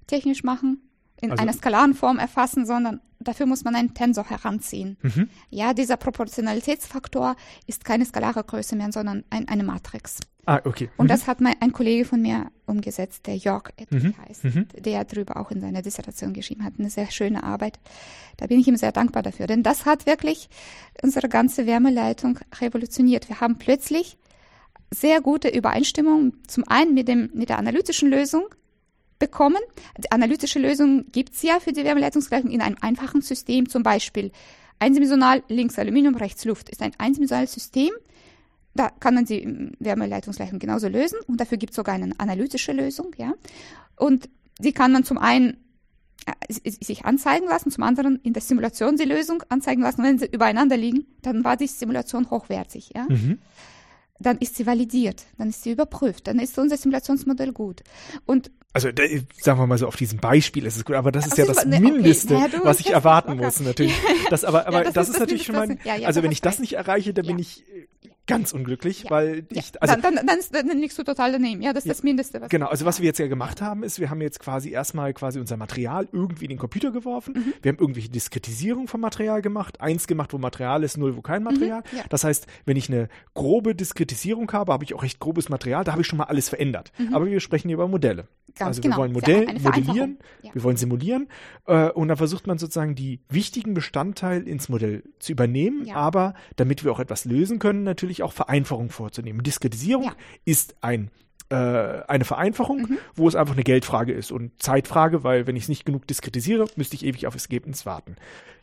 [0.06, 0.82] technisch machen,
[1.20, 4.96] in also, einer skalaren Form erfassen, sondern dafür muss man einen Tensor heranziehen.
[5.02, 5.28] Mhm.
[5.50, 7.36] Ja, dieser Proportionalitätsfaktor
[7.66, 10.18] ist keine skalare Größe mehr, sondern ein, eine Matrix.
[10.46, 10.90] Ah, okay.
[10.98, 11.08] Und mhm.
[11.08, 14.14] das hat mein, ein Kollege von mir umgesetzt, der Jörg mhm.
[14.28, 14.66] heißt, mhm.
[14.78, 16.74] der darüber auch in seiner Dissertation geschrieben hat.
[16.78, 17.78] Eine sehr schöne Arbeit.
[18.36, 20.50] Da bin ich ihm sehr dankbar dafür, denn das hat wirklich
[21.02, 23.28] unsere ganze Wärmeleitung revolutioniert.
[23.28, 24.18] Wir haben plötzlich
[24.94, 28.46] sehr gute Übereinstimmung zum einen mit, dem, mit der analytischen Lösung
[29.18, 29.60] bekommen.
[29.98, 34.32] Die analytische Lösung gibt es ja für die Wärmeleitungsgleichung in einem einfachen System, zum Beispiel
[34.78, 37.90] eindimensional links Aluminium, rechts Luft ist ein eindimensionales System.
[38.74, 43.12] Da kann man die Wärmeleitungsgleichung genauso lösen und dafür gibt es sogar eine analytische Lösung,
[43.16, 43.34] ja.
[43.96, 44.28] Und
[44.58, 45.58] die kann man zum einen
[46.26, 50.02] äh, sich anzeigen lassen, zum anderen in der Simulation die Lösung anzeigen lassen.
[50.02, 53.06] Wenn sie übereinander liegen, dann war die Simulation hochwertig, ja.
[53.08, 53.38] Mhm
[54.18, 57.82] dann ist sie validiert, dann ist sie überprüft, dann ist unser Simulationsmodell gut.
[58.26, 58.88] Und also
[59.40, 61.64] sagen wir mal so auf diesem Beispiel ist es gut, aber das ist ja das
[61.64, 62.48] ne, Mindeste, okay.
[62.50, 63.94] naja, was ich erwarten muss natürlich.
[64.30, 66.32] Das aber aber ja, das, das, ist, ist natürlich schon mal, ja, ja, also wenn
[66.32, 67.64] ich das nicht erreiche, dann bin ich
[68.26, 69.10] ganz unglücklich, Ja.
[69.10, 69.60] weil Ja.
[69.60, 71.60] ich, also dann, dann, dann, ist, dann liegst du total daneben.
[71.62, 74.00] Ja, das ist das Mindeste, was Genau, also was wir jetzt ja gemacht haben, ist,
[74.00, 77.34] wir haben jetzt quasi erstmal quasi unser Material irgendwie in den Computer geworfen.
[77.36, 77.52] Mhm.
[77.62, 79.80] Wir haben irgendwelche Diskretisierung vom Material gemacht.
[79.80, 81.80] Eins gemacht, wo Material ist, null, wo kein Material.
[81.92, 82.04] Mhm, ja.
[82.08, 85.84] Das heißt, wenn ich eine grobe Diskretisierung habe, habe ich auch recht grobes Material.
[85.84, 86.92] Da habe ich schon mal alles verändert.
[87.12, 88.22] Aber wir sprechen hier über Modelle.
[88.22, 88.54] Mhm.
[88.56, 88.96] Ganz also genau.
[88.96, 90.18] wir wollen ja Modell, modellieren.
[90.42, 90.54] Ja.
[90.54, 91.26] wir wollen simulieren
[91.66, 95.96] äh, und dann versucht man sozusagen die wichtigen Bestandteile ins Modell zu übernehmen, Ja.
[95.96, 99.42] aber damit wir auch etwas lösen können, natürlich auch Vereinfachung vorzunehmen.
[99.42, 100.12] Diskretisierung Ja.
[100.44, 101.10] ist ein
[101.50, 101.56] äh,
[102.08, 102.98] eine Vereinfachung, Mhm.
[103.16, 106.64] wo es einfach eine Geldfrage ist und Zeitfrage, weil wenn ich es nicht genug diskretisiere,
[106.76, 108.16] müsste ich ewig auf das Ergebnis warten.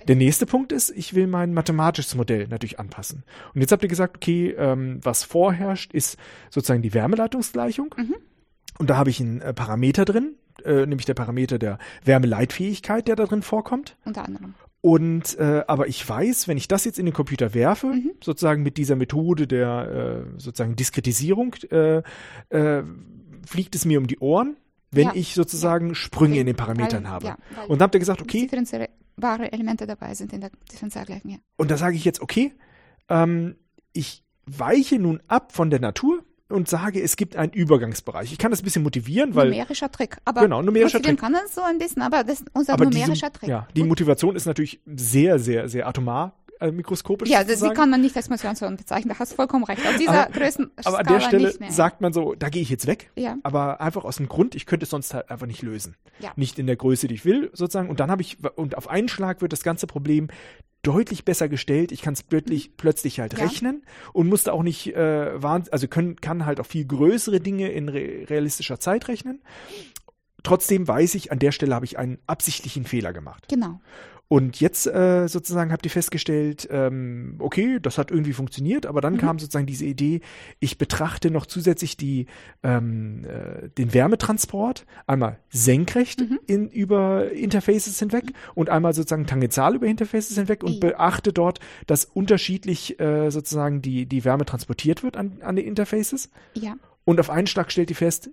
[0.07, 3.23] Der nächste Punkt ist, ich will mein mathematisches Modell natürlich anpassen.
[3.53, 6.17] Und jetzt habt ihr gesagt, okay, ähm, was vorherrscht, ist
[6.49, 7.93] sozusagen die Wärmeleitungsgleichung.
[7.95, 8.15] Mhm.
[8.79, 10.33] Und da habe ich einen äh, Parameter drin,
[10.65, 13.95] äh, nämlich der Parameter der Wärmeleitfähigkeit, der da drin vorkommt.
[14.05, 14.55] unter anderem.
[14.81, 18.11] Und äh, aber ich weiß, wenn ich das jetzt in den Computer werfe, Mhm.
[18.23, 22.01] sozusagen mit dieser Methode der äh, sozusagen Diskretisierung, äh,
[22.49, 22.83] äh,
[23.45, 24.57] fliegt es mir um die Ohren,
[24.89, 25.11] wenn Ja.
[25.15, 27.25] ich sozusagen Sprünge in den Parametern Weil- habe.
[27.27, 31.31] ja, und dann habt ihr gesagt, okay, differenzierbare Elemente dabei sind in der Differentialgleichung.
[31.31, 31.37] Ja.
[31.57, 32.51] und da sage ich jetzt, okay,
[33.07, 33.55] ähm,
[33.93, 38.31] ich weiche nun ab von der Natur und sage, es gibt einen Übergangsbereich.
[38.31, 40.17] Ich kann das ein bisschen motivieren, weil numerischer Trick.
[40.25, 41.19] Aber Genau, numerischer Trick.
[41.19, 43.49] kann das so ein bisschen, aber das ist unser aber diese, numerischer Trick.
[43.49, 46.33] ja, die Motivation ist natürlich sehr, sehr, sehr atomar,
[46.71, 47.27] mikroskopisch.
[47.27, 47.73] ja, die sozusagen.
[47.75, 49.09] kann man nicht als Motivation bezeichnen.
[49.13, 49.81] Da hast du vollkommen recht.
[49.83, 52.85] Auf dieser Aber- Größenskala Aber an der Stelle sagt man so, da gehe ich jetzt
[52.85, 53.09] weg.
[53.15, 53.37] Ja.
[53.41, 55.95] Aber einfach aus dem Grund, ich könnte es sonst halt einfach nicht lösen.
[56.19, 56.31] Ja.
[56.35, 57.89] Nicht in der Größe, die ich will, sozusagen.
[57.89, 60.27] Und dann habe ich, und auf einen Schlag wird das ganze Problem
[60.83, 61.91] deutlich besser gestellt.
[61.91, 63.39] Ich kann es plötzlich, plötzlich halt Mhm.
[63.39, 63.45] Ja.
[63.45, 67.89] rechnen und musste auch nicht äh, also können, kann halt auch viel größere Dinge in
[67.89, 69.41] re realistischer Zeit rechnen.
[70.43, 73.45] Trotzdem weiß ich, an der Stelle habe ich einen absichtlichen Fehler gemacht.
[73.47, 73.79] Genau.
[74.31, 79.03] Und jetzt äh, sozusagen habt ihr festgestellt, ähm, okay, das hat irgendwie funktioniert, aber Mhm.
[79.03, 80.21] dann kam sozusagen diese Idee,
[80.61, 82.27] ich betrachte noch zusätzlich die,
[82.63, 86.39] ähm, äh, den Wärmetransport einmal senkrecht Mhm.
[86.47, 92.05] in, über Interfaces hinweg und einmal sozusagen tangential über Interfaces hinweg und beachte dort, dass
[92.05, 96.29] unterschiedlich äh, sozusagen die, die Wärme transportiert wird an, an den Interfaces.
[96.53, 96.75] Ja.
[97.03, 98.29] Und auf einen Schlag stellt ihr fest,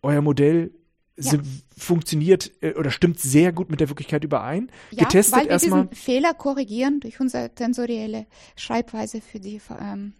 [0.00, 0.70] euer Modell
[1.16, 1.30] Ja.
[1.30, 1.44] sind,
[1.76, 4.70] funktioniert äh, oder stimmt sehr gut mit der Wirklichkeit überein.
[4.90, 5.86] Ja, Getestet weil wir erstmal.
[5.86, 10.12] diesen Fehler korrigieren durch unsere tensorielle Schreibweise für die, ähm,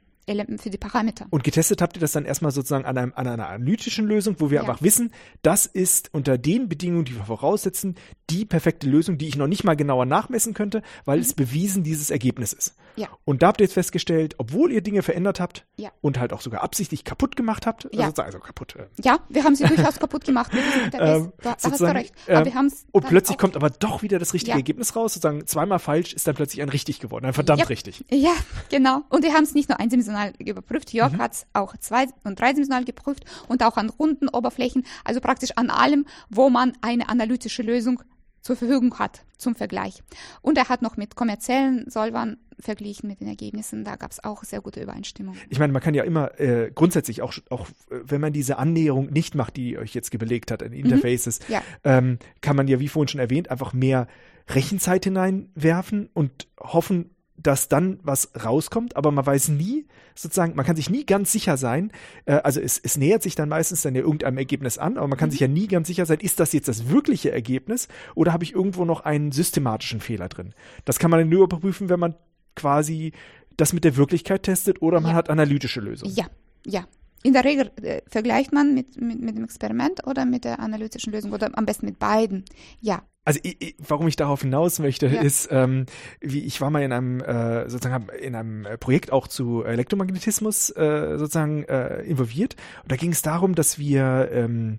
[0.58, 1.26] für die Parameter.
[1.30, 4.50] Und getestet habt ihr das dann erstmal sozusagen an, einem, an einer analytischen Lösung, wo
[4.50, 4.60] wir Ja.
[4.62, 7.96] einfach wissen, das ist unter den Bedingungen, die wir voraussetzen,
[8.30, 12.10] die perfekte Lösung, die ich noch nicht mal genauer nachmessen könnte, weil es bewiesen dieses
[12.10, 12.74] Ergebnis ist.
[12.76, 12.84] Mhm.
[13.02, 13.08] Ja.
[13.24, 15.90] Und da habt ihr jetzt festgestellt, obwohl ihr Dinge verändert habt Ja.
[16.00, 18.06] und halt auch sogar absichtlich kaputt gemacht habt, Ja.
[18.06, 20.52] also, also kaputt, äh, Ja, wir haben sie durchaus kaputt gemacht.
[20.94, 22.14] Ähm, da, da hast du recht.
[22.28, 24.56] Aber ähm, wir haben's und plötzlich kommt aber doch wieder das richtige Ja.
[24.56, 27.66] Ergebnis raus, sozusagen zweimal falsch ist dann plötzlich ein richtig geworden, ein verdammt Ja.
[27.66, 28.04] richtig.
[28.10, 28.32] Ja,
[28.70, 29.02] genau.
[29.08, 31.18] Und wir haben es nicht nur eindimensional überprüft, Jörg Mhm.
[31.18, 35.68] hat es auch zwei- und dreidimensional geprüft und auch an runden Oberflächen, also praktisch an
[35.70, 38.02] allem, wo man eine analytische Lösung
[38.44, 40.02] zur Verfügung hat zum Vergleich.
[40.42, 43.84] Und er hat noch mit kommerziellen Solvern verglichen mit den Ergebnissen.
[43.84, 45.34] Da gab es auch sehr gute Übereinstimmung.
[45.48, 49.34] Ich meine, man kann ja immer äh, grundsätzlich auch, auch, wenn man diese Annäherung nicht
[49.34, 51.62] macht, die euch jetzt belegt hat in Interfaces, Ja.
[51.84, 54.06] ähm, kann man ja, wie vorhin schon erwähnt, einfach mehr
[54.48, 60.76] Rechenzeit hineinwerfen und hoffen, dass dann was rauskommt, aber man weiß nie, sozusagen, man kann
[60.76, 61.90] sich nie ganz sicher sein,
[62.26, 65.18] äh, also es, es nähert sich dann meistens dann ja irgendeinem Ergebnis an, aber man
[65.18, 68.44] kann sich ja nie ganz sicher sein, ist das jetzt das wirkliche Ergebnis oder habe
[68.44, 70.54] ich irgendwo noch einen systematischen Fehler drin?
[70.84, 72.14] Das kann man dann nur überprüfen, wenn man
[72.54, 73.12] quasi
[73.56, 75.16] das mit der Wirklichkeit testet oder man Ja.
[75.16, 76.14] hat analytische Lösungen.
[76.14, 76.26] Ja,
[76.66, 76.86] ja.
[77.24, 81.12] In der Regel äh, vergleicht man mit, mit, mit dem Experiment oder mit der analytischen
[81.12, 82.44] Lösung oder am besten mit beiden.
[82.80, 85.22] Ja, Also ich, ich, warum ich darauf hinaus möchte, Ja.
[85.22, 85.86] ist, ähm,
[86.20, 90.68] wie ich war mal in einem äh, sozusagen in einem äh, Projekt auch zu Elektromagnetismus
[90.76, 92.56] äh, sozusagen äh, involviert.
[92.82, 94.78] Und da ging es darum, dass wir ähm,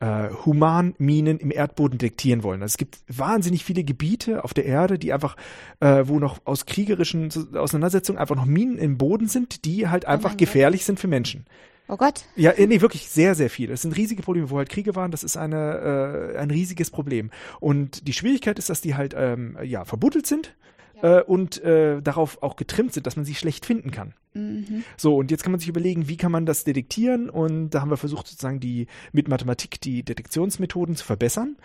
[0.00, 2.62] äh, Humanminen im Erdboden detektieren wollen.
[2.62, 5.36] Also es gibt wahnsinnig viele Gebiete auf der Erde, die einfach,
[5.80, 10.30] äh, wo noch aus kriegerischen Auseinandersetzungen einfach noch Minen im Boden sind, die halt einfach
[10.30, 10.38] Gott.
[10.38, 11.44] gefährlich sind für Menschen.
[11.92, 12.24] Oh Gott.
[12.36, 13.74] Ja, äh, nee, wirklich sehr, sehr viele.
[13.74, 15.10] Es sind riesige Probleme, wo halt Kriege waren.
[15.10, 17.30] Das ist eine, äh, ein riesiges Problem.
[17.60, 20.54] Und die Schwierigkeit ist, dass die halt ähm, ja verbuddelt sind
[21.02, 24.14] äh, und äh, darauf auch getrimmt sind, dass man sie schlecht finden kann.
[24.32, 24.84] Mhm.
[24.96, 27.28] So, und jetzt kann man sich überlegen, wie kann man das detektieren?
[27.28, 31.56] Und da haben wir versucht, sozusagen die mit Mathematik die Detektionsmethoden zu verbessern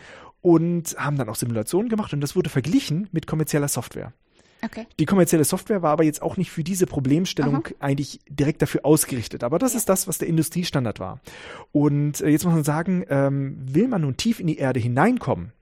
[0.42, 4.12] und haben dann auch Simulationen gemacht und das wurde verglichen mit kommerzieller Software.
[4.64, 4.88] Okay.
[5.00, 9.44] Die kommerzielle Software war aber jetzt auch nicht für diese Problemstellung eigentlich direkt dafür ausgerichtet.
[9.44, 11.20] Aber das ist das, was der Industriestandard war.
[11.72, 15.54] Und äh, jetzt muss man sagen, ähm, will man nun tief in die Erde hineinkommen,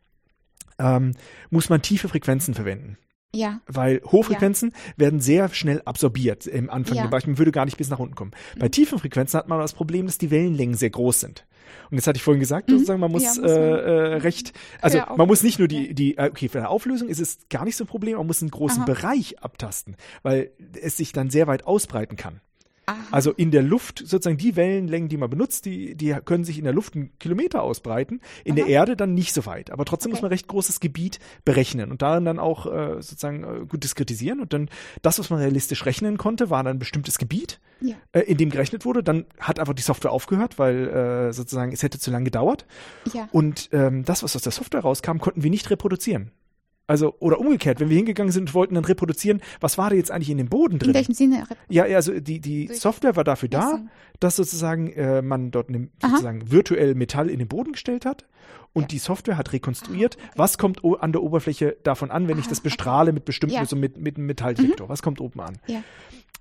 [0.80, 1.12] ähm,
[1.50, 2.98] muss man tiefe Frequenzen verwenden.
[3.34, 3.60] Ja.
[3.68, 6.96] Weil Hochfrequenzen werden sehr schnell absorbiert im Anfang.
[6.96, 7.10] Ja.
[7.12, 7.20] Ja.
[7.26, 8.32] Man würde gar nicht bis nach unten kommen.
[8.58, 11.46] Bei tiefen Frequenzen hat man das Problem, dass die Wellenlängen sehr groß sind.
[11.92, 14.54] Und jetzt hatte ich vorhin gesagt, sozusagen, man muss, Ja, muss äh, man- äh, recht,
[14.82, 17.40] also Ja, man muss nicht nur die, die, äh, okay, für eine Auflösung ist es
[17.50, 18.86] gar nicht so ein Problem, man muss einen großen Aha.
[18.86, 22.42] Bereich abtasten, weil es sich dann sehr weit ausbreiten kann.
[22.88, 22.98] Aha.
[23.12, 26.64] Also in der Luft, sozusagen die Wellenlängen, die man benutzt, die, die können sich in
[26.66, 28.72] der Luft einen Kilometer ausbreiten, in der Aha.
[28.72, 29.72] Erde dann nicht so weit.
[29.72, 30.26] Aber trotzdem muss Okay.
[30.26, 34.40] man recht großes Gebiet berechnen und darin dann auch äh, sozusagen äh, gut diskretisieren.
[34.40, 34.70] Und dann
[35.02, 37.96] das, was man realistisch rechnen konnte, war dann ein bestimmtes Gebiet, Ja.
[38.12, 39.04] äh, in dem gerechnet wurde.
[39.04, 42.66] Dann hat einfach die Software aufgehört, weil äh, sozusagen es hätte zu lange gedauert.
[43.14, 43.28] Ja.
[43.32, 46.32] Und ähm, das, was aus der Software rauskam, konnten wir nicht reproduzieren.
[46.88, 50.12] Also, oder umgekehrt, wenn wir hingegangen sind und wollten dann reproduzieren, was war da jetzt
[50.12, 50.90] eigentlich in dem Boden drin?
[50.90, 51.48] In welchem Sinne?
[51.68, 53.80] Ja, ja, also die, die Software war dafür da,
[54.20, 58.26] dass sozusagen äh, man dort ne, sozusagen virtuell Metall in den Boden gestellt hat
[58.74, 58.88] und Ja.
[58.90, 60.34] die Software hat rekonstruiert, Ah, okay.
[60.38, 62.68] was kommt an der Oberfläche davon an, wenn ich Ah, das okay.
[62.68, 63.66] bestrahle mit bestimmten, Ja.
[63.66, 65.58] so mit, mit einem Metalldetektor, was kommt oben an?
[65.66, 65.82] Ja.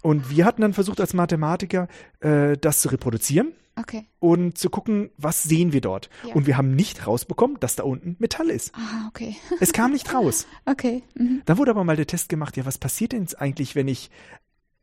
[0.04, 1.88] Und wir hatten dann versucht als Mathematiker,
[2.20, 4.04] äh, das zu reproduzieren Okay.
[4.18, 6.10] und zu gucken, was sehen wir dort.
[6.28, 6.34] Ja.
[6.34, 8.74] Und wir haben nicht rausbekommen, dass da unten Metall ist.
[8.74, 9.34] Ah, okay.
[9.60, 10.46] Es kam nicht raus.
[10.66, 11.02] Okay.
[11.14, 11.40] Mhm.
[11.46, 14.10] Dann wurde aber mal der Test gemacht, ja, was passiert denn jetzt eigentlich, wenn ich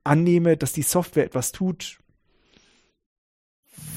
[0.03, 1.99] annehme, dass die Software etwas tut,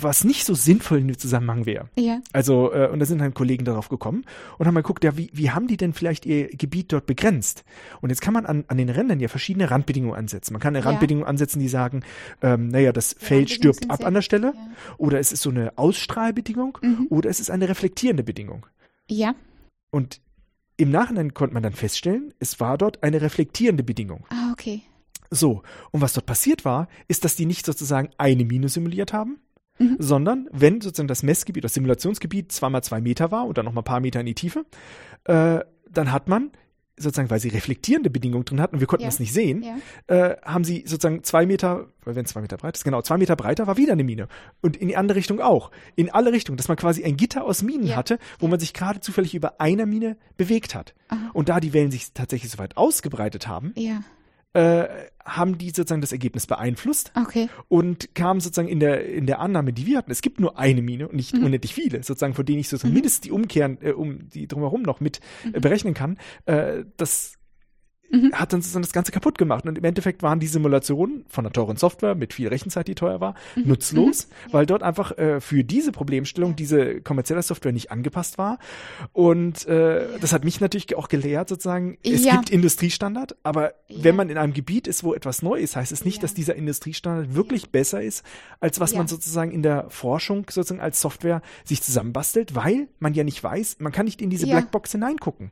[0.00, 1.88] was nicht so sinnvoll in dem Zusammenhang wäre.
[1.96, 2.20] Ja.
[2.32, 4.24] Also, äh, und da sind dann Kollegen darauf gekommen
[4.58, 7.64] und haben mal geguckt, ja, wie, wie haben die denn vielleicht ihr Gebiet dort begrenzt?
[8.00, 10.52] Und jetzt kann man an, an den Rändern ja verschiedene Randbedingungen ansetzen.
[10.52, 10.90] Man kann eine Ja.
[10.90, 12.02] Randbedingung ansetzen, die sagen,
[12.42, 14.70] ähm, naja, das Feld Randbedingungen stirbt ab an der Stelle, Ja.
[14.98, 17.06] oder es ist so eine Ausstrahlbedingung, Mhm.
[17.10, 18.66] oder es ist eine reflektierende Bedingung.
[19.08, 19.34] Ja.
[19.90, 20.20] Und
[20.76, 24.24] im Nachhinein konnte man dann feststellen, es war dort eine reflektierende Bedingung.
[24.30, 24.82] Ah, okay.
[25.30, 29.38] So, und was dort passiert war, ist, dass die nicht sozusagen eine Mine simuliert haben,
[29.78, 29.96] Mhm.
[29.98, 33.80] sondern wenn sozusagen das Messgebiet, das Simulationsgebiet zweimal zwei Meter war und dann noch mal
[33.80, 34.64] ein paar Meter in die Tiefe,
[35.24, 35.60] äh,
[35.90, 36.50] dann hat man
[36.96, 39.08] sozusagen, weil sie reflektierende Bedingungen drin hatten und wir konnten Ja.
[39.08, 39.76] das nicht sehen, Ja.
[40.16, 43.18] äh, haben sie sozusagen zwei Meter, weil wenn es zwei Meter breit ist, genau, zwei
[43.18, 44.28] Meter breiter war wieder eine Mine.
[44.60, 45.72] Und in die andere Richtung auch.
[45.96, 47.96] In alle Richtungen, dass man quasi ein Gitter aus Minen Ja.
[47.96, 50.94] hatte, wo man sich gerade zufällig über einer Mine bewegt hat.
[51.08, 51.30] Aha.
[51.32, 53.72] Und da die Wellen sich tatsächlich so weit ausgebreitet haben.
[54.54, 54.86] Äh,
[55.24, 57.48] haben die sozusagen das Ergebnis beeinflusst Okay.
[57.68, 60.82] und kamen sozusagen in der, in der Annahme, die wir hatten, es gibt nur eine
[60.82, 61.44] Mine und nicht Mhm.
[61.44, 65.00] unendlich viele, sozusagen, von denen ich sozusagen mindestens die umkehren, äh, um die drumherum noch
[65.00, 65.20] mit
[65.52, 67.34] äh, berechnen kann, äh, das
[68.14, 68.32] Mhm.
[68.32, 69.66] hat dann sozusagen das Ganze kaputt gemacht.
[69.66, 73.20] Und im Endeffekt waren die Simulationen von einer teuren Software mit viel Rechenzeit, die teuer
[73.20, 73.68] war, Mhm.
[73.68, 78.58] nutzlos, weil dort einfach äh, für diese Problemstellung diese kommerzielle Software nicht angepasst war.
[79.12, 82.36] Und äh, das hat mich natürlich auch gelehrt, sozusagen, es Ja.
[82.36, 84.04] gibt Industriestandard, aber Ja.
[84.04, 86.22] wenn man in einem Gebiet ist, wo etwas neu ist, heißt es nicht, Ja.
[86.22, 88.24] dass dieser Industriestandard wirklich besser ist,
[88.60, 93.24] als was man sozusagen in der Forschung sozusagen als Software sich zusammenbastelt, weil man ja
[93.24, 94.44] nicht weiß, man kann nicht in diese.
[94.44, 95.50] Blackbox hineingucken,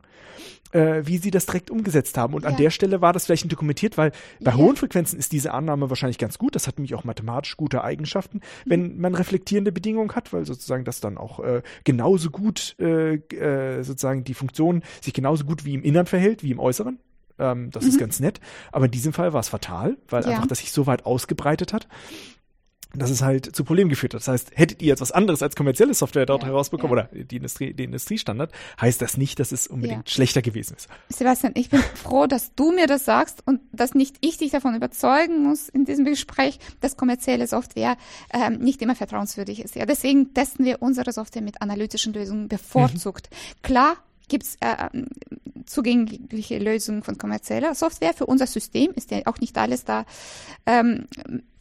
[0.73, 2.35] äh, wie sie das direkt umgesetzt haben.
[2.35, 2.59] Und an Ja.
[2.59, 4.57] der Stelle war das vielleicht nicht dokumentiert, weil bei Ja.
[4.57, 6.55] hohen Frequenzen ist diese Annahme wahrscheinlich ganz gut.
[6.55, 8.71] Das hat nämlich auch mathematisch gute Eigenschaften, Mhm.
[8.71, 13.83] wenn man reflektierende Bedingungen hat, weil sozusagen das dann auch äh, genauso gut äh, äh,
[13.83, 16.99] sozusagen die Funktion sich genauso gut wie im Innern verhält, wie im Äußeren.
[17.39, 18.41] Ähm, das ist ganz nett.
[18.73, 20.29] Aber in diesem Fall war es fatal, weil Mhm.
[20.29, 20.35] Ja.
[20.37, 21.89] einfach das sich so weit ausgebreitet hat
[22.95, 24.21] dass es halt zu Problemen geführt hat.
[24.21, 27.09] Das heißt, hättet ihr jetzt was anderes als kommerzielle Software dort Ja, herausbekommen ja.
[27.11, 30.15] oder die Industrie, den Industriestandard, heißt das nicht, dass es unbedingt Ja.
[30.15, 30.89] schlechter gewesen ist.
[31.09, 34.75] Sebastian, ich bin froh, dass du mir das sagst und dass nicht ich dich davon
[34.75, 37.97] überzeugen muss in diesem Gespräch, dass kommerzielle Software
[38.33, 39.75] ähm, nicht immer vertrauenswürdig ist.
[39.75, 43.31] Ja, deswegen testen wir unsere Software mit analytischen Lösungen bevorzugt.
[43.63, 43.97] Klar
[44.29, 45.09] gibt's äh, ähm,
[45.67, 48.15] zugängliche Lösungen von kommerzieller Software.
[48.15, 50.05] Für unser System ist ja auch nicht alles da
[50.67, 51.07] ähm,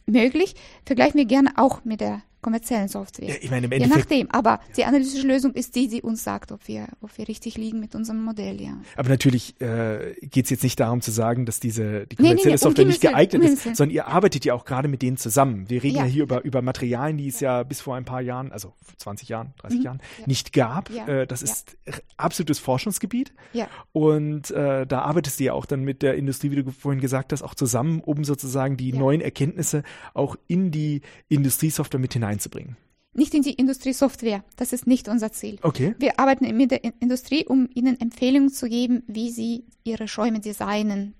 [0.06, 0.54] möglich.
[0.84, 3.28] Vergleichen wir gerne auch mit der kommerziellen Software.
[3.28, 6.52] Ja, ich meine, im Je nachdem, aber die analytische Lösung ist die, die uns sagt,
[6.52, 8.76] ob wir, ob wir richtig liegen mit unserem Modell, ja.
[8.96, 12.06] aber natürlich äh, geht es jetzt nicht darum zu sagen, dass diese die Nee, nee,
[12.28, 15.02] kommerzielle nee, um Software nicht geeignet um ist, sondern ihr arbeitet ja auch gerade mit
[15.02, 15.70] denen zusammen.
[15.70, 16.10] Wir reden ja, Ja.
[16.10, 19.54] hier über, über Materialien, die es ja bis vor ein paar Jahren, also 20 Jahren,
[19.58, 19.84] 30 Mhm.
[19.84, 20.26] Jahren, Ja.
[20.26, 20.90] nicht gab.
[20.90, 21.06] Ja.
[21.06, 21.46] Äh, das Ja.
[21.52, 21.76] ist
[22.16, 23.32] absolutes Forschungsgebiet.
[23.52, 27.00] Ja, Und äh, da arbeitest du ja auch dann mit der Industrie, wie du vorhin
[27.00, 28.98] gesagt hast, auch zusammen, um sozusagen die Ja.
[28.98, 29.82] neuen Erkenntnisse
[30.14, 32.76] auch in die Industriesoftware mit hineinzubringen.
[33.14, 34.42] nicht in die Industriesoftware.
[34.56, 35.58] Das ist nicht unser Ziel.
[35.62, 35.94] Okay.
[35.98, 40.40] Wir arbeiten mit der In- Industrie, um ihnen Empfehlungen zu geben, wie sie ihre Schäume
[40.40, 41.14] designen.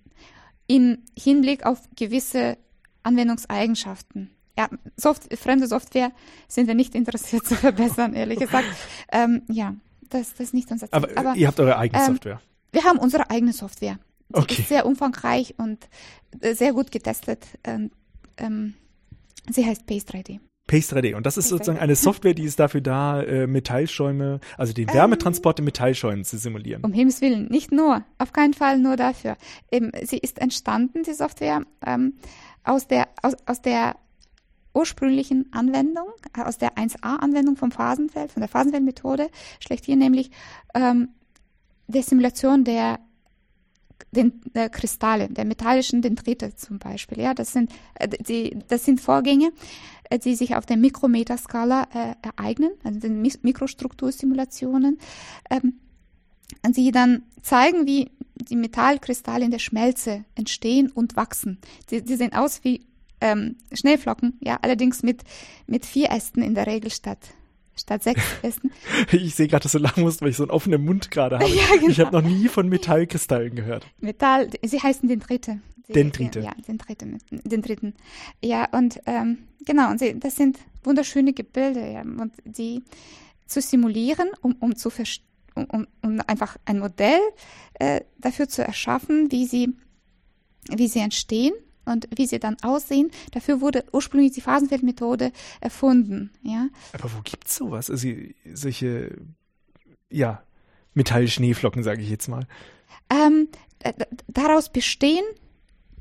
[0.66, 2.56] Im Hinblick auf gewisse
[3.02, 4.30] Anwendungseigenschaften.
[4.58, 6.12] Ja, Soft fremde Software
[6.48, 8.66] sind wir nicht interessiert zu verbessern, ehrlich gesagt.
[9.10, 9.74] Ähm, ja,
[10.10, 10.98] das, das ist nicht unser Ziel.
[11.16, 12.40] Aber, äh, ihr habt eure eigene ähm, Software.
[12.70, 13.98] Wir haben unsere eigene Software.
[14.30, 14.60] Die Okay.
[14.62, 15.78] ist sehr umfangreich und
[16.40, 17.44] äh, sehr gut getestet.
[17.64, 17.90] Ähm,
[18.38, 18.74] ähm,
[19.50, 20.40] sie heißt Pace 3D.
[20.72, 21.14] Pace 3D.
[21.14, 25.58] Und das ist sozusagen eine Software, die ist dafür da, äh, Metallschäume, also den Wärmetransport
[25.58, 26.82] in Metallschäumen zu simulieren.
[26.82, 29.36] Um Himmels Willen, nicht nur, auf keinen Fall nur dafür.
[29.70, 32.14] Eben, sie ist entstanden, die Software, ähm,
[32.64, 33.96] aus der, aus, aus der
[34.72, 39.28] ursprünglichen Anwendung, äh, aus der 1a-Anwendung vom Phasenfeld, von der Phasenfeldmethode,
[39.60, 40.30] schlechthin nämlich
[40.74, 41.10] ähm,
[41.86, 42.98] der Simulation der
[44.10, 47.20] den, der Kristalle, der metallischen Dendrite zum Beispiel.
[47.20, 52.14] Ja, das sind, äh, die, das sind Vorgänge, äh, die sich auf der Mikrometerskala äh,
[52.22, 54.98] ereignen, also den Mikrostruktursimulationen,
[55.50, 55.74] ähm,
[56.68, 61.58] die dann zeigen, wie die Metallkristalle in der Schmelze entstehen und wachsen.
[61.90, 62.84] Die, die sehen aus wie
[63.20, 65.22] ähm, Schneeflocken, ja, allerdings mit,
[65.66, 67.34] mit vier Ästen in der Regel statt
[67.74, 68.70] statt sechs Ästen.
[69.10, 71.50] ich sehe gerade, dass du lachen musst, weil ich so einen offenen Mund gerade habe.
[71.52, 71.88] Ja, genau.
[71.88, 73.86] Ich habe noch nie von Metallkristallen gehört.
[74.00, 75.08] Metall, sie heißen
[75.92, 76.40] Dendrite.
[76.40, 76.40] Dendrite.
[76.40, 77.94] Ja, Dendrite, Dendriten.
[78.42, 82.82] Ja, und ähm, genau, und sie, das sind wunderschöne Gebilde, ja, und die
[83.46, 84.90] zu simulieren, um, um zu
[85.54, 87.20] um, um, um einfach ein Modell
[87.74, 89.74] äh, dafür zu erschaffen, wie sie,
[90.68, 91.52] wie sie entstehen
[91.84, 93.10] und wie sie dann aussehen.
[93.32, 96.30] Dafür wurde ursprünglich die Phasenfeldmethode erfunden.
[96.42, 96.68] Ja.
[96.92, 97.90] Aber wo gibt's sowas?
[97.90, 98.08] Also
[98.54, 99.16] solche,
[100.10, 100.42] ja,
[100.94, 102.46] Metallschneeflocken, sage ich jetzt mal.
[103.10, 103.48] Ähm,
[104.28, 105.24] daraus bestehen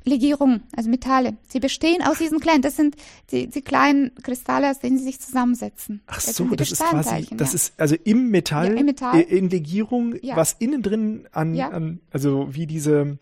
[0.03, 1.37] Legierungen, also Metalle.
[1.47, 2.95] Sie bestehen aus diesen kleinen, das sind
[3.31, 6.01] die, die kleinen Kristalle, aus denen sie sich zusammensetzen.
[6.07, 7.55] Ach so, das, ist quasi, das ja.
[7.55, 9.19] ist also im Metall, ja, im Metall.
[9.19, 10.35] Äh, in Legierung, ja.
[10.35, 13.19] was innen drin an, an, also wie diese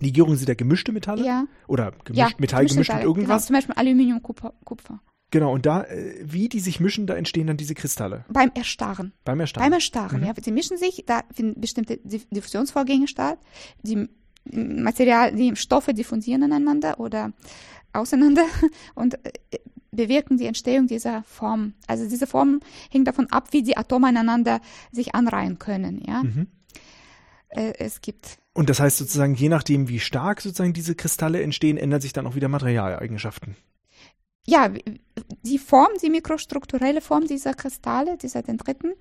[0.00, 1.24] Legierung sind da gemischte Metalle?
[1.24, 1.44] Ja.
[1.66, 3.46] Oder gemischt, ja, Metall gemischt mit irgendwas?
[3.46, 4.54] Genau, zum Beispiel Aluminium, Kupfer.
[4.64, 5.00] Kupfer.
[5.30, 8.24] Genau, und da, äh, wie die sich mischen, da entstehen dann diese Kristalle.
[8.30, 9.12] Beim Erstarren.
[9.24, 9.66] Beim Erstarren.
[9.66, 10.26] Beim Erstarren, mhm.
[10.26, 10.32] ja.
[10.40, 13.38] Sie mischen sich, da finden bestimmte Diffusionsvorgänge statt.
[13.82, 14.08] Die
[14.52, 17.32] Material, die Stoffe diffundieren aneinander oder
[17.92, 18.44] auseinander
[18.94, 19.32] und äh,
[19.90, 21.74] bewirken die Entstehung dieser Form.
[21.86, 22.60] Also diese Form
[22.90, 24.60] hängt davon ab, wie die Atome aneinander
[24.92, 26.22] sich anreihen können, ja.
[26.22, 26.46] Mhm.
[27.48, 31.76] Äh, es gibt und das heißt sozusagen, je nachdem, wie stark sozusagen diese Kristalle entstehen,
[31.76, 33.54] ändern sich dann auch wieder Materialeigenschaften.
[34.48, 34.68] Ja,
[35.44, 38.94] die Form, die mikrostrukturelle Form dieser Kristalle, dieser Dendriten,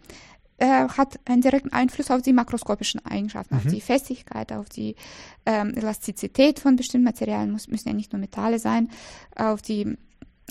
[0.58, 3.62] äh, hat einen direkten Einfluss auf die makroskopischen Eigenschaften, mhm.
[3.62, 4.96] auf die Festigkeit, auf die
[5.46, 8.90] ähm, Elastizität von bestimmten Materialien, muss, müssen ja nicht nur Metalle sein,
[9.36, 9.98] auf die,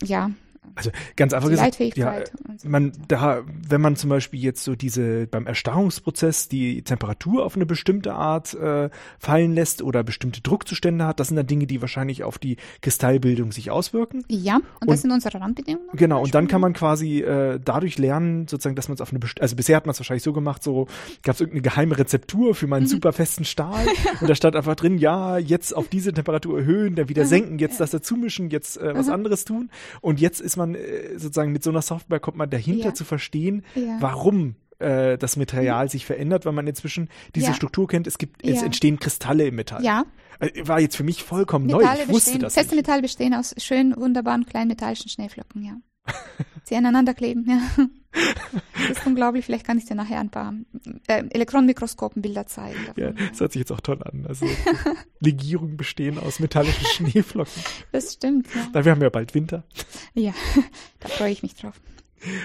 [0.03, 0.31] ja,
[0.75, 2.21] also ganz einfach gesagt, ja,
[2.65, 7.67] man da, wenn man zum Beispiel jetzt so diese beim Erstarrungsprozess die Temperatur auf eine
[7.67, 12.25] bestimmte Art äh, fallen lässt oder bestimmte Druckzustände hat, das sind dann Dinge, die wahrscheinlich
[12.25, 14.25] auf die Kristallbildung sich auswirken.
[14.29, 15.89] Ja, und, und das sind unsere Randbedingungen.
[15.95, 19.19] Genau, und dann kann man quasi äh, dadurch lernen, sozusagen, dass man es auf eine
[19.19, 20.87] bestimmte, also bisher hat man es wahrscheinlich so gemacht, so
[21.23, 22.89] gab es irgendeine geheime Rezeptur für meinen mhm.
[22.89, 23.87] super festen Stahl
[24.21, 27.29] und da stand einfach drin, ja, jetzt auf diese Temperatur erhöhen, dann wieder mhm.
[27.29, 29.13] senken, jetzt das dazu mischen, jetzt äh, was mhm.
[29.13, 29.71] anderes tun
[30.01, 32.95] und jetzt ist man äh, sozusagen mit so einer Software kommt man dahinter ja.
[32.95, 33.97] zu verstehen, ja.
[34.01, 35.89] warum äh, das Material mhm.
[35.91, 37.55] sich verändert, weil man inzwischen diese ja.
[37.55, 38.07] Struktur kennt.
[38.07, 39.83] Es gibt, es entstehen Kristalle im Metall.
[39.85, 40.05] Ja.
[40.39, 41.93] Äh, war jetzt für mich vollkommen Metalle neu.
[41.93, 42.55] Ich wusste bestehen, das.
[42.55, 42.87] Feste nicht.
[42.87, 45.77] Metalle bestehen aus schönen, wunderbaren kleinen metallischen Schneeflocken, ja.
[46.65, 47.61] Sie aneinander kleben, ja.
[48.89, 49.45] Das ist unglaublich.
[49.45, 50.55] Vielleicht kann ich dir nachher ein paar
[51.07, 52.79] äh, Elektronenmikroskopenbilder zeigen.
[52.87, 54.27] Davon, ja, das hört sich jetzt auch toll an.
[54.27, 54.47] Also
[55.21, 57.63] Legierungen bestehen aus metallischen Schneeflocken.
[57.93, 58.67] Das stimmt, ja.
[58.73, 59.65] Da wir haben ja bald Winter.
[60.15, 60.33] Ja,
[61.01, 61.81] da freue ich mich drauf.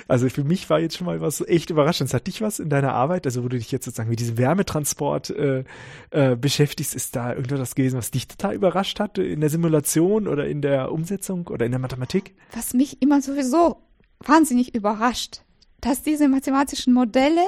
[0.08, 2.14] Also für mich war jetzt schon mal was echt überraschend.
[2.14, 5.30] Hat dich was in deiner Arbeit, also wo du dich jetzt sozusagen mit diesem Wärmetransport
[5.30, 5.64] äh,
[6.12, 10.48] äh, beschäftigst, ist da irgendwas gewesen, was dich total überrascht hat in der Simulation oder
[10.48, 12.36] in der Umsetzung oder in der Mathematik?
[12.54, 13.78] Was mich immer sowieso
[14.20, 15.42] wahnsinnig überrascht,
[15.80, 17.42] dass diese mathematischen Modelle,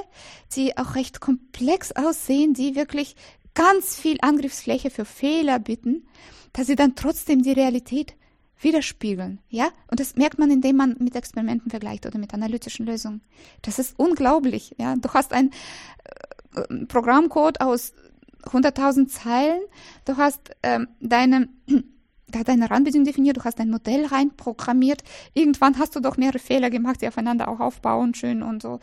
[0.56, 3.16] die auch recht komplex aussehen, die wirklich
[3.54, 6.08] ganz viel Angriffsfläche für Fehler bieten,
[6.54, 8.16] dass sie dann trotzdem die Realität
[8.64, 9.70] widerspiegeln, ja?
[9.90, 13.22] Und das merkt man, indem man mit Experimenten vergleicht oder mit analytischen Lösungen.
[13.62, 14.96] Das ist unglaublich, ja?
[14.96, 15.52] Du hast ein
[16.56, 17.94] äh, Programmcode aus
[18.46, 19.62] 100.000 Zeilen,
[20.06, 21.50] du hast ähm, deine
[22.34, 25.04] da hat eine Randbedingung definiert, du hast ein Modell reinprogrammiert.
[25.34, 28.80] Irgendwann hast du doch mehrere Fehler gemacht, die aufeinander auch aufbauen, schön und so.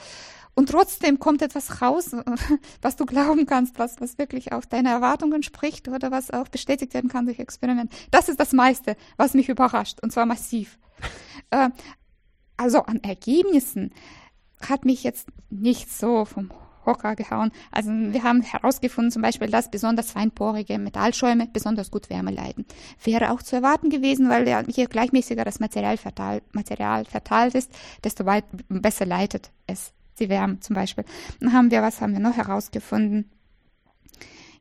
[0.54, 2.14] Und trotzdem kommt etwas raus,
[2.82, 6.94] was du glauben kannst, was, was wirklich auch deine Erwartungen spricht oder was auch bestätigt
[6.94, 7.92] werden kann durch Experiment.
[8.10, 10.78] Das ist das meiste, was mich überrascht, und zwar massiv.
[11.50, 11.70] äh,
[12.56, 13.92] also an Ergebnissen
[14.60, 16.50] hat mich jetzt nicht so vom
[16.84, 17.52] Hocker gehauen.
[17.70, 22.66] Also wir haben herausgefunden zum Beispiel, dass besonders feinporige Metallschäume besonders gut Wärme leiden.
[23.02, 27.70] Wäre auch zu erwarten gewesen, weil je gleichmäßiger das Material verteilt, Material verteilt ist,
[28.04, 31.04] desto weit besser leitet es die Wärme zum Beispiel.
[31.40, 33.30] Dann haben wir, was haben wir noch herausgefunden?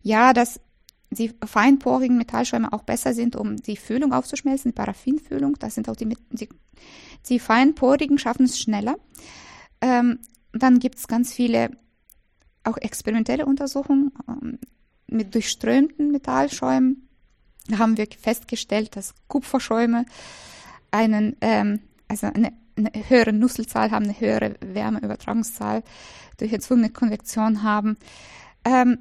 [0.02, 0.60] Ja, dass
[1.12, 5.56] die feinporigen Metallschäume auch besser sind, um die Füllung aufzuschmelzen, die Paraffinfüllung.
[5.60, 6.50] Das sind auch die, die,
[7.28, 8.98] die feinporigen schaffen es schneller.
[9.82, 10.20] Ähm,
[10.52, 11.72] dann gibt es ganz viele
[12.64, 14.60] auch experimentelle Untersuchungen ähm,
[15.08, 17.08] mit durchströmten Metallschäumen.
[17.68, 20.06] Da haben wir festgestellt, dass Kupferschäume
[20.92, 22.54] einen, ähm, also eine,
[22.86, 25.84] eine höhere Nusselzahl haben, eine höhere Wärmeübertragungszahl
[26.38, 27.98] durch erzwungene Konvektion haben.
[28.66, 29.00] Ähm,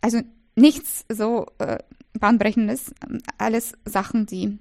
[0.00, 0.20] also
[0.54, 1.78] nichts so äh,
[2.12, 2.92] bahnbrechendes,
[3.38, 4.58] alles Sachen, die,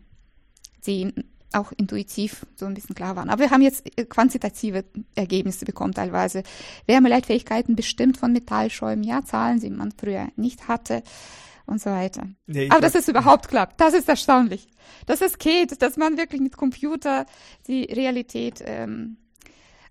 [0.88, 1.14] die
[1.52, 3.30] auch intuitiv so ein bisschen klar waren.
[3.30, 4.86] Aber wir haben jetzt äh, quantitative
[5.16, 6.44] Ergebnisse bekommen teilweise.
[6.88, 11.04] Wärmeleitfähigkeiten bestimmt von Metallschäumen, ja, Zahlen, die man früher nicht hatte
[11.66, 12.28] und so weiter.
[12.46, 14.68] Nee, Aber dass es überhaupt klappt, das ist erstaunlich.
[15.06, 17.26] Dass es geht, dass man wirklich mit Computer
[17.68, 19.18] die Realität ähm,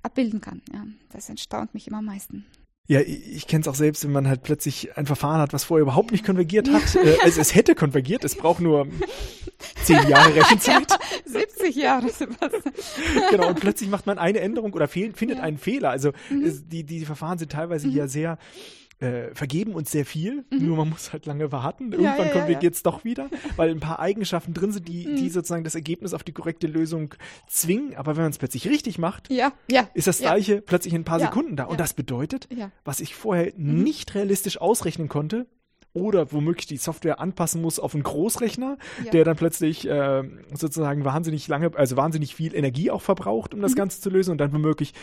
[0.02, 0.62] abbilden kann.
[0.72, 2.46] Ja, das erstaunt mich immer am meisten.
[2.88, 5.82] Ja, ich kenne es auch selbst, wenn man halt plötzlich ein Verfahren hat, was vorher
[5.82, 6.96] überhaupt nicht konvergiert hat.
[6.96, 8.88] Äh, also es hätte konvergiert, es braucht nur
[9.84, 10.90] zehn Jahre Rechenzeit.
[10.90, 12.08] Ja, 70 Jahre.
[13.30, 15.42] genau, und plötzlich macht man eine Änderung oder findet ja.
[15.42, 15.90] einen Fehler.
[15.90, 16.68] Also mhm.
[16.68, 17.92] die, die Verfahren sind teilweise mhm.
[17.92, 18.36] hier sehr
[19.02, 20.66] äh, vergeben uns sehr viel, mhm.
[20.66, 21.92] nur man muss halt lange warten.
[21.92, 22.90] Irgendwann ja, ja, konvergiert es ja.
[22.90, 25.16] doch wieder, weil ein paar Eigenschaften drin sind, die, mhm.
[25.16, 27.14] die sozusagen das Ergebnis auf die korrekte Lösung
[27.48, 27.96] zwingen.
[27.96, 29.28] Aber wenn man es plötzlich richtig macht,
[29.94, 31.64] ist das gleiche plötzlich in ein paar Sekunden da.
[31.64, 32.48] Und das bedeutet,
[32.84, 33.82] was ich vorher mhm.
[33.82, 35.46] nicht realistisch ausrechnen konnte,
[35.94, 39.10] oder womöglich die Software anpassen muss auf einen Großrechner, ja.
[39.10, 40.22] der dann plötzlich äh,
[40.54, 43.76] sozusagen wahnsinnig lange, also wahnsinnig viel Energie auch verbraucht, um das mhm.
[43.76, 44.94] Ganze zu lösen und dann womöglich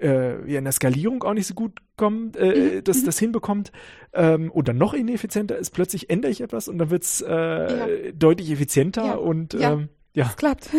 [0.00, 2.84] äh, ja, in der Skalierung auch nicht so gut kommt, äh, mhm.
[2.84, 3.06] das, mhm.
[3.06, 3.72] das hinbekommt
[4.12, 8.12] ähm, oder noch ineffizienter ist, plötzlich ändere ich etwas und dann wird es äh, ja.
[8.12, 10.24] deutlich effizienter und ähm, ja.
[10.24, 10.70] Das klappt.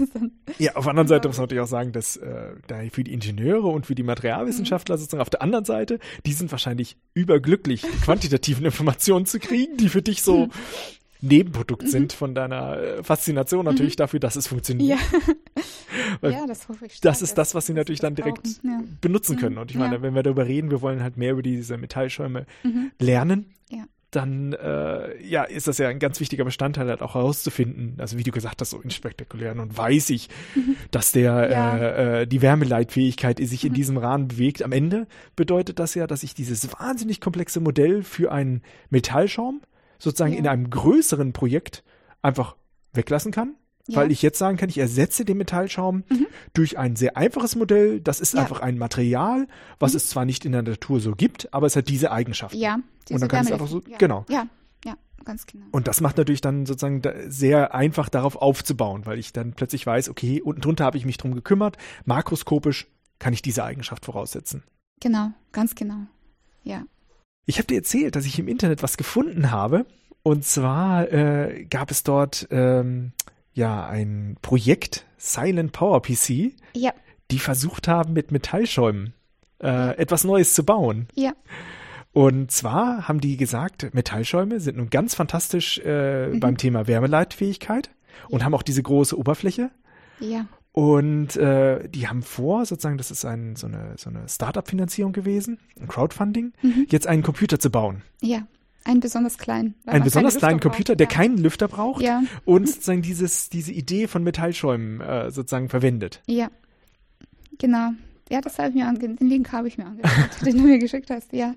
[0.58, 3.14] ja, auf der anderen Seite muss man natürlich auch sagen, dass äh, da für die
[3.14, 5.00] Ingenieure und für die Materialwissenschaftler mhm.
[5.00, 9.88] sozusagen auf der anderen Seite, die sind wahrscheinlich überglücklich, die quantitativen Informationen zu kriegen, die
[9.88, 10.50] für dich so mhm.
[11.22, 11.88] Nebenprodukt mhm.
[11.88, 13.98] sind von deiner äh, Faszination natürlich mhm.
[13.98, 15.00] dafür, dass es funktioniert.
[16.20, 16.28] Ja.
[16.30, 17.00] ja, das hoffe ich.
[17.00, 18.82] Das ist das, was sie natürlich dann direkt ja.
[19.00, 19.56] benutzen können.
[19.56, 20.02] Und ich meine, ja.
[20.02, 22.90] wenn wir darüber reden, wir wollen halt mehr über diese Metallschäume mhm.
[22.98, 23.54] lernen.
[23.70, 23.84] Ja
[24.16, 28.22] dann äh, ja, ist das ja ein ganz wichtiger Bestandteil, halt auch herauszufinden, also wie
[28.22, 30.76] du gesagt hast, so in spektakulären und weiß ich, mhm.
[30.90, 31.76] dass der ja.
[31.76, 33.76] äh, äh, die Wärmeleitfähigkeit sich in mhm.
[33.76, 34.62] diesem Rahmen bewegt.
[34.62, 39.60] Am Ende bedeutet das ja, dass ich dieses wahnsinnig komplexe Modell für einen Metallschaum
[39.98, 40.38] sozusagen ja.
[40.38, 41.84] in einem größeren Projekt
[42.22, 42.56] einfach
[42.92, 43.54] weglassen kann
[43.86, 43.96] ja.
[43.96, 46.26] Weil ich jetzt sagen kann, ich ersetze den Metallschaum mhm.
[46.54, 48.00] durch ein sehr einfaches Modell.
[48.00, 48.40] Das ist ja.
[48.40, 49.46] einfach ein Material,
[49.78, 49.96] was mhm.
[49.98, 52.54] es zwar nicht in der Natur so gibt, aber es hat diese Eigenschaft.
[52.54, 52.78] Ja.
[53.08, 53.98] Diese Und dann kann es einfach so, ja.
[53.98, 54.24] genau.
[54.30, 54.46] Ja,
[54.86, 54.94] ja,
[55.24, 55.66] ganz genau.
[55.70, 60.08] Und das macht natürlich dann sozusagen sehr einfach darauf aufzubauen, weil ich dann plötzlich weiß,
[60.08, 61.76] okay, unten drunter habe ich mich drum gekümmert.
[62.06, 62.86] Makroskopisch
[63.18, 64.62] kann ich diese Eigenschaft voraussetzen.
[65.00, 66.06] Genau, ganz genau.
[66.62, 66.84] Ja.
[67.44, 69.84] Ich habe dir erzählt, dass ich im Internet was gefunden habe.
[70.22, 73.12] Und zwar äh, gab es dort ähm,
[73.54, 76.92] ja ein Projekt, Silent Power PC, ja.
[77.30, 79.14] die versucht haben, mit Metallschäumen
[79.62, 81.08] äh, etwas Neues zu bauen.
[81.14, 81.32] Ja.
[82.12, 86.40] Und zwar haben die gesagt, Metallschäume sind nun ganz fantastisch äh, mhm.
[86.40, 87.90] beim Thema Wärmeleitfähigkeit
[88.28, 88.44] und ja.
[88.44, 89.70] haben auch diese große Oberfläche.
[90.20, 90.46] Ja.
[90.72, 95.58] Und äh, die haben vor, sozusagen, das ist ein, so eine, so eine Startup-Finanzierung gewesen,
[95.80, 96.86] ein Crowdfunding, mhm.
[96.88, 98.02] jetzt einen Computer zu bauen.
[98.20, 98.46] Ja.
[98.84, 99.74] Einen besonders kleinen.
[99.86, 101.00] Einen besonders kleinen Computer, braucht.
[101.00, 101.12] der ja.
[101.12, 102.22] keinen Lüfter braucht ja.
[102.44, 106.20] und sozusagen dieses, diese Idee von Metallschäumen äh, sozusagen verwendet.
[106.26, 106.50] Ja,
[107.58, 107.92] genau.
[108.30, 109.20] Ja, das habe ich mir angeschaut.
[109.20, 111.54] Den Link habe ich mir angeschaut, den du mir geschickt hast, ja.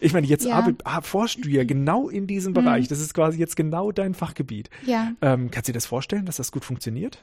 [0.00, 0.66] Ich meine, jetzt ja.
[1.02, 2.84] forschst du ja genau in diesem Bereich.
[2.84, 2.88] Mhm.
[2.88, 4.70] Das ist quasi jetzt genau dein Fachgebiet.
[4.86, 5.12] Ja.
[5.20, 7.22] Ähm, kannst du dir das vorstellen, dass das gut funktioniert?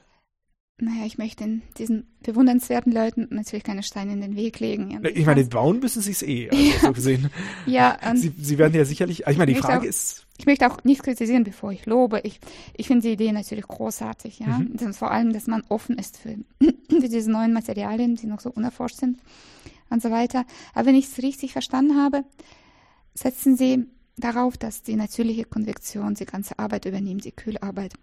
[0.84, 4.92] Naja, ich möchte diesen bewundernswerten Leuten natürlich keine Steine in den Weg legen.
[4.92, 6.80] Ja, ich meine, bauen müssen sie es eh, also ja.
[6.80, 7.30] so gesehen.
[7.66, 10.26] Ja, sie, sie werden ja sicherlich, ich meine, die Frage auch, ist.
[10.38, 12.22] Ich möchte auch nicht kritisieren, bevor ich lobe.
[12.24, 12.40] Ich,
[12.76, 14.60] ich finde die Idee natürlich großartig, ja.
[14.60, 14.94] Mhm.
[14.94, 16.36] Vor allem, dass man offen ist für,
[16.90, 19.20] für diese neuen Materialien, die noch so unerforscht sind
[19.90, 20.46] und so weiter.
[20.74, 22.24] Aber wenn ich es richtig verstanden habe,
[23.14, 23.86] setzen sie
[24.18, 27.94] darauf, dass die natürliche Konvektion die ganze Arbeit übernimmt, die Kühlarbeit.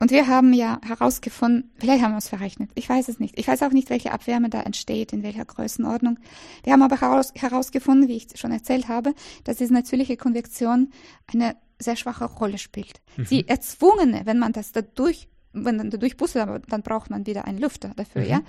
[0.00, 3.38] Und wir haben ja herausgefunden, vielleicht haben wir es verrechnet, ich weiß es nicht.
[3.38, 6.18] Ich weiß auch nicht, welche Abwärme da entsteht, in welcher Größenordnung.
[6.62, 9.14] Wir haben aber heraus, herausgefunden, wie ich schon erzählt habe,
[9.44, 10.90] dass diese natürliche Konvektion
[11.32, 13.00] eine sehr schwache Rolle spielt.
[13.16, 13.24] Mhm.
[13.30, 17.58] Die erzwungene, wenn man das dadurch wenn man dadurch pustet, dann braucht man wieder einen
[17.58, 18.28] Lüfter dafür, mhm.
[18.28, 18.40] ja.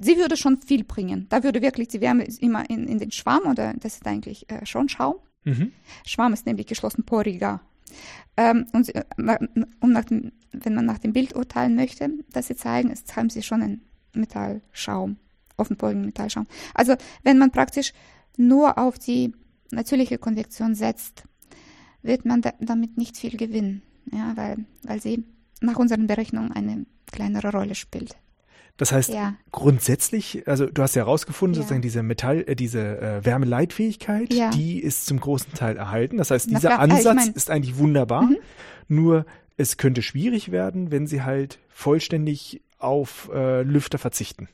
[0.00, 1.26] Sie würde schon viel bringen.
[1.28, 4.66] Da würde wirklich die Wärme immer in, in den Schwamm oder das ist eigentlich äh,
[4.66, 5.14] schon Schaum.
[5.44, 5.72] Mhm.
[6.04, 7.60] Schwamm ist nämlich geschlossen poriger
[8.36, 8.92] ähm, und,
[9.80, 13.30] um nach dem, wenn man nach dem Bild urteilen möchte, das sie zeigen, ist, haben
[13.30, 13.82] sie schon einen
[14.14, 15.16] Metallschaum,
[15.56, 16.46] offenporigen Metallschaum.
[16.74, 17.92] Also wenn man praktisch
[18.36, 19.32] nur auf die
[19.70, 21.24] natürliche Konvektion setzt,
[22.02, 25.24] wird man da, damit nicht viel gewinnen, ja, weil, weil sie
[25.60, 28.16] nach unseren Berechnungen eine kleinere Rolle spielt.
[28.76, 29.34] Das heißt, Ja.
[29.50, 31.62] grundsätzlich, also du hast ja herausgefunden, Ja.
[31.62, 34.50] sozusagen diese Metall, äh, diese äh, Wärmeleitfähigkeit, Ja.
[34.50, 36.16] die ist zum großen Teil erhalten.
[36.16, 38.22] Das heißt, dieser klar, also ich Ansatz mein- ist eigentlich wunderbar.
[38.22, 38.36] Mhm.
[38.86, 39.26] Nur
[39.58, 44.48] es könnte schwierig werden, wenn sie halt vollständig auf äh, Lüfter verzichten.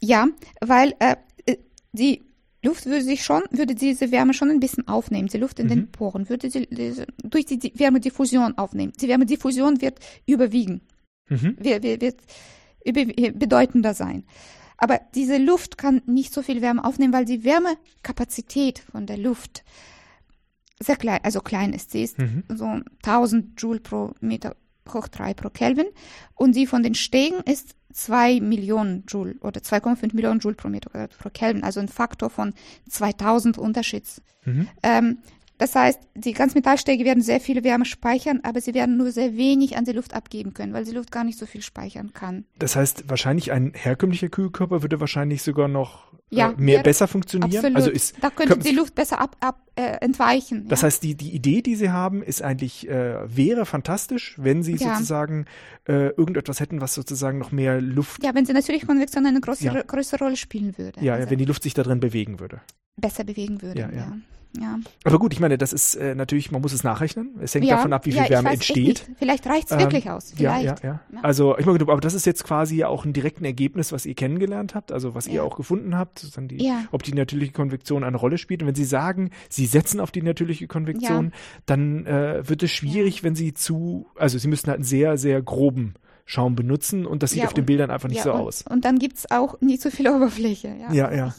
[0.00, 0.28] Ja,
[0.60, 1.16] weil äh,
[1.46, 1.56] äh,
[1.92, 2.22] die
[2.62, 5.28] Luft würde sich schon, würde diese Wärme schon ein bisschen aufnehmen.
[5.28, 5.70] Die Luft in Mhm.
[5.70, 8.92] den Poren würde sie diese, durch die, die Wärmediffusion aufnehmen.
[9.00, 10.82] Die Wärmediffusion wird überwiegen,
[11.30, 11.56] Mhm.
[11.58, 12.16] wird, wird,
[12.84, 14.24] über, bedeutender sein.
[14.76, 19.64] Aber diese Luft kann nicht so viel Wärme aufnehmen, weil die Wärmekapazität von der Luft
[20.80, 21.90] sehr klein, also klein ist.
[21.90, 22.44] Sie ist Mhm.
[22.48, 24.56] so 1000 Joule pro Meter
[24.92, 25.86] hoch 3 pro Kelvin
[26.34, 30.90] und die von den Stegen ist 2 Millionen Joule oder 2,5 Millionen Joule pro Meter
[30.90, 32.52] Quadrat pro Kelvin, also ein Faktor von
[32.88, 34.22] 2000 Unterschieds.
[34.44, 34.68] Mhm.
[34.82, 35.18] Ähm,
[35.58, 39.76] das heißt, die Ganzmetallstege werden sehr viel Wärme speichern, aber sie werden nur sehr wenig
[39.76, 42.44] an die Luft abgeben können, weil die Luft gar nicht so viel speichern kann.
[42.58, 47.54] Das heißt, wahrscheinlich ein herkömmlicher Kühlkörper würde wahrscheinlich sogar noch Ja, äh, mehr besser funktionieren.
[47.54, 47.76] Absolut.
[47.76, 50.68] Also ist, da könnte die Luft besser ab, ab, äh, entweichen.
[50.68, 50.86] Das ja.
[50.86, 55.46] heißt, die, die Idee, die sie haben, ist eigentlich, äh, wäre fantastisch, wenn sie sozusagen
[55.88, 59.84] äh, irgendetwas hätten, was sozusagen noch mehr Luft, ja, wenn sie natürlich Konvektion eine größere,
[59.86, 61.00] größere Rolle spielen würde.
[61.02, 62.60] ja, also wenn die Luft sich da drin bewegen würde.
[62.96, 63.80] besser bewegen würde.
[63.80, 63.88] Ja,
[64.60, 64.78] Ja.
[65.04, 67.30] Aber gut, ich meine, das ist äh, natürlich, man muss es nachrechnen.
[67.40, 69.06] Es hängt ja, davon ab, wie viel ja, Wärme weiß entsteht.
[69.18, 70.32] Vielleicht reicht es Ähm, wirklich aus.
[70.36, 70.64] Vielleicht.
[70.64, 71.20] ja, ja, Ja.
[71.22, 74.74] Also, ich meine, aber das ist jetzt quasi auch ein direkten Ergebnis, was ihr kennengelernt
[74.74, 78.38] habt, also was ihr auch gefunden habt, sozusagen die, ob die natürliche Konvektion eine Rolle
[78.38, 78.62] spielt.
[78.62, 81.32] Und wenn Sie sagen, Sie setzen auf die natürliche Konvektion,
[81.66, 85.42] dann äh, wird es schwierig, wenn Sie zu, also Sie müssten halt einen sehr, sehr
[85.42, 85.94] groben
[86.28, 88.62] Schaum benutzen und das sieht auf den und- Bildern einfach nicht so und, aus.
[88.68, 90.74] Und dann gibt es auch nicht so viel Oberfläche.
[90.90, 91.34] Ja, Ja,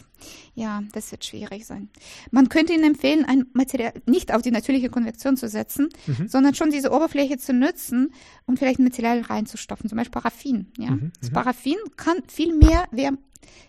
[0.58, 0.82] ja.
[0.92, 1.90] das wird schwierig sein.
[2.32, 6.28] Man könnte Ihnen empfehlen, ein Material nicht auf die natürliche Konvektion zu setzen, Mhm.
[6.28, 8.12] sondern schon diese Oberfläche zu nutzen
[8.46, 10.72] und vielleicht ein Material reinzustopfen, zum Beispiel Paraffin.
[10.78, 10.92] Ja?
[10.92, 11.34] Mhm, Das mhm.
[11.36, 13.20] Paraffin kann viel mehr Wärme,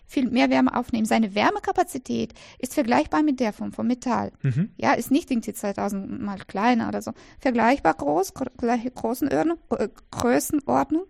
[0.05, 1.05] viel mehr Wärme aufnehmen.
[1.05, 4.31] Seine Wärmekapazität ist vergleichbar mit der vom, vom Metall.
[4.41, 4.71] Mhm.
[4.77, 7.11] Ja, ist nicht irgendwie 2000 mal kleiner oder so.
[7.39, 11.03] Vergleichbar groß, gr- gleiche Größenordnung, äh, Größenordnung.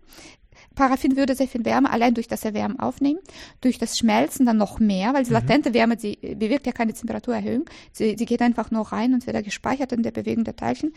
[0.79, 3.19] Paraffin würde sehr viel Wärme allein durch das Erwärmen aufnehmen,
[3.59, 6.93] durch das Schmelzen dann noch mehr, weil die latente Wärme, sie äh, bewirkt ja keine
[6.93, 10.55] Temperaturerhöhung, sie, sie geht einfach nur rein und wird da gespeichert in der Bewegung der
[10.55, 10.93] Teilchen.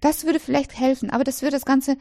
[0.00, 1.96] Das würde vielleicht helfen, aber das würde das Ganze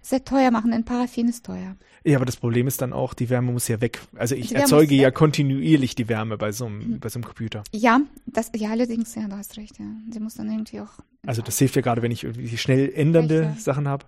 [0.00, 1.74] sehr teuer machen, denn Paraffin ist teuer.
[2.04, 4.00] Ja, aber das Problem ist dann auch, die Wärme muss ja weg.
[4.14, 7.64] Also ich Die erzeuge ja kontinuierlich die Wärme bei so einem, bei so einem Computer.
[7.72, 9.86] Ja, das, ja, allerdings, ja, du hast recht, ja.
[10.12, 11.00] Sie muss dann irgendwie auch.
[11.24, 13.62] Also das hilft ja gerade, wenn ich irgendwie schnell ändernde Richtig.
[13.62, 14.06] Sachen habe.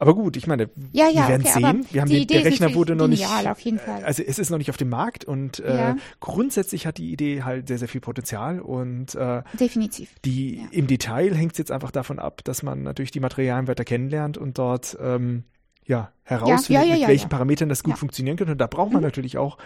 [0.00, 1.86] Aber gut, ich meine, Ja, ja, wir werden okay, sehen.
[1.92, 3.24] Wir haben die den, der Rechner wurde noch nicht.
[3.26, 4.02] auf jeden Fall.
[4.04, 5.96] Also es ist noch nicht auf dem Markt und äh, Ja.
[6.18, 10.10] grundsätzlich hat die Idee halt sehr, sehr viel Potenzial und äh, Definitiv.
[10.24, 13.84] die im Detail hängt es jetzt einfach davon ab, dass man natürlich die Materialien weiter
[13.84, 15.44] kennenlernt und dort ähm,
[15.88, 17.28] ja, herausfindet, ja, ja, mit ja, welchen ja.
[17.28, 17.94] Parametern das gut.
[17.94, 17.98] Mhm.
[17.98, 18.52] funktionieren könnte.
[18.52, 19.58] Und da braucht man natürlich auch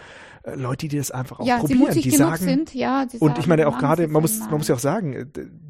[0.43, 2.43] äh, Leute, die das einfach auch probieren, die genug sagen.
[2.43, 3.05] sind, ja.
[3.05, 5.25] Die und sagen, ich meine auch gerade, man muss, man muss ja auch sagen, äh,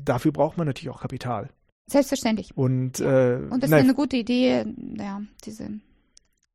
[0.06, 1.50] dafür braucht man natürlich auch Kapital.
[1.88, 2.56] Selbstverständlich.
[2.56, 4.66] Und, äh, Und das nein, ist eine gute Idee,
[4.96, 5.70] ja, diese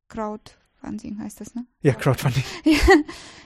[0.07, 1.65] Crowdfunding heißt das, ne?
[1.81, 2.43] ja, Crowdfunding.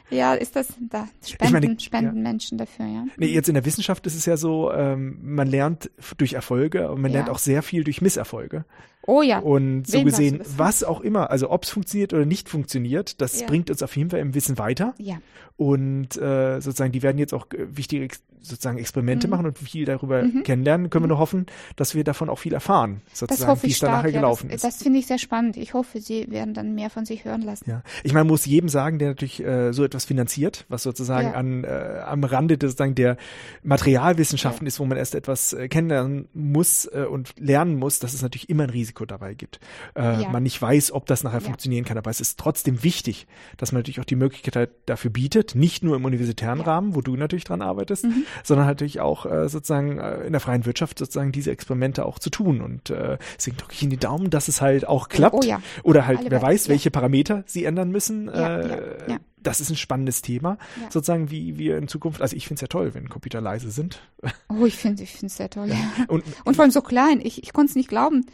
[0.10, 1.08] Ja, ist das da?
[1.26, 3.06] Spenden, meine, spenden Menschen dafür, ja.
[3.18, 7.02] Nee, jetzt in der Wissenschaft ist es ja so, ähm, man lernt durch Erfolge und
[7.02, 8.66] man lernt auch sehr viel durch Misserfolge.
[9.06, 9.40] Oh ja.
[9.40, 10.58] Und so Wen gesehen, das?
[10.58, 13.48] was auch immer, also ob es funktioniert oder nicht funktioniert, das Ja.
[13.48, 14.94] bringt uns auf jeden Fall im Wissen weiter.
[14.98, 15.18] Ja.
[15.58, 18.08] Und äh, sozusagen, die werden jetzt auch äh, wichtige
[18.42, 19.32] sozusagen Experimente Mhm.
[19.32, 20.44] machen und viel darüber Mhm.
[20.44, 20.90] kennenlernen.
[20.90, 21.46] Können wir nur hoffen,
[21.78, 24.56] dass wir davon auch viel erfahren, Das sozusagen, wie es da nachher Ja, gelaufen das
[24.58, 24.64] ist.
[24.66, 25.56] das finde ich sehr spannend.
[25.56, 27.70] Ich hoffe, Sie werden dann mehr von sich hören lassen.
[27.70, 31.34] Ja, ich meine, muss jedem sagen, der natürlich äh, so etwas finanziert, was sozusagen Ja.
[31.36, 33.16] an äh, am Rande des, sozusagen der
[33.64, 38.22] Materialwissenschaften ist, wo man erst etwas äh, kennenlernen muss äh, und lernen muss, dass es
[38.22, 39.60] natürlich immer ein Risiko dabei gibt.
[39.96, 40.30] Äh, Ja.
[40.30, 41.46] Man nicht weiß, ob das nachher Ja.
[41.46, 45.56] funktionieren kann, aber es ist trotzdem wichtig, dass man natürlich auch die Möglichkeit dafür bietet,
[45.56, 46.66] nicht nur im universitären Ja.
[46.66, 48.26] Rahmen, wo du natürlich dran arbeitest, Mhm.
[48.44, 52.30] sondern natürlich auch äh, sozusagen äh, in der freien Wirtschaft sozusagen diese Experimente auch zu
[52.30, 52.62] tun.
[52.62, 55.36] Und äh, deswegen drücke ich in die Daumen, dass es halt auch klappt.
[55.36, 55.62] Oh ja.
[55.84, 58.28] Oder halt, Alle wer weiß, welche Parameter sie ändern müssen.
[58.30, 59.18] Äh.
[59.42, 60.90] Das ist ein spannendes Thema, Ja.
[60.90, 64.00] sozusagen, wie wir in Zukunft, also ich finde es ja toll, wenn Computer leise sind.
[64.48, 65.68] Oh, ich finde ich es sehr toll.
[65.68, 65.76] Ja.
[66.08, 67.20] Und, Und vor allem so klein.
[67.22, 68.26] Ich, ich konnte es nicht glauben.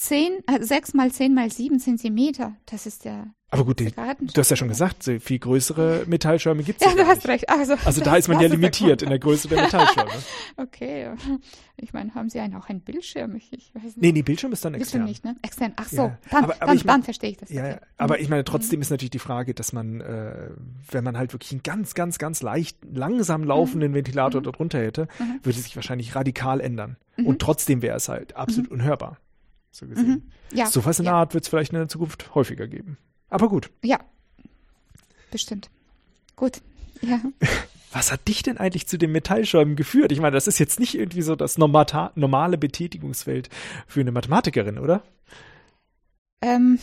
[0.00, 2.56] Zehn, äh, sechs mal zehn mal sieben Zentimeter.
[2.64, 6.62] Das ist ja, Aber gut, die, du hast ja schon gesagt, so viel größere Metallschirme
[6.62, 7.50] gibt es ja, ja du hast recht.
[7.50, 10.10] Also, Also da ist man ja der limitiert in der Größe der Metallschirme.
[10.56, 11.10] Okay,
[11.76, 13.36] ich meine, haben Sie einen, auch einen Bildschirm?
[13.36, 13.96] Ich, ich weiß nicht.
[13.98, 15.08] Nee, nee, Bildschirm ist dann Bildschirm extern.
[15.08, 15.36] nicht, ne?
[15.42, 15.72] Extern.
[15.76, 16.18] Ach so, Ja.
[16.30, 17.50] dann, Aber- aber dann, ich mein- dann verstehe ich das.
[17.50, 17.76] Ja, okay.
[17.98, 18.22] aber Mhm.
[18.22, 20.48] ich meine, trotzdem ist natürlich die Frage, dass man, äh,
[20.90, 25.40] wenn man halt wirklich einen ganz, ganz, ganz leicht, langsam laufenden Ventilator darunter hätte, Mhm.
[25.42, 26.96] würde sich wahrscheinlich radikal ändern.
[27.16, 27.26] Mhm.
[27.26, 29.18] Und trotzdem wäre es halt absolut unhörbar.
[29.70, 30.08] So gesehen.
[30.08, 30.22] Mhm.
[30.52, 31.12] Ja, So was in ja.
[31.12, 32.98] der Art wird es vielleicht in der Zukunft häufiger geben.
[33.28, 33.70] Aber gut.
[33.82, 33.98] ja,
[35.30, 35.70] bestimmt.
[36.36, 36.60] Gut,
[37.02, 37.20] ja.
[37.92, 40.12] Was hat dich denn eigentlich zu den Metallschäumen geführt?
[40.12, 43.48] Ich meine, das ist jetzt nicht irgendwie so das normale Betätigungsfeld
[43.86, 45.02] für eine Mathematikerin, oder?
[46.40, 46.78] Ähm,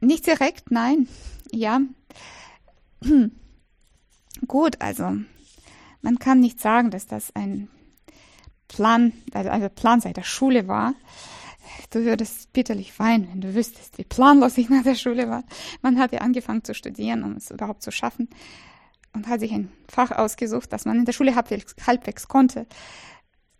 [0.00, 1.08] nicht direkt, nein.
[1.50, 1.80] Ja.
[3.02, 3.32] Hm.
[4.46, 5.12] Gut, also
[6.02, 7.68] man kann nicht sagen, dass das ein
[8.68, 10.94] Plan, also also Plan seit der Schule war.
[11.90, 15.44] Du würdest bitterlich weinen, wenn du wüsstest, wie planlos ich nach der Schule war.
[15.82, 18.28] Man hat ja angefangen zu studieren, um es überhaupt zu schaffen
[19.12, 22.66] und hat sich ein Fach ausgesucht, das man in der Schule halbwegs, halbwegs konnte.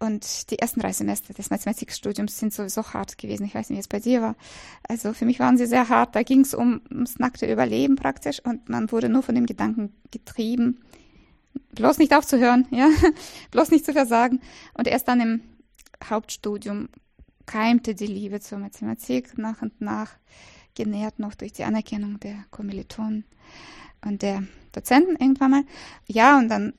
[0.00, 3.46] Und die ersten drei Semester des Mathematikstudiums sind sowieso hart gewesen.
[3.46, 4.36] Ich weiß nicht, wie es bei dir war.
[4.86, 6.14] Also für mich waren sie sehr hart.
[6.14, 9.94] Da ging es um, ums nackte Überleben praktisch und man wurde nur von dem Gedanken
[10.10, 10.80] getrieben,
[11.74, 12.88] bloß nicht aufzuhören, ja,
[13.52, 14.40] bloß nicht zu versagen.
[14.74, 15.40] Und erst dann im
[16.02, 16.88] Hauptstudium
[17.46, 20.12] keimte die Liebe zur Mathematik nach und nach,
[20.74, 23.24] genährt noch durch die Anerkennung der Kommilitonen
[24.04, 24.42] und der
[24.72, 25.64] Dozenten irgendwann mal.
[26.06, 26.74] Ja, und dann,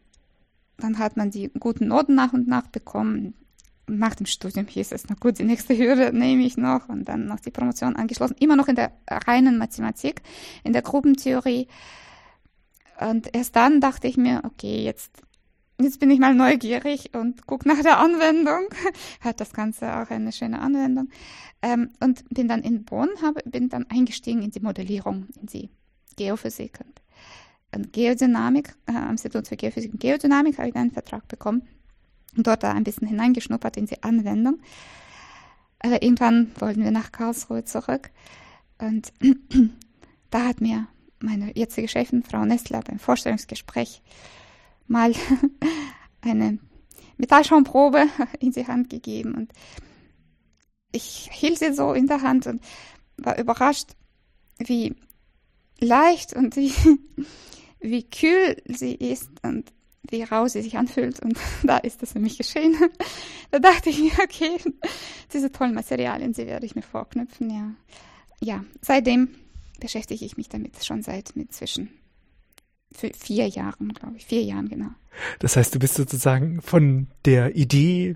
[0.77, 3.33] dann hat man die guten Noten nach und nach bekommen.
[3.87, 7.27] Nach dem Studium hieß es, na gut, die nächste Hürde nehme ich noch und dann
[7.27, 8.35] noch die Promotion angeschlossen.
[8.39, 10.23] Immer noch in der reinen Mathematik,
[10.63, 11.67] in der Gruppentheorie.
[12.99, 15.21] Und erst dann dachte ich mir, okay, jetzt,
[15.79, 18.67] jetzt bin ich mal neugierig und guck nach der Anwendung.
[19.21, 21.09] Hat das Ganze auch eine schöne Anwendung.
[21.61, 25.69] Ähm, und bin dann in Bonn, habe, bin dann eingestiegen in die Modellierung, in die
[26.15, 27.01] Geophysik und,
[27.75, 28.75] und Geodynamik.
[28.85, 31.67] Äh, am Institut für Geophysik und Geodynamik habe ich einen Vertrag bekommen
[32.37, 34.59] und dort da ein bisschen hineingeschnuppert in die Anwendung.
[35.79, 38.11] Aber irgendwann wollten wir nach Karlsruhe zurück
[38.77, 39.13] und
[40.29, 40.87] da hat mir
[41.19, 44.01] meine jetzige Chefin, Frau Nestler, beim Vorstellungsgespräch
[44.87, 45.13] mal
[46.21, 46.59] eine
[47.17, 48.07] Metallschaumprobe
[48.39, 49.51] in die Hand gegeben und
[50.91, 52.63] ich hielt sie so in der Hand und
[53.17, 53.89] war überrascht,
[54.57, 54.95] wie
[55.79, 56.73] leicht und wie,
[57.79, 59.71] wie kühl sie ist und
[60.09, 61.19] wie rau sie sich anfühlt.
[61.19, 62.75] Und da ist das für mich geschehen.
[63.51, 64.57] Da dachte ich mir, okay,
[65.33, 67.71] diese tollen Materialien, sie werde ich mir vorknüpfen, ja.
[68.41, 69.29] Ja, seitdem
[69.79, 71.89] beschäftige ich mich damit schon seit mit zwischen
[72.95, 74.25] vier Jahren, glaube ich.
[74.25, 74.87] Vier Jahren, genau.
[75.39, 78.15] Das heißt, du bist sozusagen von der Idee,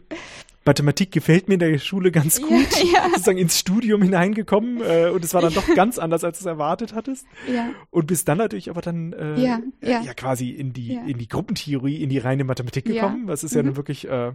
[0.65, 5.23] Mathematik gefällt mir in der Schule ganz gut, Ja, sozusagen ins Studium hineingekommen äh, und
[5.23, 7.25] es war dann doch ganz anders, als du es erwartet hattest.
[7.51, 10.01] ja, Und bist dann natürlich aber dann äh, Ja, äh, ja.
[10.01, 11.01] ja quasi in die, Ja.
[11.05, 12.93] in die Gruppentheorie, in die reine Mathematik Ja.
[13.07, 13.27] gekommen.
[13.27, 13.67] Das ist ja Mhm.
[13.69, 14.33] nun wirklich äh,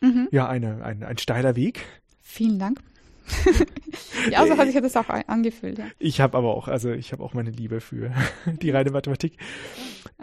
[0.00, 0.28] mhm.
[0.30, 1.80] ja eine, ein, ein steiler Weg.
[2.22, 2.80] Vielen Dank.
[4.30, 5.86] ja, so hat sich das auch angefühlt, ja.
[5.98, 8.12] Ich habe aber auch, also ich habe auch meine Liebe für
[8.62, 9.36] die reine Mathematik.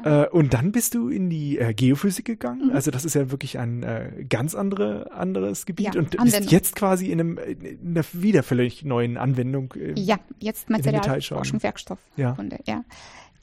[0.03, 2.67] Äh, und dann bist du in die äh, Geophysik gegangen.
[2.67, 2.75] Mhm.
[2.75, 6.49] Also das ist ja wirklich ein äh, ganz andere, anderes Gebiet Ja, und bist Anwendung.
[6.51, 9.73] jetzt quasi in, einem, in einer wieder völlig neuen Anwendung.
[9.75, 10.69] äh, Ja, jetzt.
[10.69, 11.63] Materialforschung, Ja.
[11.63, 12.83] Werkstoffkunde, ja.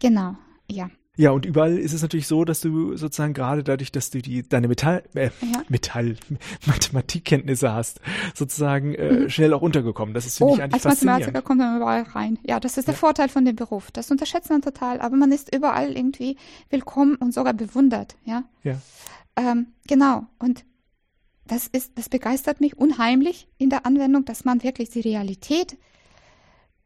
[0.01, 0.37] Genau,
[0.71, 0.91] ja.
[1.17, 4.49] Ja, und überall ist es natürlich so, dass du sozusagen gerade dadurch, dass du die
[4.49, 5.63] deine Metall, äh, Ja.
[5.69, 6.17] Metall,
[6.67, 8.01] Mathematikkenntnisse hast,
[8.35, 10.15] sozusagen äh, schnell auch untergekommen.
[10.15, 11.05] Das ist finde Oh, ich eigentlich als.
[11.05, 12.39] Mathematiker kommt man überall rein.
[12.47, 12.99] Ja, das ist der Ja.
[13.01, 13.91] Vorteil von dem Beruf.
[13.91, 16.37] Das unterschätzt man total, aber man ist überall irgendwie
[16.71, 18.45] willkommen und sogar bewundert, ja.
[18.63, 18.81] Ja.
[19.37, 20.27] Ähm, genau.
[20.39, 20.65] Und
[21.47, 25.77] das ist, das begeistert mich unheimlich in der Anwendung, dass man wirklich die Realität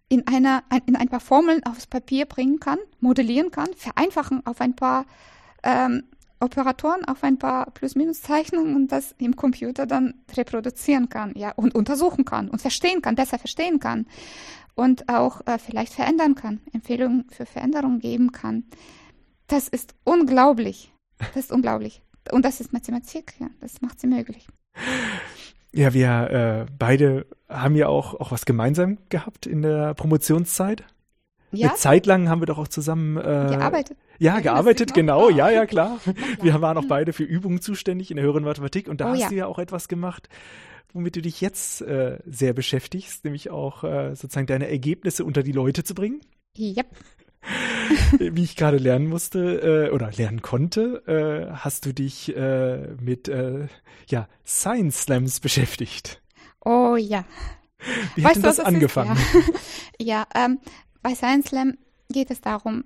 [0.09, 4.61] in einer, ein- in ein paar Formeln aufs Papier bringen kann, modellieren kann, vereinfachen auf
[4.61, 5.07] ein paar
[5.63, 6.05] ähm,
[6.39, 12.25] Operatoren, auf ein paar Plus-Minus-Zeichnungen und das im Computer dann reproduzieren kann, ja, und untersuchen
[12.25, 14.07] kann und verstehen kann, besser verstehen kann
[14.75, 18.65] und auch äh, vielleicht verändern kann, Empfehlungen für Veränderungen geben kann.
[19.47, 20.93] Das ist unglaublich.
[21.19, 22.03] Das ist unglaublich.
[22.31, 24.47] Und das ist Mathematik, ja, das macht sie möglich.
[25.73, 30.85] Ja, wir äh, beide haben ja auch, auch was gemeinsam gehabt in der Promotionszeit.
[31.53, 33.97] Ja, Eine Zeit lang haben wir doch auch zusammen äh, gearbeitet.
[34.19, 35.99] Ja, gearbeitet, genau, ja, ja, klar.
[36.43, 39.21] Wir waren auch beide für Übungen zuständig in der höheren Mathematik und da Oh, hast
[39.21, 39.29] ja.
[39.29, 40.29] du ja auch etwas gemacht,
[40.93, 45.53] womit du dich jetzt äh, sehr beschäftigst, nämlich auch äh, sozusagen deine Ergebnisse unter die
[45.53, 46.21] Leute zu bringen.
[46.57, 46.83] Ja,
[48.19, 53.29] Wie ich gerade lernen musste äh, oder lernen konnte, äh, hast du dich äh, mit
[53.29, 53.69] äh,
[54.09, 56.21] ja, Science Slams beschäftigt.
[56.65, 57.25] oh ja.
[58.15, 59.17] Wie Weißt hat denn du, das angefangen?
[59.99, 60.59] Ja, ja ähm,
[61.03, 61.79] bei Science Slam
[62.11, 62.85] geht es darum,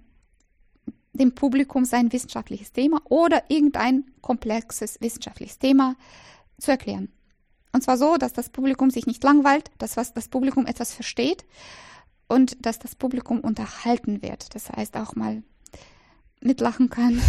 [1.12, 5.96] dem Publikum sein wissenschaftliches Thema oder irgendein komplexes wissenschaftliches Thema
[6.58, 7.10] zu erklären.
[7.72, 11.44] Und zwar so, dass das Publikum sich nicht langweilt, dass was das Publikum etwas versteht
[12.30, 14.54] und dass das Publikum unterhalten wird.
[14.54, 15.42] Das heißt auch mal
[16.40, 17.20] mitlachen kann.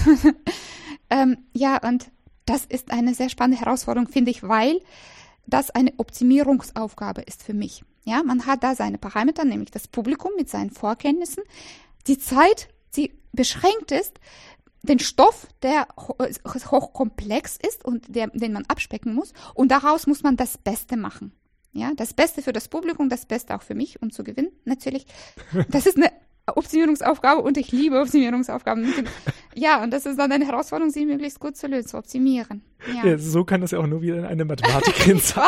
[1.09, 2.11] ähm, ja, und
[2.45, 4.79] das ist eine sehr spannende Herausforderung, finde ich, weil
[5.47, 7.83] das eine Optimierungsaufgabe ist für mich.
[8.05, 11.43] Ja, man hat da seine Parameter, nämlich das Publikum mit seinen Vorkenntnissen,
[12.07, 14.19] die Zeit, die beschränkt ist,
[14.83, 19.33] den Stoff, der hochkomplex ist und der, den man abspecken muss.
[19.53, 21.33] Und daraus muss man das Beste machen.
[21.73, 25.05] Ja, das Beste für das Publikum, das Beste auch für mich, um zu gewinnen, natürlich.
[25.69, 26.11] Das ist eine
[26.47, 28.93] Optimierungsaufgabe und ich liebe Optimierungsaufgaben.
[29.53, 32.63] Ja, und das ist dann eine Herausforderung, sie möglichst gut zu lösen, zu optimieren.
[32.87, 33.05] Ja.
[33.05, 35.43] ja so kann das ja auch nur wieder eine Mathematikerin sein.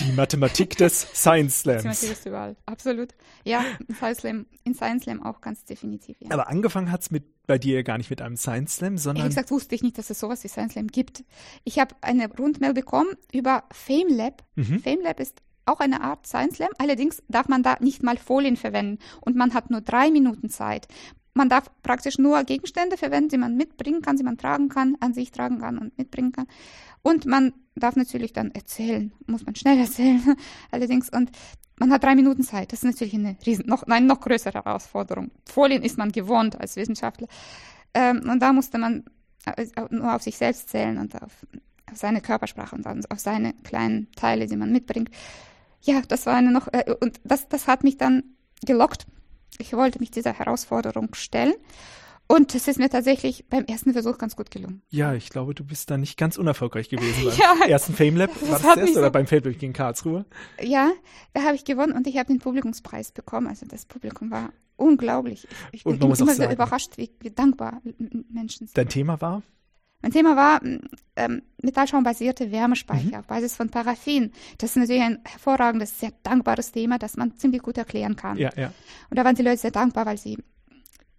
[0.00, 1.84] Die Mathematik des Science Slams.
[1.84, 3.10] Mathematik ist überall, absolut.
[3.44, 6.16] Ja, in Science Slam, in Science Slam auch ganz definitiv.
[6.20, 6.30] Ja.
[6.30, 9.24] Aber angefangen hat es mit bei dir gar nicht mit einem Science Slam, sondern.
[9.24, 11.24] Ehrlich gesagt wusste ich nicht, dass es sowas wie Science Slam gibt.
[11.64, 14.42] Ich habe eine Rundmail bekommen über FameLab.
[14.54, 14.80] Mhm.
[14.80, 16.70] FameLab ist auch eine Art Science Slam.
[16.78, 20.88] Allerdings darf man da nicht mal Folien verwenden und man hat nur drei Minuten Zeit.
[21.34, 25.14] Man darf praktisch nur Gegenstände verwenden, die man mitbringen kann, die man tragen kann, an
[25.14, 26.46] sich tragen kann und mitbringen kann.
[27.02, 30.36] Und man darf natürlich dann erzählen, muss man schnell erzählen,
[30.70, 31.08] allerdings.
[31.08, 31.30] Und
[31.78, 32.72] man hat drei Minuten Zeit.
[32.72, 35.30] Das ist natürlich eine riesen, noch, eine noch größere Herausforderung.
[35.46, 37.28] Folien ist man gewohnt als Wissenschaftler.
[37.94, 39.04] Ähm, und da musste man
[39.46, 41.46] äh, nur auf sich selbst zählen und auf,
[41.90, 45.10] auf seine Körpersprache und auf seine kleinen Teile, die man mitbringt
[45.82, 48.22] ja, das war eine noch, äh, und das, das hat mich dann
[48.64, 49.06] gelockt.
[49.58, 51.54] Ich wollte mich dieser Herausforderung stellen.
[52.28, 54.80] Und es ist mir tatsächlich beim ersten Versuch ganz gut gelungen.
[54.88, 58.30] Ja, ich glaube, du bist da nicht ganz unerfolgreich gewesen beim ja, ersten FameLab.
[58.42, 60.24] War das, das erst so oder beim FameLab gegen Karlsruhe?
[60.58, 60.92] Ja,
[61.34, 63.48] da habe ich gewonnen und ich habe den Publikumspreis bekommen.
[63.48, 65.46] Also das Publikum war unglaublich.
[65.72, 67.82] Ich, ich bin immer so überrascht, wie, wie dankbar
[68.30, 68.78] Menschen sind.
[68.78, 69.42] Dein Thema war?
[70.02, 70.60] Mein Thema war
[71.16, 73.14] ähm, metallschaumbasierte Wärmespeicher mhm.
[73.14, 74.32] auf Basis von Paraffin.
[74.58, 78.36] Das ist natürlich ein hervorragendes, sehr dankbares Thema, das man ziemlich gut erklären kann.
[78.36, 78.72] Ja, ja.
[79.10, 80.38] Und da waren die Leute sehr dankbar, weil sie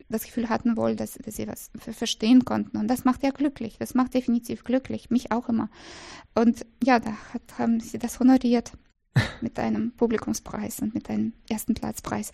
[0.10, 2.77] das Gefühl hatten wohl, dass, dass sie was verstehen konnten.
[2.77, 3.77] Und das macht ja glücklich.
[3.80, 5.10] Das macht definitiv glücklich.
[5.10, 5.69] Mich auch immer.
[6.35, 8.73] Und ja, da hat, haben sie das honoriert
[9.41, 12.31] mit einem Publikumspreis und mit einem ersten Platzpreis.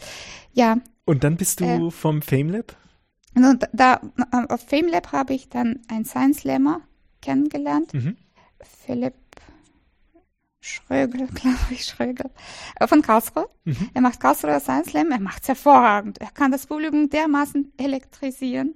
[0.53, 0.79] Ja.
[1.05, 2.75] Und dann bist du äh, vom FameLab
[3.35, 4.01] und da,
[4.49, 6.81] auf FameLab habe ich dann einen Science Slammer
[7.21, 7.93] kennengelernt.
[7.93, 8.17] Mhm.
[8.61, 9.15] Philipp
[10.61, 12.29] Schrögel, glaube ich, Schrögel,
[12.79, 13.49] äh, von Karlsruhe.
[13.63, 13.89] Mhm.
[13.93, 16.19] Er macht Karlsruhe Science Slam, er macht es hervorragend.
[16.19, 18.75] Er kann das Publikum dermaßen elektrisieren.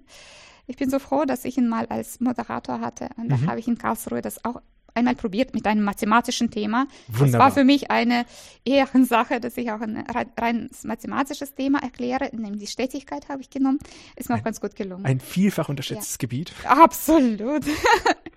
[0.65, 3.09] Ich bin so froh, dass ich ihn mal als Moderator hatte.
[3.17, 3.29] Und mhm.
[3.29, 4.61] da habe ich in Karlsruhe das auch
[4.93, 6.87] einmal probiert mit einem mathematischen Thema.
[7.07, 7.27] Wunderbar.
[7.31, 8.25] Das war für mich eine
[8.65, 10.05] Ehrensache, dass ich auch ein
[10.37, 13.79] rein mathematisches Thema erkläre, nämlich die Stetigkeit habe ich genommen.
[14.15, 15.05] Ist mir ein, auch ganz gut gelungen.
[15.05, 16.17] Ein vielfach unterschätztes ja.
[16.19, 16.53] Gebiet.
[16.65, 17.65] Absolut.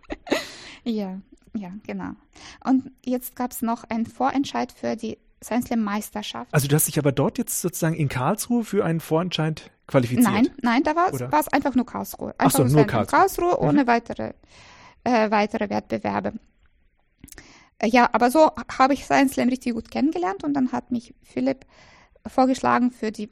[0.84, 1.20] ja,
[1.54, 2.10] ja, genau.
[2.64, 6.52] Und jetzt gab es noch einen Vorentscheid für die Science Slam Meisterschaft.
[6.52, 10.24] Also du hast dich aber dort jetzt sozusagen in Karlsruhe für einen Vorentscheid qualifiziert?
[10.26, 12.34] Nein, nein, da war es einfach nur Karlsruhe.
[12.38, 13.18] Einfach Ach so, nur Karlsruhe.
[13.18, 13.86] Karlsruhe ohne mhm.
[13.86, 14.32] weitere
[15.06, 16.34] äh, weitere Wettbewerbe.
[17.78, 21.14] Äh, ja, aber so habe ich Science Slam richtig gut kennengelernt und dann hat mich
[21.22, 21.64] Philipp
[22.26, 23.30] vorgeschlagen für die,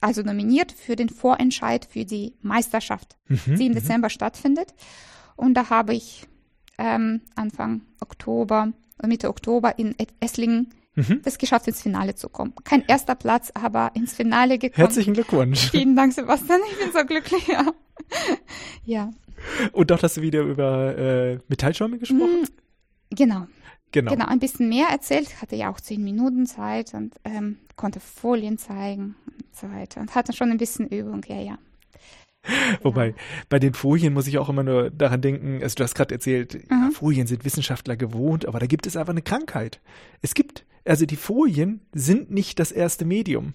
[0.00, 3.76] also nominiert für den Vorentscheid für die Meisterschaft, mhm, die im mhm.
[3.76, 4.74] Dezember stattfindet.
[5.36, 6.26] Und da habe ich
[6.76, 8.72] ähm, Anfang Oktober,
[9.06, 11.20] Mitte Oktober in Esslingen mhm.
[11.24, 12.54] es geschafft, ins Finale zu kommen.
[12.64, 14.86] Kein erster Platz, aber ins Finale gekommen.
[14.86, 15.70] Herzlichen Glückwunsch.
[15.70, 16.60] Vielen Dank, Sebastian.
[16.70, 17.46] Ich bin so glücklich.
[17.48, 17.72] Ja.
[18.84, 19.10] ja.
[19.72, 22.42] Und dort hast du wieder über äh, Metallschäume gesprochen?
[22.42, 23.46] Mm, genau.
[23.92, 24.12] Genau.
[24.12, 25.28] Genau, ein bisschen mehr erzählt.
[25.28, 30.00] Ich hatte ja auch zehn Minuten Zeit und ähm, konnte Folien zeigen und so weiter.
[30.00, 31.58] Und hatte schon ein bisschen Übung, ja, ja.
[32.82, 33.14] Wobei,
[33.48, 36.70] bei den Folien muss ich auch immer nur daran denken, also du hast gerade erzählt,
[36.70, 36.92] mhm.
[36.92, 39.80] Folien sind Wissenschaftler gewohnt, aber da gibt es einfach eine Krankheit.
[40.22, 43.54] Es gibt, also die Folien sind nicht das erste Medium.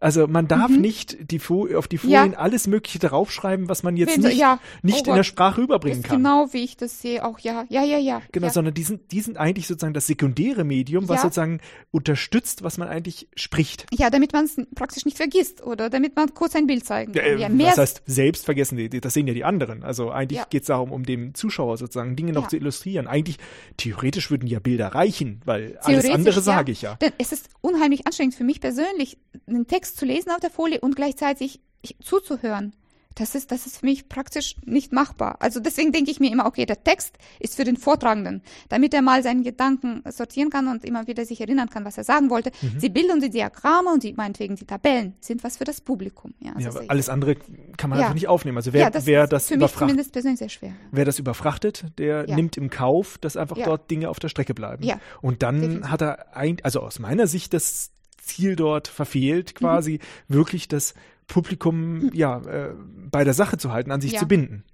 [0.00, 0.80] Also man darf mhm.
[0.80, 1.40] nicht die
[1.76, 2.38] auf die Folien ja.
[2.38, 4.58] alles Mögliche draufschreiben, was man jetzt nicht, ja.
[4.82, 6.16] nicht oh in der Sprache überbringen kann.
[6.16, 8.22] Genau wie ich das sehe, auch ja, ja, ja, ja.
[8.32, 8.52] Genau, ja.
[8.52, 11.60] sondern die sind, die sind eigentlich sozusagen das sekundäre Medium, was sozusagen
[11.90, 13.86] unterstützt, was man eigentlich spricht.
[13.92, 17.38] Ja, damit man es praktisch nicht vergisst oder damit man kurz ein Bild zeigen kann.
[17.38, 19.82] Ja, mehr das heißt, selbst vergessen, das sehen ja die anderen.
[19.82, 23.06] Also eigentlich geht es darum, um dem Zuschauer sozusagen Dinge noch zu illustrieren.
[23.06, 23.36] Eigentlich,
[23.76, 26.94] theoretisch würden ja Bilder reichen, weil alles andere sage ich ja.
[26.94, 30.50] Denn es ist unheimlich anstrengend für mich persönlich, einen Text Text zu lesen auf der
[30.50, 31.60] Folie und gleichzeitig
[32.02, 32.74] zuzuhören.
[33.16, 35.36] Das ist, das ist für mich praktisch nicht machbar.
[35.40, 39.02] Also deswegen denke ich mir immer, okay, der Text ist für den Vortragenden, damit er
[39.02, 42.52] mal seinen Gedanken sortieren kann und immer wieder sich erinnern kann, was er sagen wollte.
[42.62, 42.78] Mhm.
[42.78, 46.34] Die Bilder und die Diagramme und die, meinetwegen die Tabellen sind was für das Publikum.
[46.38, 47.34] Ja, ja aber alles andere
[47.76, 48.04] kann man ja.
[48.04, 48.58] einfach nicht aufnehmen.
[48.58, 50.72] Also wer, ja, das wer das für mich zumindest persönlich sehr schwer.
[50.92, 52.36] Wer das überfrachtet, der ja.
[52.36, 54.84] nimmt im Kauf, dass einfach dort Dinge auf der Strecke bleiben.
[54.84, 55.00] Ja.
[55.20, 55.90] Und dann Definitiv.
[55.90, 57.90] hat er ein, also aus meiner Sicht das
[58.34, 60.34] Ziel dort verfehlt, quasi mhm.
[60.34, 60.94] wirklich das
[61.26, 62.10] Publikum mhm.
[62.12, 62.74] ja äh,
[63.10, 64.18] bei der Sache zu halten, an sich ja.
[64.20, 64.64] zu binden.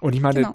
[0.00, 0.52] Und ich meine, genau.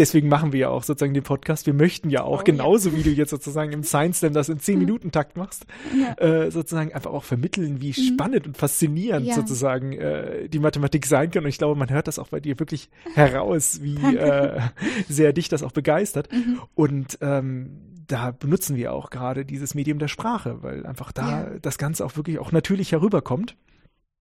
[0.00, 1.66] Deswegen machen wir ja auch sozusagen den Podcast.
[1.66, 2.96] Wir möchten ja auch, oh, genauso ja.
[2.96, 4.86] wie du jetzt sozusagen im Science Slam das in zehn mhm.
[4.86, 6.14] Minuten Takt machst, ja.
[6.14, 8.14] äh, sozusagen einfach auch vermitteln, wie mhm.
[8.14, 9.34] spannend und faszinierend ja.
[9.34, 11.44] sozusagen äh, die Mathematik sein kann.
[11.44, 14.60] Und ich glaube, man hört das auch bei dir wirklich heraus, wie äh,
[15.08, 16.32] sehr dich das auch begeistert.
[16.32, 16.60] Mhm.
[16.74, 17.70] Und ähm,
[18.06, 22.16] da benutzen wir auch gerade dieses Medium der Sprache, weil einfach da das Ganze auch
[22.16, 23.56] wirklich auch natürlich herüberkommt.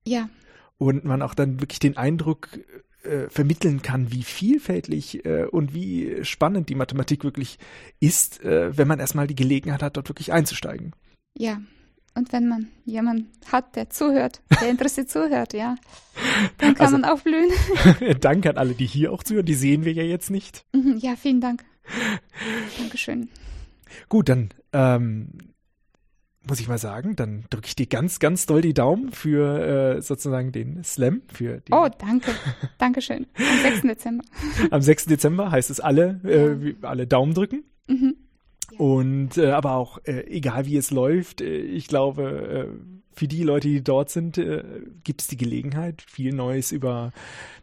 [0.05, 0.29] Ja.
[0.77, 2.49] Und man auch dann wirklich den Eindruck
[3.03, 7.57] äh, vermitteln kann, wie vielfältig äh, und wie spannend die Mathematik wirklich
[7.99, 10.93] ist, äh, wenn man erstmal die Gelegenheit hat, dort wirklich einzusteigen.
[11.37, 11.61] Ja.
[12.15, 15.75] Und wenn man jemanden hat, der zuhört, der interessiert zuhört, ja,
[16.57, 17.51] dann kann also, man aufblühen.
[18.19, 19.45] Danke an alle, die hier auch zuhören.
[19.45, 20.65] Die sehen wir ja jetzt nicht.
[20.73, 21.63] Mhm, ja, vielen Dank.
[22.77, 23.29] Dankeschön.
[24.09, 25.29] Gut, dann ähm,
[26.49, 30.01] muss ich mal sagen, dann drücke ich dir ganz, ganz doll die Daumen für äh,
[30.01, 31.21] sozusagen den Slam.
[31.31, 32.31] Für oh, danke.
[32.77, 33.27] Dankeschön.
[33.37, 33.81] Am 6.
[33.81, 34.23] Dezember.
[34.71, 35.05] Am 6.
[35.05, 37.63] Dezember heißt es alle, äh, alle Daumen drücken.
[37.87, 38.15] Mhm.
[38.77, 43.43] Und äh, aber auch, äh, egal wie es läuft, äh, ich glaube, äh, für die
[43.43, 44.63] Leute, die dort sind, äh,
[45.03, 47.11] gibt es die Gelegenheit, viel Neues über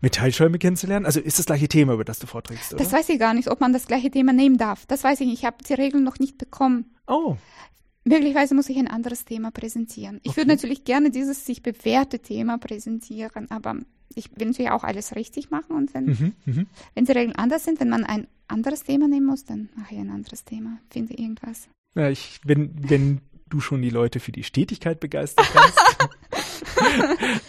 [0.03, 1.07] Metallschäume kennenzulernen.
[1.07, 2.83] Also ist das gleiche Thema, über das du vorträgst, oder?
[2.83, 4.85] Das weiß ich gar nicht, ob man das gleiche Thema nehmen darf.
[4.87, 5.39] Das weiß ich nicht.
[5.39, 6.95] Ich habe die Regeln noch nicht bekommen.
[7.07, 7.37] Oh.
[8.07, 10.21] Möglicherweise muss ich ein anderes Thema präsentieren.
[10.23, 10.37] Ich okay.
[10.39, 13.77] würde natürlich gerne dieses sich bewährte Thema präsentieren, aber
[14.15, 16.67] ich will natürlich auch alles richtig machen und wenn, mhm, mhm.
[16.95, 20.01] wenn die Regeln anders sind, wenn man ein anderes Thema nehmen muss, dann mache ich
[20.01, 21.69] ein anderes Thema, finde irgendwas.
[21.97, 26.09] Ja, ich, wenn, wenn du schon die Leute für die Stetigkeit begeistern kannst,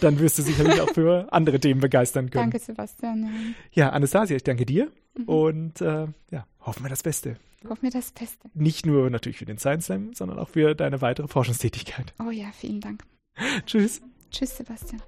[0.00, 2.50] dann wirst du sicherlich auch für andere Themen begeistern können.
[2.50, 3.54] Danke, Sebastian.
[3.72, 5.24] Ja, ja Anastasia, ich danke dir mhm.
[5.24, 7.36] und äh, ja, hoffen wir das Beste.
[7.68, 8.50] Hoffen wir das Beste.
[8.54, 12.14] Nicht nur natürlich für den Science Slam, sondern auch für deine weitere Forschungstätigkeit.
[12.24, 13.04] Oh ja, vielen Dank.
[13.66, 14.00] Tschüss.
[14.30, 15.02] Tschüss, Sebastian.